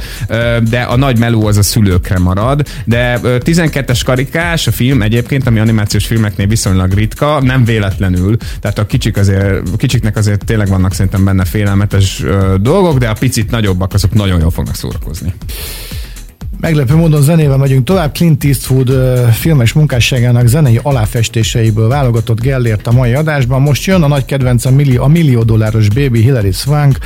de 0.69 0.81
a 0.81 0.97
nagy 0.97 1.19
meló 1.19 1.47
az 1.47 1.57
a 1.57 1.63
szülőkre 1.63 2.19
marad. 2.19 2.67
De 2.85 3.21
12-es 3.23 4.01
karikás 4.05 4.67
a 4.67 4.73
film 4.73 5.03
egyébként, 5.03 5.47
ami 5.47 5.59
animációs 5.59 6.07
filmeknél 6.07 6.47
viszonylag 6.47 6.93
ritka, 6.93 7.41
nem 7.43 7.65
véletlenül. 7.65 8.37
Tehát 8.61 8.79
a 8.79 8.87
kicsik 8.87 9.17
azért, 9.17 9.77
kicsiknek 9.77 10.17
azért 10.17 10.45
tényleg 10.45 10.69
vannak 10.69 10.95
szerintem 10.95 11.25
benne 11.25 11.45
félelmetes 11.45 12.25
dolgok, 12.61 12.99
de 12.99 13.09
a 13.09 13.17
picit 13.19 13.51
nagyobbak 13.51 13.95
azok 13.95 14.15
nagyon 14.15 14.41
jól 14.41 14.51
fognak 14.51 14.75
szórakozni. 14.75 15.35
Meglepő 16.61 16.95
módon 16.95 17.23
zenével 17.23 17.57
megyünk 17.57 17.85
tovább. 17.85 18.13
Clint 18.13 18.45
Eastwood 18.45 18.91
filmes 19.33 19.73
munkásságának 19.73 20.47
zenei 20.47 20.81
aláfestéseiből 20.83 21.89
válogatott 21.89 22.41
Gellért 22.41 22.87
a 22.87 22.93
mai 22.93 23.13
adásban. 23.13 23.63
Most 23.63 23.85
jön 23.85 24.03
a 24.03 24.09
nagy 24.09 24.25
kedvence 24.25 24.69
a 24.69 24.73
millió, 24.73 25.03
a 25.03 25.09
millió 25.09 25.43
dolláros 25.43 25.89
Baby 25.89 26.21
Hilary 26.21 26.53
Swank, 26.53 26.99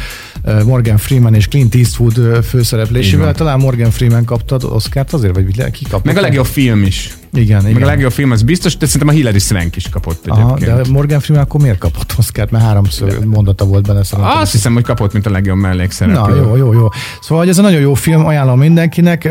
Morgan 0.65 0.97
Freeman 0.97 1.35
és 1.35 1.49
Clint 1.49 1.75
Eastwood 1.75 2.45
főszereplésével. 2.45 3.35
Talán 3.35 3.59
Morgan 3.59 3.91
Freeman 3.91 4.25
kapta 4.25 4.57
Oscar-t 4.63 5.13
azért, 5.13 5.35
vagy 5.35 5.71
ki 5.71 5.85
kapta? 5.85 6.01
Meg 6.13 6.17
a 6.17 6.21
legjobb 6.21 6.47
film 6.47 6.83
is. 6.83 7.17
Igen, 7.33 7.63
Meg 7.63 7.71
igen. 7.71 7.83
a 7.83 7.87
legjobb 7.87 8.13
film 8.13 8.31
az 8.31 8.43
biztos, 8.43 8.77
de 8.77 8.87
szerintem 8.87 9.09
a 9.09 9.13
Hilary 9.19 9.39
Swank 9.39 9.77
is 9.77 9.89
kapott 9.89 10.27
egyébként. 10.27 10.71
Aha, 10.71 10.83
de 10.83 10.91
Morgan 10.91 11.21
Freeman 11.21 11.45
akkor 11.45 11.61
miért 11.61 11.79
kapott 11.79 12.15
Oscar-t? 12.19 12.51
Mert 12.51 12.65
háromszor 12.65 13.19
mondata 13.25 13.65
volt 13.65 13.87
benne 13.87 14.05
szerintem. 14.05 14.39
Azt 14.39 14.53
hiszem, 14.53 14.75
hogy 14.75 14.83
kapott, 14.83 15.13
mint 15.13 15.27
a 15.27 15.31
legjobb 15.31 15.57
mellékszereplő. 15.57 16.41
Na, 16.41 16.47
jó, 16.47 16.57
jó, 16.57 16.73
jó. 16.73 16.89
Szóval 17.21 17.49
ez 17.49 17.59
a 17.59 17.63
nagyon 17.63 17.81
jó 17.81 17.95
film, 17.95 18.27
ajánlom 18.27 18.59
mindenkinek. 18.59 19.29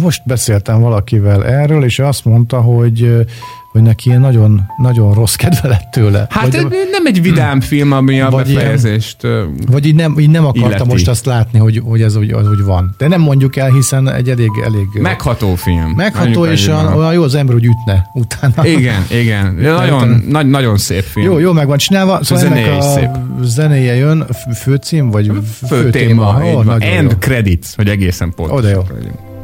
Most 0.00 0.22
beszéltem 0.26 0.80
valakivel 0.80 1.46
erről, 1.46 1.84
és 1.84 1.98
azt 1.98 2.24
mondta, 2.24 2.60
hogy 2.60 3.26
hogy 3.76 3.84
neki 3.84 4.08
ilyen 4.08 4.20
nagyon, 4.20 4.62
nagyon 4.76 5.14
rossz 5.14 5.34
kedve 5.34 5.68
lett 5.68 5.88
tőle. 5.90 6.26
Hát 6.30 6.62
vagy, 6.62 6.76
nem 6.90 7.06
egy 7.06 7.22
vidám 7.22 7.60
film, 7.60 7.92
ami 7.92 8.20
a 8.20 8.30
vagy 8.30 8.54
befejezést 8.54 9.16
ilyen, 9.22 9.54
Vagy 9.70 9.86
így 9.86 9.94
nem, 9.94 10.18
így 10.18 10.30
nem 10.30 10.44
akarta 10.44 10.68
illeti. 10.68 10.88
most 10.88 11.08
azt 11.08 11.26
látni, 11.26 11.58
hogy, 11.58 11.82
hogy 11.84 12.02
ez 12.02 12.16
úgy, 12.16 12.30
az 12.30 12.48
úgy 12.48 12.62
van. 12.62 12.94
De 12.98 13.08
nem 13.08 13.20
mondjuk 13.20 13.56
el, 13.56 13.70
hiszen 13.70 14.10
egy 14.10 14.28
elég... 14.28 14.50
elég 14.64 14.86
Megható 15.00 15.54
film. 15.54 15.92
Megható, 15.96 16.46
és 16.46 16.66
olyan, 16.68 16.92
olyan 16.92 17.12
jó 17.12 17.22
az 17.22 17.34
ember, 17.34 17.54
hogy 17.54 17.64
ütne 17.64 18.10
utána. 18.14 18.66
Igen, 18.66 19.04
igen. 19.10 19.54
Nagyon, 19.76 20.24
nagy, 20.28 20.46
nagyon 20.46 20.76
szép 20.76 21.02
film. 21.02 21.26
Jó, 21.26 21.38
jó 21.38 21.52
meg 21.52 21.66
van 21.66 21.78
csinálva. 21.78 22.24
Szóval 22.24 22.44
zenéje 22.44 22.76
is 22.76 22.84
szép. 22.84 23.10
Zenéje 23.42 23.94
jön, 23.94 24.26
főcím, 24.62 25.10
vagy 25.10 25.26
fő, 25.26 25.66
fő 25.66 25.90
téma. 25.90 26.38
téma. 26.40 26.54
Oh, 26.54 26.76
End 26.78 27.10
jó. 27.10 27.16
credits, 27.18 27.66
hogy 27.76 27.88
egészen 27.88 28.32
pontosan. 28.34 28.64
Oda 28.64 28.68
jó. 28.68 29.35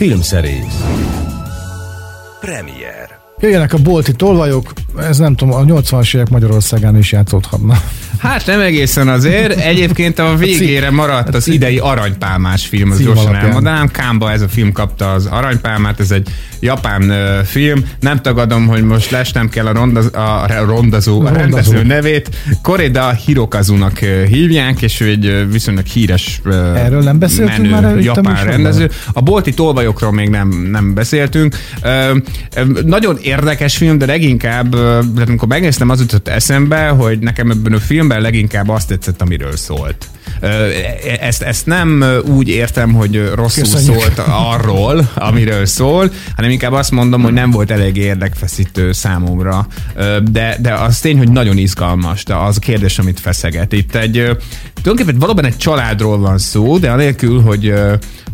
Filmszerész 0.00 0.84
Premier 2.40 3.18
Jöjjenek 3.38 3.72
a 3.72 3.78
bolti 3.78 4.12
tolvajok, 4.12 4.72
ez 4.98 5.18
nem 5.18 5.34
tudom, 5.34 5.54
a 5.54 5.60
80-as 5.60 6.14
évek 6.16 6.28
Magyarországán 6.28 6.96
is 6.96 7.12
játszódhatna. 7.12 7.74
Hát 8.20 8.46
nem 8.46 8.60
egészen 8.60 9.08
azért. 9.08 9.60
Egyébként 9.60 10.18
a 10.18 10.36
végére 10.36 10.90
maradt 10.90 11.34
az 11.34 11.48
idei 11.48 11.78
aranypálmás 11.78 12.66
film, 12.66 12.90
az 12.90 12.98
gyorsan 12.98 13.34
elmondanám. 13.34 13.88
Kámba 13.88 14.32
ez 14.32 14.40
a 14.40 14.48
film 14.48 14.72
kapta 14.72 15.12
az 15.12 15.26
aranypálmát, 15.26 16.00
ez 16.00 16.10
egy 16.10 16.28
japán 16.60 17.02
uh, 17.02 17.44
film. 17.44 17.84
Nem 18.00 18.20
tagadom, 18.22 18.66
hogy 18.66 18.82
most 18.82 19.10
lesnem 19.10 19.48
kell 19.48 19.66
a, 19.66 19.72
rondaz, 19.72 20.06
a 20.14 20.46
rondazó, 20.66 21.20
a 21.20 21.32
rendező 21.32 21.82
nevét. 21.82 22.28
Koreda 22.62 23.10
Hirokazunak 23.10 23.98
hívják, 24.28 24.82
és 24.82 25.00
ő 25.00 25.08
egy 25.08 25.46
viszonylag 25.50 25.86
híres 25.86 26.40
uh, 26.44 26.54
Erről 26.54 27.02
nem 27.02 27.18
beszéltünk 27.18 27.70
menő, 27.70 27.86
már 27.86 27.98
japán 27.98 28.44
rendező. 28.44 28.90
A 29.12 29.20
bolti 29.20 29.54
tolvajokról 29.54 30.12
még 30.12 30.28
nem, 30.28 30.48
nem 30.70 30.94
beszéltünk. 30.94 31.56
Uh, 31.82 32.82
nagyon 32.84 33.18
érdekes 33.22 33.76
film, 33.76 33.98
de 33.98 34.06
leginkább, 34.06 34.74
uh, 34.74 35.04
amikor 35.26 35.48
megnéztem, 35.48 35.88
az 35.90 36.00
jutott 36.00 36.28
eszembe, 36.28 36.88
hogy 36.88 37.18
nekem 37.18 37.50
ebben 37.50 37.72
a 37.72 37.78
filmben 38.10 38.32
leginkább 38.32 38.68
azt 38.68 38.88
tetszett, 38.88 39.22
amiről 39.22 39.56
szólt. 39.56 40.08
Ezt, 41.20 41.42
ezt 41.42 41.66
nem 41.66 42.04
úgy 42.24 42.48
értem, 42.48 42.92
hogy 42.92 43.30
rosszul 43.34 43.62
Köszönjük. 43.62 44.00
szólt 44.00 44.18
arról, 44.28 45.10
amiről 45.14 45.66
szól, 45.66 46.10
hanem 46.36 46.50
inkább 46.50 46.72
azt 46.72 46.90
mondom, 46.90 47.22
hogy 47.22 47.32
nem 47.32 47.50
volt 47.50 47.70
elég 47.70 47.96
érdekfeszítő 47.96 48.92
számomra. 48.92 49.66
De, 50.22 50.56
de 50.60 50.74
az 50.74 51.00
tény, 51.00 51.18
hogy 51.18 51.30
nagyon 51.30 51.56
izgalmas, 51.56 52.24
de 52.24 52.34
az 52.34 52.56
a 52.56 52.60
kérdés, 52.60 52.98
amit 52.98 53.20
feszeget. 53.20 53.72
Itt 53.72 53.94
egy, 53.94 54.36
tulajdonképpen 54.82 55.18
valóban 55.18 55.44
egy 55.44 55.56
családról 55.56 56.18
van 56.18 56.38
szó, 56.38 56.78
de 56.78 56.90
anélkül, 56.90 57.40
hogy 57.40 57.74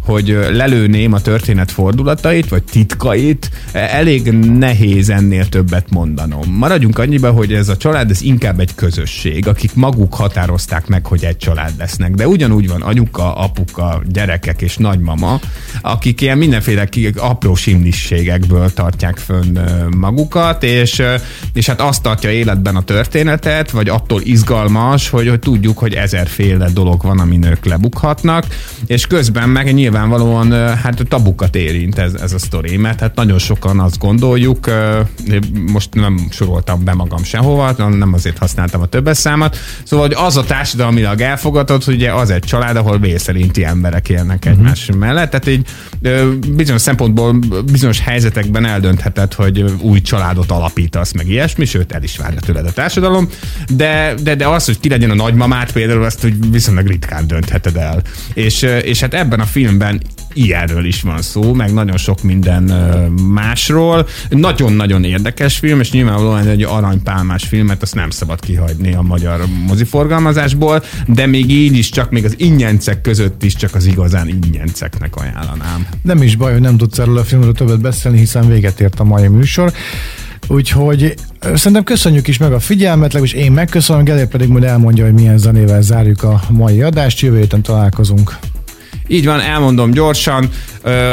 hogy 0.07 0.39
lelőném 0.51 1.13
a 1.13 1.21
történet 1.21 1.71
fordulatait, 1.71 2.49
vagy 2.49 2.63
titkait, 2.63 3.51
elég 3.73 4.31
nehéz 4.59 5.11
ennél 5.11 5.49
többet 5.49 5.91
mondanom. 5.91 6.53
Maradjunk 6.53 6.99
annyiba, 6.99 7.31
hogy 7.31 7.53
ez 7.53 7.69
a 7.69 7.77
család, 7.77 8.11
ez 8.11 8.23
inkább 8.23 8.61
egy 8.61 8.75
közösség, 8.75 9.49
akik 9.49 9.75
maguk 9.75 10.15
határozták 10.15 10.87
meg, 10.87 11.07
hogy 11.07 11.25
egy 11.25 11.37
család 11.37 11.73
lesznek. 11.79 12.15
De 12.15 12.29
ugyanúgy 12.29 12.69
van 12.69 12.83
anyuka, 12.83 13.35
apuka, 13.35 14.03
gyerekek 14.09 14.63
és 14.63 14.77
nagymama, 14.77 15.41
akik 15.81 16.21
ilyen 16.21 16.39
mindenféle 16.39 16.89
apró 17.17 17.55
simlisségekből 17.55 18.73
tartják 18.73 19.17
fönn 19.17 19.59
magukat, 19.97 20.63
és, 20.63 21.03
és 21.53 21.67
hát 21.67 21.81
azt 21.81 22.03
tartja 22.03 22.31
életben 22.31 22.77
a 22.77 22.83
történetet, 22.83 23.71
vagy 23.71 23.89
attól 23.89 24.21
izgalmas, 24.25 25.09
hogy, 25.09 25.29
hogy 25.29 25.39
tudjuk, 25.39 25.79
hogy 25.79 25.95
ezerféle 25.95 26.69
dolog 26.69 27.03
van, 27.03 27.19
ami 27.19 27.37
nők 27.37 27.65
lebukhatnak, 27.65 28.47
és 28.87 29.07
közben 29.07 29.49
meg 29.49 29.75
nyilván 29.75 29.96
nyilvánvalóan 29.97 30.77
hát 30.77 31.03
tabukat 31.09 31.57
érint 31.57 31.99
ez, 31.99 32.15
ez 32.15 32.33
a 32.33 32.39
sztori, 32.39 32.77
mert 32.77 33.01
hát 33.01 33.15
nagyon 33.15 33.39
sokan 33.39 33.81
azt 33.81 33.99
gondoljuk, 33.99 34.71
most 35.73 35.95
nem 35.95 36.27
soroltam 36.31 36.85
be 36.85 36.95
magam 36.95 37.25
sehova, 37.25 37.75
nem 37.77 38.13
azért 38.13 38.39
használtam 38.39 38.81
a 38.81 38.87
többes 38.87 39.17
számat, 39.17 39.57
szóval 39.85 40.07
hogy 40.07 40.17
az 40.19 40.37
a 40.37 40.45
társadalmilag 40.45 41.21
elfogadott, 41.21 41.85
hogy 41.85 41.95
ugye 41.95 42.13
az 42.13 42.31
egy 42.31 42.43
család, 42.43 42.77
ahol 42.77 42.99
vészerinti 42.99 43.65
emberek 43.65 44.09
élnek 44.09 44.37
uh-huh. 44.39 44.53
egymás 44.53 44.89
mellett, 44.99 45.31
tehát 45.31 45.47
így 45.47 45.67
bizonyos 46.55 46.83
szempontból 46.83 47.39
bizonyos 47.71 48.01
helyzetekben 48.01 48.65
eldöntheted, 48.65 49.35
hogy 49.35 49.65
új 49.81 50.01
családot 50.01 50.51
alapítasz, 50.51 51.13
meg 51.13 51.29
ilyesmi, 51.29 51.65
sőt 51.65 51.93
el 51.93 52.03
is 52.03 52.17
várja 52.17 52.41
tőled 52.41 52.67
a 52.67 52.73
társadalom, 52.73 53.29
de, 53.69 54.15
de, 54.23 54.35
de 54.35 54.49
az, 54.49 54.65
hogy 54.65 54.81
ki 54.81 54.89
legyen 54.89 55.11
a 55.11 55.15
nagymamát 55.15 55.73
például, 55.73 56.05
azt 56.05 56.23
hogy 56.23 56.51
viszonylag 56.51 56.87
ritkán 56.87 57.27
döntheted 57.27 57.77
el. 57.77 58.03
És, 58.35 58.63
és 58.63 59.01
hát 59.01 59.15
ebben 59.15 59.41
a 59.41 59.45
filmben 59.45 59.86
filmben 59.87 60.15
ilyenről 60.33 60.85
is 60.85 61.03
van 61.03 61.23
szó, 61.23 61.53
meg 61.53 61.73
nagyon 61.73 61.97
sok 61.97 62.23
minden 62.23 62.63
másról. 63.33 64.07
Nagyon-nagyon 64.29 65.05
érdekes 65.05 65.59
film, 65.59 65.81
és 65.81 65.91
nyilvánvalóan 65.91 66.49
egy 66.49 66.63
aranypálmás 66.63 67.45
filmet 67.45 67.83
azt 67.83 67.95
nem 67.95 68.11
szabad 68.11 68.41
kihagyni 68.41 68.95
a 68.95 69.03
magyar 69.03 69.45
moziforgalmazásból, 69.67 70.83
de 71.07 71.27
még 71.27 71.51
így 71.51 71.77
is 71.77 71.91
csak 71.91 72.11
még 72.11 72.25
az 72.25 72.35
ingyencek 72.39 73.01
között 73.01 73.43
is 73.43 73.55
csak 73.55 73.75
az 73.75 73.87
igazán 73.87 74.29
ingyenceknek 74.29 75.17
ajánlanám. 75.17 75.87
Nem 76.03 76.23
is 76.23 76.37
baj, 76.37 76.53
hogy 76.53 76.61
nem 76.61 76.77
tudsz 76.77 76.99
erről 76.99 77.19
a 77.19 77.25
filmről 77.25 77.53
többet 77.53 77.81
beszélni, 77.81 78.19
hiszen 78.19 78.49
véget 78.49 78.81
ért 78.81 79.01
a 79.01 79.05
mai 79.05 79.29
műsor. 79.29 79.73
Úgyhogy 80.49 81.15
szerintem 81.41 81.85
köszönjük 81.85 82.29
is 82.29 82.39
meg 82.39 82.53
a 82.53 82.61
figyelmet, 82.61 83.13
legalábbis 83.13 83.33
én 83.33 83.53
megköszönöm, 83.53 84.05
Gelér 84.05 84.27
pedig 84.27 84.49
majd 84.49 84.65
elmondja, 84.65 85.05
hogy 85.05 85.15
milyen 85.15 85.39
zenével 85.39 85.83
zárjuk 85.83 86.23
a 86.23 86.43
mai 86.51 86.83
adást. 86.83 87.21
Jövő 87.21 87.39
héten 87.39 87.63
találkozunk. 87.63 88.39
Így 89.07 89.25
van, 89.25 89.41
elmondom 89.41 89.91
gyorsan. 89.91 90.51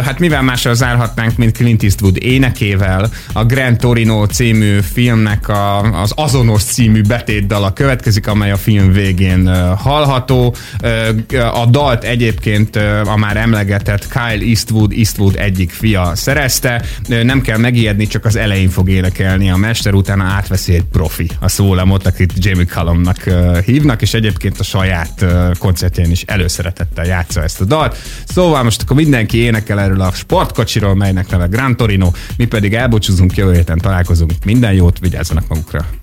Hát 0.03 0.19
mivel 0.19 0.41
mással 0.41 0.75
zárhatnánk, 0.75 1.37
mint 1.37 1.55
Clint 1.55 1.83
Eastwood 1.83 2.17
énekével, 2.23 3.09
a 3.33 3.45
Grand 3.45 3.77
Torino 3.77 4.25
című 4.25 4.79
filmnek 4.79 5.49
a, 5.49 5.79
az 6.01 6.11
azonos 6.15 6.63
című 6.63 7.01
betétdala 7.01 7.73
következik, 7.73 8.27
amely 8.27 8.51
a 8.51 8.57
film 8.57 8.91
végén 8.91 9.75
hallható. 9.75 10.55
A 11.53 11.65
dalt 11.65 12.03
egyébként 12.03 12.75
a 13.05 13.15
már 13.17 13.37
emlegetett 13.37 14.07
Kyle 14.07 14.45
Eastwood, 14.47 14.91
Eastwood 14.91 15.35
egyik 15.35 15.71
fia 15.71 16.11
szerezte. 16.15 16.81
Nem 17.07 17.41
kell 17.41 17.57
megijedni, 17.57 18.07
csak 18.07 18.25
az 18.25 18.35
elején 18.35 18.69
fog 18.69 18.89
énekelni 18.89 19.49
a 19.49 19.55
mester, 19.55 19.93
utána 19.93 20.23
átveszi 20.23 20.73
egy 20.73 20.85
profi 20.91 21.29
a 21.39 21.49
szólamot, 21.49 22.05
akit 22.05 22.33
Jamie 22.35 22.65
Callumnak 22.65 23.29
hívnak, 23.65 24.01
és 24.01 24.13
egyébként 24.13 24.59
a 24.59 24.63
saját 24.63 25.25
koncertjén 25.59 26.11
is 26.11 26.21
előszeretettel 26.21 27.05
játsza 27.05 27.43
ezt 27.43 27.61
a 27.61 27.65
dalt. 27.65 27.82
Szóval 28.25 28.63
most 28.63 28.81
akkor 28.81 28.95
mindenki 28.95 29.37
ének 29.37 29.63
énekel 29.63 29.79
erről 29.79 30.01
a 30.01 30.11
sportkocsiról, 30.11 30.95
melynek 30.95 31.29
neve 31.29 31.45
Gran 31.45 31.75
Torino, 31.75 32.11
mi 32.37 32.45
pedig 32.45 32.73
elbúcsúzunk, 32.73 33.35
jövő 33.35 33.53
héten 33.53 33.77
találkozunk. 33.77 34.31
Minden 34.45 34.73
jót, 34.73 34.99
vigyázzanak 34.99 35.47
magukra! 35.47 36.02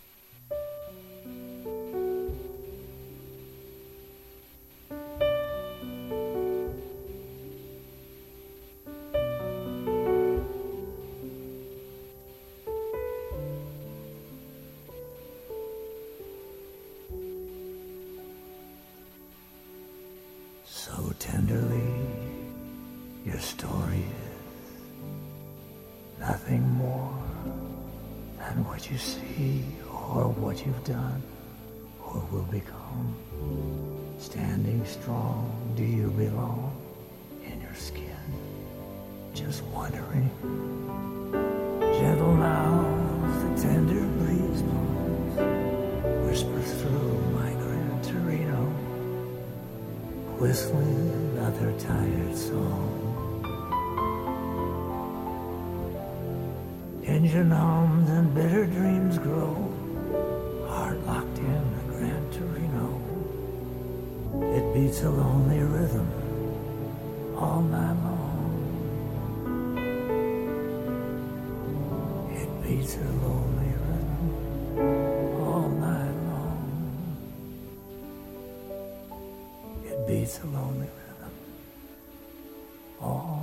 done 30.90 31.22
or 32.04 32.20
will 32.32 32.48
become. 32.50 33.14
Standing 34.18 34.84
strong, 34.84 35.46
do 35.76 35.84
you 35.84 36.10
belong 36.10 36.74
in 37.44 37.60
your 37.60 37.74
skin? 37.74 38.26
Just 39.32 39.62
wondering. 39.66 40.28
Gentle 42.00 42.34
mouths, 42.34 43.38
the 43.44 43.68
tender 43.68 44.04
breeze 44.18 44.62
blows, 44.62 45.34
whispers 46.26 46.72
through 46.82 47.18
my 47.38 47.52
Grand 47.62 48.02
Torino, 48.02 48.60
whistling 50.40 51.10
another 51.20 51.72
tired 51.78 52.36
song. 52.36 52.96
Engine 57.04 57.50
hums 57.50 58.10
and 58.10 58.34
bitter 58.34 58.66
dreams 58.66 59.18
grow 59.18 59.69
locked 61.10 61.38
in 61.38 61.62
a 61.80 61.84
Gran 61.90 62.22
Torino. 62.36 62.86
It 64.56 64.64
beats 64.74 65.02
a 65.02 65.10
lonely 65.10 65.58
rhythm 65.58 66.08
all 67.36 67.62
night 67.62 67.98
long. 68.06 68.50
It 72.40 72.50
beats 72.62 72.94
a 72.96 73.10
lonely 73.26 73.72
rhythm 73.86 74.24
all 75.48 75.68
night 75.86 76.16
long. 76.30 76.62
It 79.90 79.98
beats 80.06 80.38
a 80.44 80.46
lonely 80.46 80.90
rhythm 80.98 81.34
all 83.00 83.39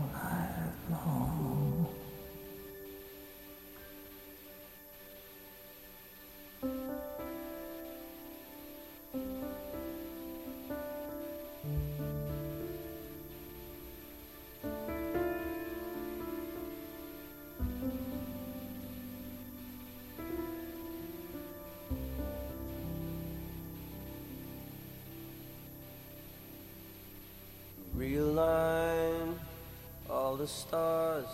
stars 30.47 31.25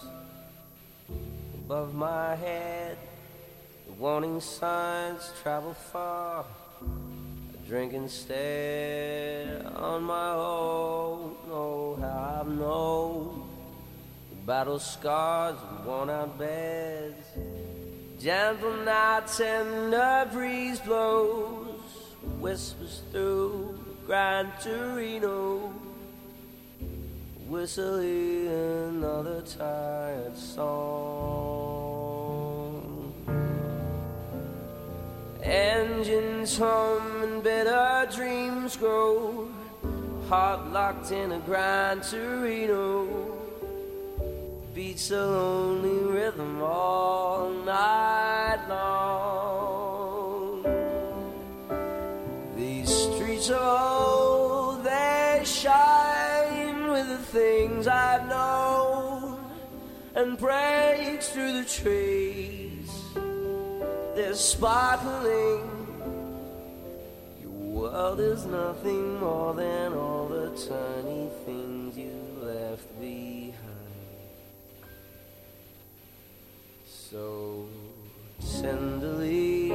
above 1.53 1.93
my 1.93 2.35
head. 2.35 2.97
The 3.85 3.93
warning 3.93 4.41
signs 4.41 5.31
travel 5.41 5.73
far. 5.73 6.45
A 6.81 7.67
drink 7.67 7.93
instead 7.93 9.65
on 9.75 10.03
my 10.03 10.31
own. 10.31 11.35
Oh, 11.51 11.97
how 12.01 12.41
I've 12.41 12.47
known 12.47 13.49
the 14.29 14.35
battle 14.47 14.79
scars 14.79 15.55
and 15.69 15.85
worn 15.85 16.09
out 16.09 16.37
beds. 16.37 17.25
Gentle 18.19 18.77
nights 18.85 19.39
and 19.39 19.93
the 19.93 20.27
breeze 20.31 20.79
blows, 20.79 21.81
whispers 22.39 23.01
through 23.11 23.77
Gran 24.05 24.51
Torino 24.61 25.72
whistling 27.53 28.47
another 28.47 29.41
tired 29.43 30.35
song. 30.35 30.73
Engines 35.43 36.57
hum 36.57 37.21
and 37.21 37.43
bitter 37.43 38.07
dreams 38.11 38.75
grow, 38.75 39.47
heart 40.27 40.71
locked 40.71 41.11
in 41.11 41.33
a 41.33 41.39
Gran 41.41 42.01
Torino. 42.01 43.07
Beats 44.73 45.11
a 45.11 45.23
lonely 45.23 46.11
rhythm 46.11 46.59
all 46.59 47.51
night 47.51 48.65
long. 48.67 49.02
Breaks 60.43 61.29
through 61.29 61.53
the 61.53 61.63
trees. 61.63 62.91
They're 64.13 64.35
sparkling. 64.35 65.63
Your 67.41 67.59
world 67.77 68.19
is 68.19 68.45
nothing 68.45 69.21
more 69.21 69.53
than 69.53 69.93
all 69.93 70.27
the 70.27 70.49
tiny 70.69 71.29
things 71.45 71.97
you 71.97 72.13
left 72.41 72.89
behind. 72.99 73.55
So 76.85 77.69
tenderly, 78.59 79.69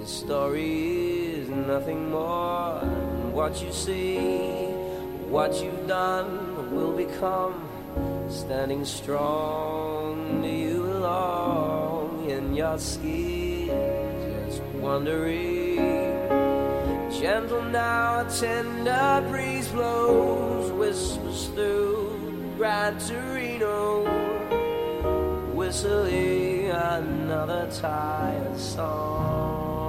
the 0.00 0.06
story 0.06 1.36
is 1.38 1.48
nothing 1.48 2.10
more 2.10 2.80
than 2.80 3.32
what 3.32 3.62
you 3.62 3.72
see 3.72 4.74
what 5.34 5.52
you've 5.60 5.88
done 5.88 6.72
will 6.72 6.92
become 6.92 7.63
standing 8.34 8.84
strong. 8.84 10.42
You 10.44 10.82
belong 10.82 12.28
in 12.28 12.54
your 12.54 12.78
skin? 12.78 13.68
Just 14.46 14.62
wondering. 14.82 15.76
Gentle 17.20 17.62
now, 17.62 18.26
a 18.26 18.30
tender 18.30 19.24
breeze 19.30 19.68
blows, 19.68 20.72
whispers 20.72 21.46
through 21.54 22.54
Gran 22.56 22.98
Torino, 22.98 24.04
whistling 25.54 26.70
another 26.70 27.70
tired 27.70 28.58
song 28.58 29.84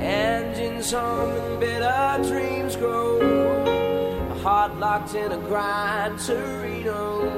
engines 0.00 0.90
hum 0.90 1.30
and 1.30 1.60
bitter 1.60 2.18
dreams. 2.28 2.47
Locked 4.76 5.14
in 5.14 5.32
a 5.32 5.38
grind 5.38 6.18
Torino 6.20 7.28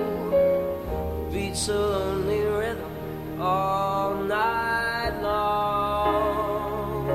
beats 1.33 1.69
a 1.69 1.75
lonely 1.75 2.43
rhythm 2.43 3.41
all 3.41 4.15
night 4.25 5.19
long. 5.23 7.07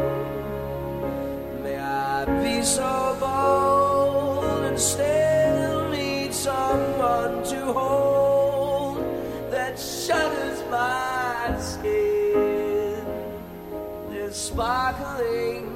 May 1.62 1.78
I 1.78 2.26
be 2.42 2.64
so 2.64 3.16
bold 3.20 4.64
and 4.64 4.80
still 4.80 5.90
need 5.90 6.34
someone 6.34 7.44
to 7.44 7.66
hold 7.72 8.98
that 9.52 9.78
shudders 9.78 10.64
my 10.72 11.56
skin. 11.60 13.06
There's 14.10 14.36
sparkling 14.36 15.75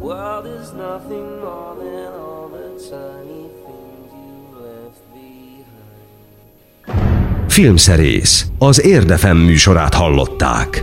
world 0.00 0.46
is 0.46 0.70
nothing 0.72 1.40
more 1.40 1.74
than 1.76 2.12
all 2.20 2.48
the 2.48 2.68
tiny 2.90 3.48
things 3.62 4.10
you 4.12 4.32
left 4.62 5.02
behind. 5.12 5.64
Filmszerész, 7.50 8.46
az 8.58 8.82
Érdefem 8.84 9.36
műsorát 9.36 9.94
hallották. 9.94 10.82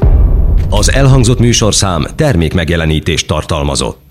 Az 0.69 0.91
elhangzott 0.91 1.39
műsorszám 1.39 2.05
termék 2.15 2.53
megjelenítést 2.53 3.27
tartalmazott. 3.27 4.06